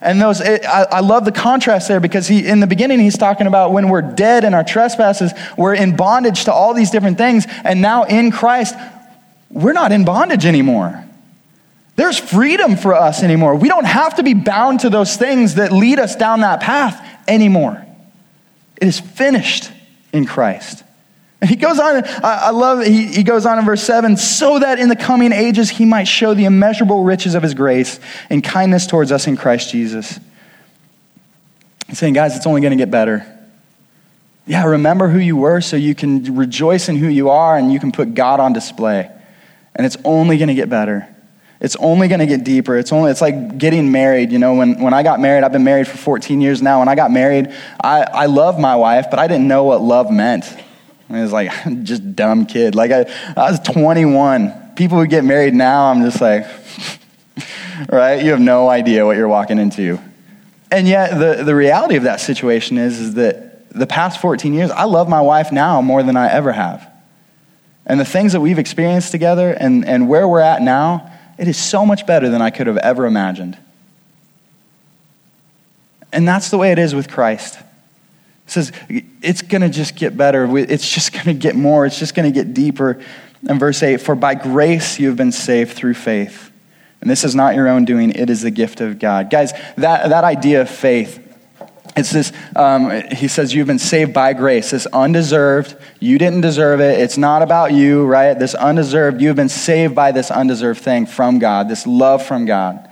And 0.00 0.20
those, 0.20 0.40
it, 0.40 0.64
I, 0.64 0.84
I, 0.84 1.00
love 1.00 1.24
the 1.24 1.32
contrast 1.32 1.88
there 1.88 2.00
because 2.00 2.28
he, 2.28 2.46
in 2.46 2.60
the 2.60 2.66
beginning, 2.66 3.00
he's 3.00 3.16
talking 3.16 3.46
about 3.46 3.72
when 3.72 3.88
we're 3.88 4.02
dead 4.02 4.44
in 4.44 4.52
our 4.52 4.62
trespasses, 4.62 5.32
we're 5.56 5.74
in 5.74 5.96
bondage 5.96 6.44
to 6.44 6.52
all 6.52 6.74
these 6.74 6.90
different 6.90 7.16
things. 7.16 7.46
And 7.64 7.80
now 7.80 8.04
in 8.04 8.30
Christ, 8.30 8.74
we're 9.50 9.72
not 9.72 9.92
in 9.92 10.04
bondage 10.04 10.44
anymore. 10.44 11.02
There's 11.96 12.18
freedom 12.18 12.76
for 12.76 12.94
us 12.94 13.22
anymore. 13.22 13.56
We 13.56 13.68
don't 13.68 13.86
have 13.86 14.16
to 14.16 14.22
be 14.22 14.34
bound 14.34 14.80
to 14.80 14.90
those 14.90 15.16
things 15.16 15.54
that 15.54 15.72
lead 15.72 15.98
us 15.98 16.14
down 16.14 16.40
that 16.40 16.60
path 16.60 17.05
anymore. 17.28 17.84
It 18.80 18.88
is 18.88 19.00
finished 19.00 19.70
in 20.12 20.26
Christ. 20.26 20.84
And 21.40 21.50
he 21.50 21.56
goes 21.56 21.78
on, 21.78 22.02
I, 22.24 22.50
love. 22.50 22.84
He, 22.84 23.06
he 23.06 23.22
goes 23.22 23.44
on 23.44 23.58
in 23.58 23.64
verse 23.64 23.82
7 23.82 24.16
so 24.16 24.58
that 24.58 24.78
in 24.78 24.88
the 24.88 24.96
coming 24.96 25.32
ages 25.32 25.68
he 25.68 25.84
might 25.84 26.04
show 26.04 26.34
the 26.34 26.46
immeasurable 26.46 27.04
riches 27.04 27.34
of 27.34 27.42
his 27.42 27.54
grace 27.54 28.00
and 28.30 28.42
kindness 28.42 28.86
towards 28.86 29.12
us 29.12 29.26
in 29.26 29.36
Christ 29.36 29.70
Jesus. 29.70 30.18
He's 31.86 31.98
saying, 31.98 32.14
guys, 32.14 32.36
it's 32.36 32.46
only 32.46 32.62
going 32.62 32.72
to 32.72 32.76
get 32.76 32.90
better. 32.90 33.26
Yeah, 34.46 34.64
remember 34.64 35.08
who 35.08 35.18
you 35.18 35.36
were 35.36 35.60
so 35.60 35.76
you 35.76 35.94
can 35.94 36.36
rejoice 36.36 36.88
in 36.88 36.96
who 36.96 37.08
you 37.08 37.30
are 37.30 37.56
and 37.56 37.72
you 37.72 37.80
can 37.80 37.92
put 37.92 38.14
God 38.14 38.40
on 38.40 38.52
display. 38.52 39.10
And 39.74 39.84
it's 39.84 39.96
only 40.04 40.38
going 40.38 40.48
to 40.48 40.54
get 40.54 40.70
better. 40.70 41.06
It's 41.60 41.76
only 41.76 42.08
going 42.08 42.20
to 42.20 42.26
get 42.26 42.44
deeper. 42.44 42.76
It's 42.76 42.92
only 42.92 43.10
it's 43.10 43.20
like 43.22 43.56
getting 43.56 43.90
married. 43.90 44.30
You 44.30 44.38
know, 44.38 44.54
when, 44.54 44.80
when 44.80 44.92
I 44.92 45.02
got 45.02 45.20
married, 45.20 45.42
I've 45.42 45.52
been 45.52 45.64
married 45.64 45.88
for 45.88 45.96
14 45.96 46.40
years 46.40 46.60
now. 46.60 46.80
When 46.80 46.88
I 46.88 46.94
got 46.94 47.10
married, 47.10 47.52
I, 47.80 48.02
I 48.02 48.26
love 48.26 48.58
my 48.58 48.76
wife, 48.76 49.06
but 49.10 49.18
I 49.18 49.26
didn't 49.26 49.48
know 49.48 49.64
what 49.64 49.80
love 49.80 50.10
meant. 50.10 50.44
I 51.08 51.22
was 51.22 51.32
like, 51.32 51.50
just 51.82 52.14
dumb 52.14 52.46
kid. 52.46 52.74
Like 52.74 52.90
I, 52.90 53.06
I 53.36 53.50
was 53.50 53.60
21. 53.60 54.74
People 54.76 54.98
who 54.98 55.06
get 55.06 55.24
married 55.24 55.54
now, 55.54 55.90
I'm 55.90 56.02
just 56.02 56.20
like, 56.20 56.46
right? 57.88 58.22
You 58.22 58.32
have 58.32 58.40
no 58.40 58.68
idea 58.68 59.06
what 59.06 59.16
you're 59.16 59.28
walking 59.28 59.58
into. 59.58 59.98
And 60.70 60.86
yet 60.86 61.18
the, 61.18 61.44
the 61.44 61.54
reality 61.54 61.96
of 61.96 62.02
that 62.02 62.20
situation 62.20 62.76
is, 62.76 63.00
is 63.00 63.14
that 63.14 63.70
the 63.70 63.86
past 63.86 64.20
14 64.20 64.52
years, 64.52 64.70
I 64.70 64.84
love 64.84 65.08
my 65.08 65.20
wife 65.20 65.52
now 65.52 65.80
more 65.80 66.02
than 66.02 66.16
I 66.16 66.30
ever 66.30 66.52
have. 66.52 66.90
And 67.86 68.00
the 68.00 68.04
things 68.04 68.32
that 68.32 68.40
we've 68.40 68.58
experienced 68.58 69.12
together 69.12 69.52
and, 69.52 69.86
and 69.86 70.08
where 70.08 70.26
we're 70.26 70.40
at 70.40 70.60
now, 70.60 71.12
it 71.38 71.48
is 71.48 71.56
so 71.56 71.84
much 71.84 72.06
better 72.06 72.28
than 72.28 72.42
I 72.42 72.50
could 72.50 72.66
have 72.66 72.78
ever 72.78 73.06
imagined. 73.06 73.58
And 76.12 76.26
that's 76.26 76.50
the 76.50 76.58
way 76.58 76.72
it 76.72 76.78
is 76.78 76.94
with 76.94 77.10
Christ. 77.10 77.58
It 78.46 78.50
says 78.50 78.72
it's 78.88 79.42
going 79.42 79.62
to 79.62 79.68
just 79.68 79.96
get 79.96 80.16
better. 80.16 80.56
It's 80.56 80.88
just 80.88 81.12
going 81.12 81.26
to 81.26 81.34
get 81.34 81.56
more. 81.56 81.84
It's 81.84 81.98
just 81.98 82.14
going 82.14 82.32
to 82.32 82.34
get 82.34 82.54
deeper. 82.54 83.02
And 83.48 83.60
verse 83.60 83.82
8 83.82 84.00
For 84.00 84.14
by 84.14 84.34
grace 84.34 84.98
you 84.98 85.08
have 85.08 85.16
been 85.16 85.32
saved 85.32 85.72
through 85.72 85.94
faith. 85.94 86.50
And 87.00 87.10
this 87.10 87.24
is 87.24 87.34
not 87.34 87.54
your 87.54 87.68
own 87.68 87.84
doing, 87.84 88.10
it 88.10 88.30
is 88.30 88.42
the 88.42 88.50
gift 88.50 88.80
of 88.80 88.98
God. 88.98 89.30
Guys, 89.30 89.52
that, 89.76 90.08
that 90.08 90.24
idea 90.24 90.62
of 90.62 90.70
faith, 90.70 91.22
it's 91.96 92.10
this, 92.10 92.32
um, 92.54 92.90
he 93.10 93.26
says, 93.26 93.54
you've 93.54 93.66
been 93.66 93.78
saved 93.78 94.12
by 94.12 94.34
grace. 94.34 94.70
This 94.70 94.86
undeserved, 94.86 95.76
you 95.98 96.18
didn't 96.18 96.42
deserve 96.42 96.80
it. 96.80 97.00
It's 97.00 97.16
not 97.16 97.40
about 97.40 97.72
you, 97.72 98.04
right? 98.04 98.38
This 98.38 98.54
undeserved, 98.54 99.22
you've 99.22 99.36
been 99.36 99.48
saved 99.48 99.94
by 99.94 100.12
this 100.12 100.30
undeserved 100.30 100.80
thing 100.80 101.06
from 101.06 101.38
God, 101.38 101.70
this 101.70 101.86
love 101.86 102.24
from 102.24 102.44
God. 102.44 102.86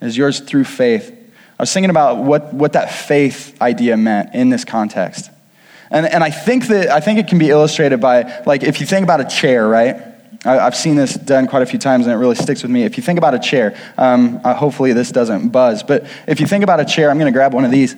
is 0.00 0.16
yours 0.16 0.38
through 0.38 0.64
faith. 0.64 1.12
I 1.58 1.62
was 1.62 1.72
thinking 1.72 1.90
about 1.90 2.18
what, 2.18 2.54
what 2.54 2.74
that 2.74 2.92
faith 2.92 3.60
idea 3.60 3.96
meant 3.96 4.34
in 4.34 4.50
this 4.50 4.64
context. 4.64 5.30
And, 5.90 6.06
and 6.06 6.22
I 6.22 6.30
think 6.30 6.66
that 6.68 6.88
I 6.88 7.00
think 7.00 7.18
it 7.18 7.28
can 7.28 7.38
be 7.38 7.50
illustrated 7.50 8.00
by, 8.00 8.42
like, 8.44 8.62
if 8.62 8.80
you 8.80 8.86
think 8.86 9.04
about 9.04 9.20
a 9.20 9.24
chair, 9.24 9.66
right? 9.66 9.96
I, 10.44 10.56
have 10.56 10.76
seen 10.76 10.96
this 10.96 11.14
done 11.14 11.46
quite 11.46 11.62
a 11.62 11.66
few 11.66 11.78
times 11.78 12.06
and 12.06 12.14
it 12.14 12.18
really 12.18 12.34
sticks 12.34 12.62
with 12.62 12.70
me. 12.70 12.84
If 12.84 12.96
you 12.96 13.02
think 13.02 13.18
about 13.18 13.34
a 13.34 13.38
chair, 13.38 13.76
um, 13.98 14.40
uh, 14.44 14.54
hopefully 14.54 14.92
this 14.92 15.10
doesn't 15.10 15.48
buzz, 15.48 15.82
but 15.82 16.06
if 16.28 16.40
you 16.40 16.46
think 16.46 16.62
about 16.62 16.78
a 16.78 16.84
chair, 16.84 17.10
I'm 17.10 17.18
going 17.18 17.32
to 17.32 17.36
grab 17.36 17.52
one 17.52 17.64
of 17.64 17.70
these 17.70 17.94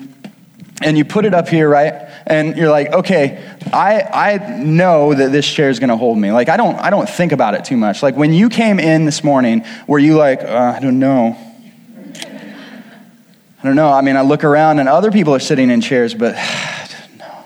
and 0.80 0.96
you 0.96 1.04
put 1.04 1.24
it 1.24 1.34
up 1.34 1.48
here, 1.48 1.68
right? 1.68 2.08
And 2.26 2.56
you're 2.56 2.70
like, 2.70 2.92
okay, 2.92 3.44
I, 3.72 4.02
I 4.02 4.56
know 4.58 5.12
that 5.12 5.32
this 5.32 5.50
chair 5.50 5.70
is 5.70 5.78
going 5.78 5.88
to 5.88 5.96
hold 5.96 6.18
me. 6.18 6.30
Like, 6.30 6.48
I 6.48 6.56
don't, 6.56 6.76
I 6.76 6.90
don't 6.90 7.08
think 7.08 7.32
about 7.32 7.54
it 7.54 7.64
too 7.64 7.76
much. 7.76 8.02
Like, 8.02 8.16
when 8.16 8.32
you 8.32 8.48
came 8.48 8.78
in 8.78 9.04
this 9.04 9.24
morning, 9.24 9.64
were 9.86 9.98
you 9.98 10.16
like, 10.16 10.42
uh, 10.42 10.74
I 10.76 10.80
don't 10.80 10.98
know? 10.98 11.36
I 13.60 13.64
don't 13.64 13.74
know. 13.74 13.90
I 13.90 14.02
mean, 14.02 14.16
I 14.16 14.20
look 14.20 14.44
around 14.44 14.78
and 14.78 14.88
other 14.88 15.10
people 15.10 15.34
are 15.34 15.40
sitting 15.40 15.70
in 15.70 15.80
chairs, 15.80 16.14
but 16.14 16.34
I 16.38 16.88
don't 16.88 17.18
know. 17.18 17.44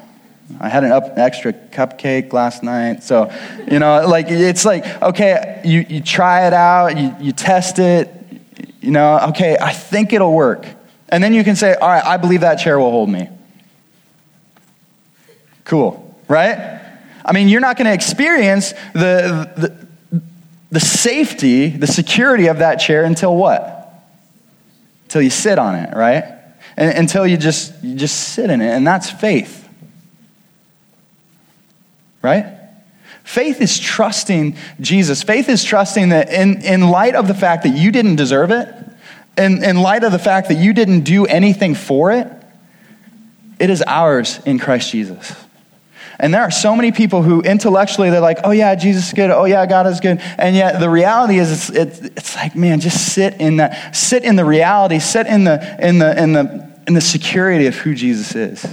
I 0.60 0.68
had 0.68 0.84
an 0.84 0.92
up, 0.92 1.16
extra 1.16 1.54
cupcake 1.54 2.34
last 2.34 2.62
night. 2.62 3.02
So, 3.02 3.32
you 3.70 3.78
know, 3.78 4.06
like, 4.06 4.26
it's 4.28 4.66
like, 4.66 4.84
okay, 5.02 5.62
you, 5.64 5.86
you 5.88 6.00
try 6.02 6.46
it 6.46 6.52
out, 6.52 6.98
you, 6.98 7.16
you 7.18 7.32
test 7.32 7.78
it, 7.78 8.10
you 8.82 8.90
know, 8.90 9.20
okay, 9.30 9.56
I 9.58 9.72
think 9.72 10.12
it'll 10.12 10.34
work. 10.34 10.66
And 11.12 11.22
then 11.22 11.34
you 11.34 11.44
can 11.44 11.56
say, 11.56 11.74
all 11.74 11.88
right, 11.88 12.02
I 12.02 12.16
believe 12.16 12.40
that 12.40 12.56
chair 12.56 12.78
will 12.78 12.90
hold 12.90 13.10
me. 13.10 13.28
Cool, 15.64 16.18
right? 16.26 16.80
I 17.22 17.32
mean, 17.32 17.48
you're 17.48 17.60
not 17.60 17.76
going 17.76 17.86
to 17.86 17.92
experience 17.92 18.72
the, 18.94 19.52
the, 20.10 20.20
the 20.70 20.80
safety, 20.80 21.68
the 21.68 21.86
security 21.86 22.46
of 22.46 22.58
that 22.58 22.76
chair 22.76 23.04
until 23.04 23.36
what? 23.36 23.92
Until 25.04 25.20
you 25.20 25.28
sit 25.28 25.58
on 25.58 25.74
it, 25.74 25.94
right? 25.94 26.24
And, 26.78 26.96
until 26.96 27.26
you 27.26 27.36
just, 27.36 27.84
you 27.84 27.94
just 27.94 28.30
sit 28.30 28.48
in 28.48 28.62
it. 28.62 28.70
And 28.70 28.86
that's 28.86 29.10
faith. 29.10 29.68
Right? 32.22 32.46
Faith 33.22 33.60
is 33.60 33.78
trusting 33.78 34.56
Jesus. 34.80 35.22
Faith 35.22 35.50
is 35.50 35.62
trusting 35.62 36.08
that 36.08 36.32
in, 36.32 36.62
in 36.62 36.88
light 36.88 37.14
of 37.14 37.28
the 37.28 37.34
fact 37.34 37.64
that 37.64 37.76
you 37.76 37.92
didn't 37.92 38.16
deserve 38.16 38.50
it, 38.50 38.74
in, 39.36 39.64
in 39.64 39.76
light 39.76 40.04
of 40.04 40.12
the 40.12 40.18
fact 40.18 40.48
that 40.48 40.56
you 40.56 40.72
didn't 40.72 41.00
do 41.00 41.26
anything 41.26 41.74
for 41.74 42.12
it, 42.12 42.30
it 43.58 43.70
is 43.70 43.82
ours 43.86 44.40
in 44.44 44.58
Christ 44.58 44.90
Jesus. 44.90 45.34
And 46.18 46.32
there 46.32 46.42
are 46.42 46.50
so 46.50 46.76
many 46.76 46.92
people 46.92 47.22
who 47.22 47.40
intellectually 47.40 48.10
they're 48.10 48.20
like, 48.20 48.38
oh 48.44 48.50
yeah, 48.50 48.74
Jesus 48.74 49.08
is 49.08 49.12
good. 49.12 49.30
Oh 49.30 49.44
yeah, 49.44 49.66
God 49.66 49.86
is 49.86 49.98
good. 50.00 50.20
And 50.38 50.54
yet 50.54 50.78
the 50.78 50.88
reality 50.88 51.38
is 51.38 51.70
it's, 51.70 51.70
it's, 51.70 52.00
it's 52.16 52.36
like, 52.36 52.54
man, 52.54 52.80
just 52.80 53.12
sit 53.12 53.40
in 53.40 53.56
that, 53.56 53.96
sit 53.96 54.22
in 54.22 54.36
the 54.36 54.44
reality, 54.44 55.00
sit 55.00 55.26
in 55.26 55.44
the, 55.44 55.76
in 55.84 55.98
the, 55.98 56.22
in 56.22 56.32
the, 56.32 56.72
in 56.86 56.94
the 56.94 57.00
security 57.00 57.66
of 57.66 57.74
who 57.74 57.94
Jesus 57.94 58.34
is. 58.34 58.64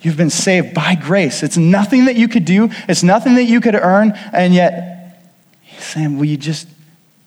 You've 0.00 0.16
been 0.16 0.30
saved 0.30 0.74
by 0.74 0.94
grace. 0.94 1.42
It's 1.42 1.56
nothing 1.56 2.06
that 2.06 2.16
you 2.16 2.28
could 2.28 2.44
do. 2.44 2.70
It's 2.88 3.02
nothing 3.02 3.34
that 3.34 3.44
you 3.44 3.60
could 3.60 3.74
earn. 3.74 4.12
And 4.32 4.52
yet, 4.52 5.32
he's 5.60 5.84
saying, 5.84 6.16
will 6.18 6.24
you 6.24 6.36
just 6.36 6.66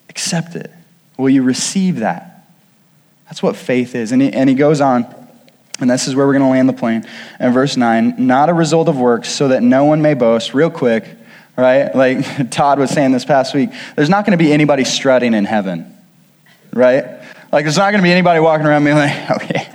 accept 0.10 0.56
it? 0.56 0.72
Will 1.18 1.30
you 1.30 1.44
receive 1.44 2.00
that? 2.00 2.48
That's 3.26 3.42
what 3.42 3.56
faith 3.56 3.96
is. 3.96 4.12
And 4.12 4.22
he, 4.22 4.32
and 4.32 4.50
he 4.50 4.56
goes 4.56 4.82
on, 4.82 5.06
and 5.80 5.90
this 5.90 6.08
is 6.08 6.16
where 6.16 6.26
we're 6.26 6.34
going 6.34 6.44
to 6.44 6.50
land 6.50 6.70
the 6.70 6.74
plane. 6.74 7.06
In 7.40 7.52
verse 7.52 7.76
9, 7.76 8.16
not 8.18 8.50
a 8.50 8.54
result 8.54 8.88
of 8.88 8.98
works, 8.98 9.30
so 9.30 9.50
that 9.50 9.64
no 9.64 9.86
one 9.86 10.02
may 10.02 10.14
boast. 10.14 10.54
Real 10.54 10.70
quick, 10.70 11.06
right? 11.58 11.94
Like 11.96 12.50
Todd 12.52 12.80
was 12.80 12.92
saying 12.92 13.12
this 13.12 13.26
past 13.26 13.54
week, 13.54 13.70
there's 13.96 14.10
not 14.10 14.26
going 14.26 14.38
to 14.38 14.44
be 14.44 14.52
anybody 14.52 14.84
strutting 14.84 15.34
in 15.34 15.46
heaven, 15.46 15.96
right? 16.74 17.06
Like 17.52 17.66
there's 17.66 17.78
not 17.78 17.92
going 17.92 18.02
to 18.02 18.08
be 18.08 18.12
anybody 18.12 18.40
walking 18.40 18.68
around 18.68 18.84
being 18.84 18.98
like, 18.98 19.32
okay, 19.32 19.68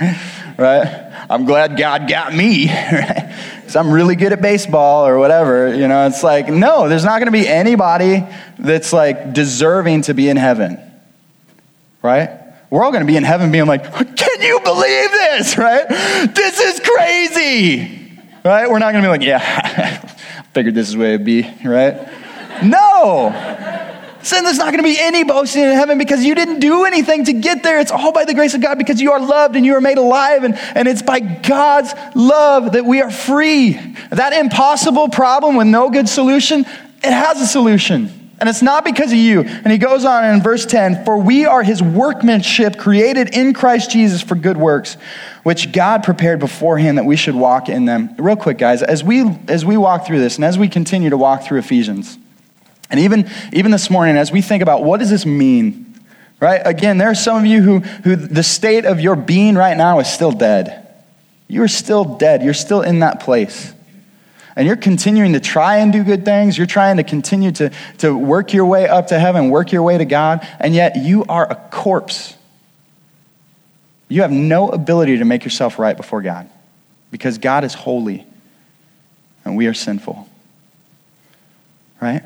right? 0.56 1.26
I'm 1.28 1.44
glad 1.44 1.76
God 1.76 2.08
got 2.08 2.34
me, 2.34 2.66
right? 2.68 3.34
because 3.64 3.76
I'm 3.76 3.90
really 3.90 4.14
good 4.14 4.32
at 4.32 4.42
baseball 4.42 5.06
or 5.06 5.18
whatever. 5.18 5.74
You 5.74 5.88
know, 5.88 6.06
it's 6.06 6.22
like, 6.22 6.48
no, 6.48 6.88
there's 6.88 7.04
not 7.04 7.18
going 7.18 7.26
to 7.26 7.32
be 7.32 7.48
anybody 7.48 8.24
that's 8.58 8.92
like 8.92 9.32
deserving 9.32 10.02
to 10.02 10.14
be 10.14 10.28
in 10.28 10.36
heaven, 10.36 10.78
right? 12.02 12.30
We're 12.70 12.84
all 12.84 12.90
going 12.90 13.06
to 13.06 13.10
be 13.10 13.16
in 13.16 13.24
heaven 13.24 13.50
being 13.50 13.66
like, 13.66 13.84
can 13.84 14.42
you 14.42 14.60
believe 14.60 15.10
this, 15.10 15.56
right? 15.58 15.88
This 15.88 16.60
is 16.60 16.80
crazy, 16.80 18.18
right? 18.44 18.68
We're 18.68 18.80
not 18.80 18.92
going 18.92 19.02
to 19.02 19.08
be 19.08 19.10
like, 19.10 19.22
yeah, 19.22 19.40
I 19.42 20.42
figured 20.52 20.74
this 20.74 20.88
is 20.88 20.94
the 20.94 21.00
way 21.00 21.14
it'd 21.14 21.24
be, 21.24 21.50
right? 21.64 22.08
No. 22.62 23.53
Sin, 24.24 24.42
there's 24.42 24.56
not 24.56 24.72
going 24.72 24.82
to 24.82 24.88
be 24.88 24.96
any 24.98 25.22
boasting 25.22 25.62
in 25.64 25.72
heaven 25.72 25.98
because 25.98 26.24
you 26.24 26.34
didn't 26.34 26.60
do 26.60 26.86
anything 26.86 27.26
to 27.26 27.34
get 27.34 27.62
there. 27.62 27.78
It's 27.78 27.90
all 27.90 28.10
by 28.10 28.24
the 28.24 28.32
grace 28.32 28.54
of 28.54 28.62
God 28.62 28.78
because 28.78 28.98
you 28.98 29.12
are 29.12 29.20
loved 29.20 29.54
and 29.54 29.66
you 29.66 29.74
are 29.74 29.82
made 29.82 29.98
alive. 29.98 30.44
And, 30.44 30.54
and 30.56 30.88
it's 30.88 31.02
by 31.02 31.20
God's 31.20 31.92
love 32.14 32.72
that 32.72 32.86
we 32.86 33.02
are 33.02 33.10
free. 33.10 33.72
That 34.08 34.32
impossible 34.32 35.10
problem 35.10 35.56
with 35.56 35.66
no 35.66 35.90
good 35.90 36.08
solution, 36.08 36.60
it 36.60 37.12
has 37.12 37.38
a 37.42 37.46
solution. 37.46 38.32
And 38.40 38.48
it's 38.48 38.62
not 38.62 38.82
because 38.82 39.12
of 39.12 39.18
you. 39.18 39.42
And 39.42 39.70
he 39.70 39.76
goes 39.76 40.06
on 40.06 40.24
in 40.24 40.42
verse 40.42 40.64
10 40.64 41.04
For 41.04 41.18
we 41.18 41.44
are 41.44 41.62
his 41.62 41.82
workmanship 41.82 42.78
created 42.78 43.34
in 43.34 43.52
Christ 43.52 43.90
Jesus 43.90 44.22
for 44.22 44.36
good 44.36 44.56
works, 44.56 44.96
which 45.42 45.70
God 45.70 46.02
prepared 46.02 46.40
beforehand 46.40 46.96
that 46.96 47.04
we 47.04 47.16
should 47.16 47.34
walk 47.34 47.68
in 47.68 47.84
them. 47.84 48.14
Real 48.18 48.36
quick, 48.36 48.56
guys, 48.56 48.82
as 48.82 49.04
we, 49.04 49.20
as 49.48 49.66
we 49.66 49.76
walk 49.76 50.06
through 50.06 50.20
this 50.20 50.36
and 50.36 50.46
as 50.46 50.58
we 50.58 50.68
continue 50.68 51.10
to 51.10 51.18
walk 51.18 51.42
through 51.42 51.58
Ephesians, 51.58 52.18
and 52.94 53.00
even, 53.00 53.28
even 53.52 53.72
this 53.72 53.90
morning, 53.90 54.16
as 54.16 54.30
we 54.30 54.40
think 54.40 54.62
about 54.62 54.84
what 54.84 55.00
does 55.00 55.10
this 55.10 55.26
mean, 55.26 55.98
right? 56.38 56.62
Again, 56.64 56.96
there 56.96 57.10
are 57.10 57.14
some 57.16 57.36
of 57.36 57.44
you 57.44 57.60
who, 57.60 57.80
who 57.80 58.14
the 58.14 58.44
state 58.44 58.84
of 58.84 59.00
your 59.00 59.16
being 59.16 59.56
right 59.56 59.76
now 59.76 59.98
is 59.98 60.08
still 60.08 60.30
dead. 60.30 60.94
You're 61.48 61.66
still 61.66 62.04
dead. 62.04 62.44
You're 62.44 62.54
still 62.54 62.82
in 62.82 63.00
that 63.00 63.18
place. 63.18 63.74
And 64.54 64.64
you're 64.64 64.76
continuing 64.76 65.32
to 65.32 65.40
try 65.40 65.78
and 65.78 65.92
do 65.92 66.04
good 66.04 66.24
things. 66.24 66.56
You're 66.56 66.68
trying 66.68 66.98
to 66.98 67.02
continue 67.02 67.50
to, 67.50 67.72
to 67.98 68.16
work 68.16 68.52
your 68.52 68.66
way 68.66 68.86
up 68.86 69.08
to 69.08 69.18
heaven, 69.18 69.50
work 69.50 69.72
your 69.72 69.82
way 69.82 69.98
to 69.98 70.04
God, 70.04 70.46
and 70.60 70.72
yet 70.72 70.94
you 70.94 71.24
are 71.24 71.50
a 71.50 71.56
corpse. 71.72 72.36
You 74.06 74.22
have 74.22 74.30
no 74.30 74.68
ability 74.68 75.18
to 75.18 75.24
make 75.24 75.42
yourself 75.42 75.80
right 75.80 75.96
before 75.96 76.22
God 76.22 76.48
because 77.10 77.38
God 77.38 77.64
is 77.64 77.74
holy 77.74 78.24
and 79.44 79.56
we 79.56 79.66
are 79.66 79.74
sinful. 79.74 80.28
Right? 82.00 82.22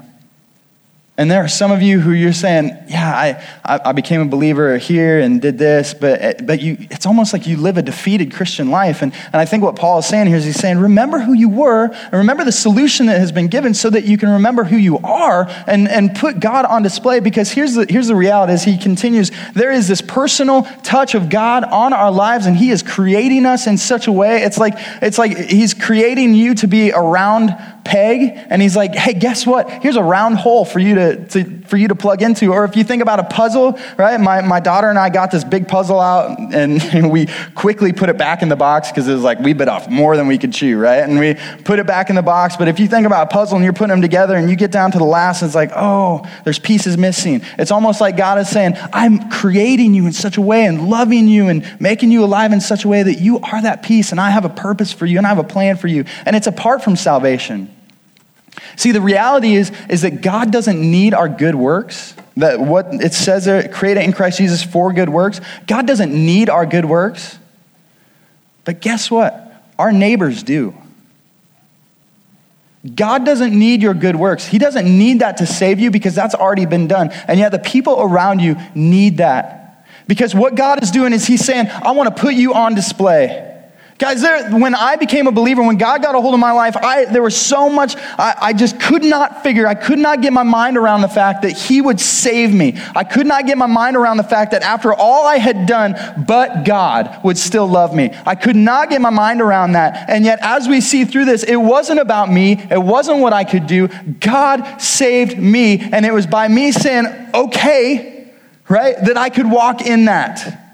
And 1.18 1.28
there 1.28 1.42
are 1.42 1.48
some 1.48 1.72
of 1.72 1.82
you 1.82 1.98
who 1.98 2.12
you're 2.12 2.32
saying, 2.32 2.78
yeah, 2.86 3.12
I, 3.12 3.44
I, 3.64 3.80
I, 3.86 3.92
became 3.92 4.20
a 4.20 4.24
believer 4.24 4.78
here 4.78 5.18
and 5.18 5.42
did 5.42 5.58
this, 5.58 5.92
but, 5.92 6.22
eh, 6.22 6.34
but 6.44 6.62
you, 6.62 6.76
it's 6.78 7.06
almost 7.06 7.32
like 7.32 7.44
you 7.44 7.56
live 7.56 7.76
a 7.76 7.82
defeated 7.82 8.32
Christian 8.32 8.70
life. 8.70 9.02
And, 9.02 9.12
and 9.24 9.34
I 9.34 9.44
think 9.44 9.64
what 9.64 9.74
Paul 9.74 9.98
is 9.98 10.06
saying 10.06 10.28
here 10.28 10.36
is 10.36 10.44
he's 10.44 10.54
saying, 10.54 10.78
remember 10.78 11.18
who 11.18 11.32
you 11.32 11.48
were 11.48 11.86
and 11.86 12.12
remember 12.12 12.44
the 12.44 12.52
solution 12.52 13.06
that 13.06 13.18
has 13.18 13.32
been 13.32 13.48
given 13.48 13.74
so 13.74 13.90
that 13.90 14.04
you 14.04 14.16
can 14.16 14.28
remember 14.28 14.62
who 14.62 14.76
you 14.76 14.98
are 14.98 15.48
and, 15.66 15.88
and 15.88 16.14
put 16.14 16.38
God 16.38 16.64
on 16.66 16.84
display. 16.84 17.18
Because 17.18 17.50
here's 17.50 17.74
the, 17.74 17.84
here's 17.88 18.06
the 18.06 18.14
reality 18.14 18.52
as 18.52 18.62
he 18.62 18.78
continues, 18.78 19.32
there 19.54 19.72
is 19.72 19.88
this 19.88 20.00
personal 20.00 20.62
touch 20.84 21.16
of 21.16 21.30
God 21.30 21.64
on 21.64 21.92
our 21.92 22.12
lives 22.12 22.46
and 22.46 22.56
he 22.56 22.70
is 22.70 22.84
creating 22.84 23.44
us 23.44 23.66
in 23.66 23.76
such 23.76 24.06
a 24.06 24.12
way. 24.12 24.44
It's 24.44 24.58
like, 24.58 24.74
it's 25.02 25.18
like 25.18 25.36
he's 25.36 25.74
creating 25.74 26.34
you 26.34 26.54
to 26.54 26.68
be 26.68 26.92
around 26.92 27.56
peg 27.84 28.20
and 28.50 28.60
he's 28.60 28.76
like, 28.76 28.94
hey, 28.94 29.14
guess 29.14 29.46
what? 29.46 29.70
Here's 29.70 29.96
a 29.96 30.02
round 30.02 30.36
hole 30.36 30.64
for 30.64 30.78
you 30.78 30.94
to, 30.94 31.26
to, 31.28 31.57
for 31.68 31.76
you 31.76 31.88
to 31.88 31.94
plug 31.94 32.22
into. 32.22 32.52
Or 32.52 32.64
if 32.64 32.76
you 32.76 32.84
think 32.84 33.02
about 33.02 33.20
a 33.20 33.24
puzzle, 33.24 33.78
right? 33.96 34.18
My, 34.18 34.40
my 34.40 34.60
daughter 34.60 34.88
and 34.88 34.98
I 34.98 35.10
got 35.10 35.30
this 35.30 35.44
big 35.44 35.68
puzzle 35.68 36.00
out 36.00 36.38
and 36.52 37.12
we 37.12 37.26
quickly 37.54 37.92
put 37.92 38.08
it 38.08 38.16
back 38.16 38.42
in 38.42 38.48
the 38.48 38.56
box 38.56 38.90
because 38.90 39.06
it 39.08 39.12
was 39.12 39.22
like 39.22 39.38
we 39.40 39.52
bit 39.52 39.68
off 39.68 39.88
more 39.88 40.16
than 40.16 40.26
we 40.26 40.38
could 40.38 40.52
chew, 40.52 40.78
right? 40.78 41.02
And 41.02 41.18
we 41.18 41.36
put 41.64 41.78
it 41.78 41.86
back 41.86 42.10
in 42.10 42.16
the 42.16 42.22
box. 42.22 42.56
But 42.56 42.68
if 42.68 42.80
you 42.80 42.88
think 42.88 43.06
about 43.06 43.30
a 43.30 43.30
puzzle 43.30 43.56
and 43.56 43.64
you're 43.64 43.72
putting 43.72 43.90
them 43.90 44.02
together 44.02 44.36
and 44.36 44.48
you 44.48 44.56
get 44.56 44.70
down 44.70 44.90
to 44.92 44.98
the 44.98 45.04
last, 45.04 45.42
it's 45.42 45.54
like, 45.54 45.70
oh, 45.74 46.28
there's 46.44 46.58
pieces 46.58 46.96
missing. 46.96 47.42
It's 47.58 47.70
almost 47.70 48.00
like 48.00 48.16
God 48.16 48.38
is 48.38 48.48
saying, 48.48 48.74
I'm 48.92 49.30
creating 49.30 49.94
you 49.94 50.06
in 50.06 50.12
such 50.12 50.36
a 50.36 50.42
way 50.42 50.66
and 50.66 50.88
loving 50.88 51.28
you 51.28 51.48
and 51.48 51.64
making 51.80 52.10
you 52.10 52.24
alive 52.24 52.52
in 52.52 52.60
such 52.60 52.84
a 52.84 52.88
way 52.88 53.02
that 53.02 53.20
you 53.20 53.38
are 53.40 53.62
that 53.62 53.82
piece 53.82 54.10
and 54.10 54.20
I 54.20 54.30
have 54.30 54.44
a 54.44 54.50
purpose 54.50 54.92
for 54.92 55.06
you 55.06 55.18
and 55.18 55.26
I 55.26 55.30
have 55.30 55.38
a 55.38 55.44
plan 55.44 55.76
for 55.76 55.88
you. 55.88 56.04
And 56.24 56.34
it's 56.34 56.46
apart 56.46 56.82
from 56.82 56.96
salvation. 56.96 57.74
See, 58.76 58.92
the 58.92 59.00
reality 59.00 59.54
is, 59.54 59.72
is 59.88 60.02
that 60.02 60.22
God 60.22 60.50
doesn't 60.50 60.80
need 60.80 61.14
our 61.14 61.28
good 61.28 61.54
works. 61.54 62.14
That 62.36 62.60
what 62.60 62.86
it 62.94 63.12
says 63.14 63.46
there, 63.46 63.68
created 63.68 64.04
in 64.04 64.12
Christ 64.12 64.38
Jesus 64.38 64.62
for 64.62 64.92
good 64.92 65.08
works. 65.08 65.40
God 65.66 65.86
doesn't 65.86 66.12
need 66.12 66.48
our 66.48 66.66
good 66.66 66.84
works. 66.84 67.38
But 68.64 68.80
guess 68.80 69.10
what? 69.10 69.64
Our 69.78 69.92
neighbors 69.92 70.42
do. 70.42 70.74
God 72.94 73.24
doesn't 73.24 73.56
need 73.56 73.82
your 73.82 73.94
good 73.94 74.16
works. 74.16 74.46
He 74.46 74.58
doesn't 74.58 74.86
need 74.86 75.20
that 75.20 75.38
to 75.38 75.46
save 75.46 75.80
you 75.80 75.90
because 75.90 76.14
that's 76.14 76.34
already 76.34 76.66
been 76.66 76.86
done. 76.86 77.10
And 77.26 77.38
yet 77.38 77.50
the 77.50 77.58
people 77.58 78.00
around 78.00 78.40
you 78.40 78.56
need 78.74 79.18
that. 79.18 79.86
Because 80.06 80.34
what 80.34 80.54
God 80.54 80.82
is 80.82 80.90
doing 80.90 81.12
is 81.12 81.26
He's 81.26 81.44
saying, 81.44 81.68
I 81.68 81.90
want 81.90 82.14
to 82.14 82.20
put 82.20 82.34
you 82.34 82.54
on 82.54 82.74
display. 82.74 83.47
Guys, 83.98 84.22
there, 84.22 84.48
when 84.50 84.76
I 84.76 84.94
became 84.94 85.26
a 85.26 85.32
believer, 85.32 85.60
when 85.60 85.76
God 85.76 86.02
got 86.02 86.14
a 86.14 86.20
hold 86.20 86.32
of 86.32 86.38
my 86.38 86.52
life, 86.52 86.76
I, 86.76 87.06
there 87.06 87.22
was 87.22 87.36
so 87.36 87.68
much, 87.68 87.96
I, 87.96 88.34
I 88.40 88.52
just 88.52 88.78
could 88.78 89.02
not 89.02 89.42
figure, 89.42 89.66
I 89.66 89.74
could 89.74 89.98
not 89.98 90.22
get 90.22 90.32
my 90.32 90.44
mind 90.44 90.76
around 90.76 91.00
the 91.00 91.08
fact 91.08 91.42
that 91.42 91.50
He 91.50 91.80
would 91.80 91.98
save 91.98 92.54
me. 92.54 92.78
I 92.94 93.02
could 93.02 93.26
not 93.26 93.46
get 93.46 93.58
my 93.58 93.66
mind 93.66 93.96
around 93.96 94.18
the 94.18 94.22
fact 94.22 94.52
that 94.52 94.62
after 94.62 94.94
all 94.94 95.26
I 95.26 95.38
had 95.38 95.66
done, 95.66 95.96
but 96.28 96.64
God 96.64 97.24
would 97.24 97.36
still 97.36 97.66
love 97.66 97.92
me. 97.92 98.14
I 98.24 98.36
could 98.36 98.54
not 98.54 98.88
get 98.88 99.00
my 99.00 99.10
mind 99.10 99.40
around 99.40 99.72
that. 99.72 100.08
And 100.08 100.24
yet, 100.24 100.38
as 100.42 100.68
we 100.68 100.80
see 100.80 101.04
through 101.04 101.24
this, 101.24 101.42
it 101.42 101.56
wasn't 101.56 101.98
about 101.98 102.30
me, 102.30 102.52
it 102.70 102.80
wasn't 102.80 103.18
what 103.18 103.32
I 103.32 103.42
could 103.42 103.66
do. 103.66 103.88
God 104.20 104.80
saved 104.80 105.36
me, 105.36 105.80
and 105.80 106.06
it 106.06 106.14
was 106.14 106.28
by 106.28 106.46
me 106.46 106.70
saying, 106.70 107.06
okay, 107.34 108.30
right, 108.68 108.94
that 109.06 109.16
I 109.16 109.28
could 109.28 109.50
walk 109.50 109.82
in 109.82 110.04
that. 110.04 110.67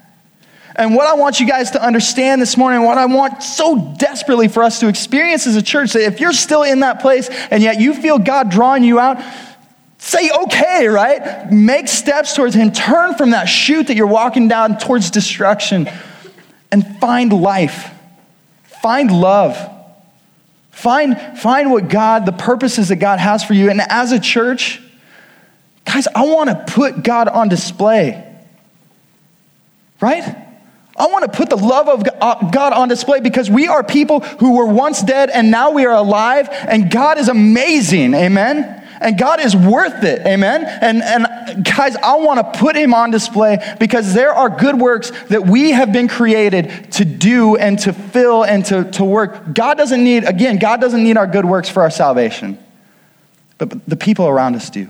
And 0.76 0.94
what 0.94 1.06
I 1.06 1.14
want 1.14 1.38
you 1.38 1.46
guys 1.46 1.70
to 1.72 1.82
understand 1.82 2.42
this 2.42 2.56
morning, 2.56 2.82
what 2.82 2.98
I 2.98 3.06
want 3.06 3.42
so 3.42 3.94
desperately 3.98 4.48
for 4.48 4.62
us 4.62 4.80
to 4.80 4.88
experience 4.88 5.46
as 5.46 5.54
a 5.54 5.62
church, 5.62 5.92
that 5.92 6.02
if 6.02 6.20
you're 6.20 6.32
still 6.32 6.64
in 6.64 6.80
that 6.80 7.00
place 7.00 7.28
and 7.50 7.62
yet 7.62 7.80
you 7.80 7.94
feel 7.94 8.18
God 8.18 8.50
drawing 8.50 8.82
you 8.82 8.98
out, 8.98 9.22
say 9.98 10.30
okay, 10.30 10.88
right? 10.88 11.50
Make 11.52 11.86
steps 11.86 12.34
towards 12.34 12.56
Him. 12.56 12.72
Turn 12.72 13.14
from 13.14 13.30
that 13.30 13.44
chute 13.44 13.86
that 13.86 13.96
you're 13.96 14.06
walking 14.06 14.48
down 14.48 14.78
towards 14.78 15.10
destruction 15.10 15.88
and 16.72 16.98
find 16.98 17.32
life. 17.32 17.92
Find 18.82 19.12
love. 19.12 19.56
Find, 20.72 21.16
find 21.38 21.70
what 21.70 21.88
God, 21.88 22.26
the 22.26 22.32
purposes 22.32 22.88
that 22.88 22.96
God 22.96 23.20
has 23.20 23.44
for 23.44 23.54
you. 23.54 23.70
And 23.70 23.80
as 23.80 24.10
a 24.10 24.18
church, 24.18 24.82
guys, 25.84 26.08
I 26.08 26.24
want 26.26 26.50
to 26.50 26.74
put 26.74 27.04
God 27.04 27.28
on 27.28 27.48
display. 27.48 28.22
Right? 30.00 30.43
I 30.96 31.06
want 31.06 31.30
to 31.30 31.36
put 31.36 31.50
the 31.50 31.56
love 31.56 31.88
of 31.88 32.04
uh, 32.20 32.50
God 32.50 32.72
on 32.72 32.88
display 32.88 33.20
because 33.20 33.50
we 33.50 33.66
are 33.66 33.82
people 33.82 34.20
who 34.20 34.56
were 34.56 34.66
once 34.66 35.02
dead 35.02 35.28
and 35.30 35.50
now 35.50 35.72
we 35.72 35.86
are 35.86 35.94
alive, 35.94 36.48
and 36.50 36.90
God 36.90 37.18
is 37.18 37.28
amazing. 37.28 38.14
Amen. 38.14 38.82
And 39.00 39.18
God 39.18 39.40
is 39.40 39.54
worth 39.56 40.04
it. 40.04 40.24
Amen. 40.24 40.64
And, 40.64 41.02
and 41.02 41.64
guys, 41.64 41.96
I 41.96 42.14
want 42.16 42.40
to 42.40 42.58
put 42.58 42.76
him 42.76 42.94
on 42.94 43.10
display 43.10 43.58
because 43.78 44.14
there 44.14 44.32
are 44.32 44.48
good 44.48 44.80
works 44.80 45.10
that 45.26 45.44
we 45.46 45.72
have 45.72 45.92
been 45.92 46.08
created 46.08 46.92
to 46.92 47.04
do 47.04 47.56
and 47.56 47.78
to 47.80 47.92
fill 47.92 48.44
and 48.44 48.64
to, 48.66 48.84
to 48.92 49.04
work. 49.04 49.52
God 49.52 49.76
doesn't 49.76 50.02
need, 50.02 50.24
again, 50.24 50.58
God 50.58 50.80
doesn't 50.80 51.02
need 51.02 51.16
our 51.18 51.26
good 51.26 51.44
works 51.44 51.68
for 51.68 51.82
our 51.82 51.90
salvation, 51.90 52.56
but 53.58 53.84
the 53.86 53.96
people 53.96 54.26
around 54.26 54.54
us 54.54 54.70
do. 54.70 54.88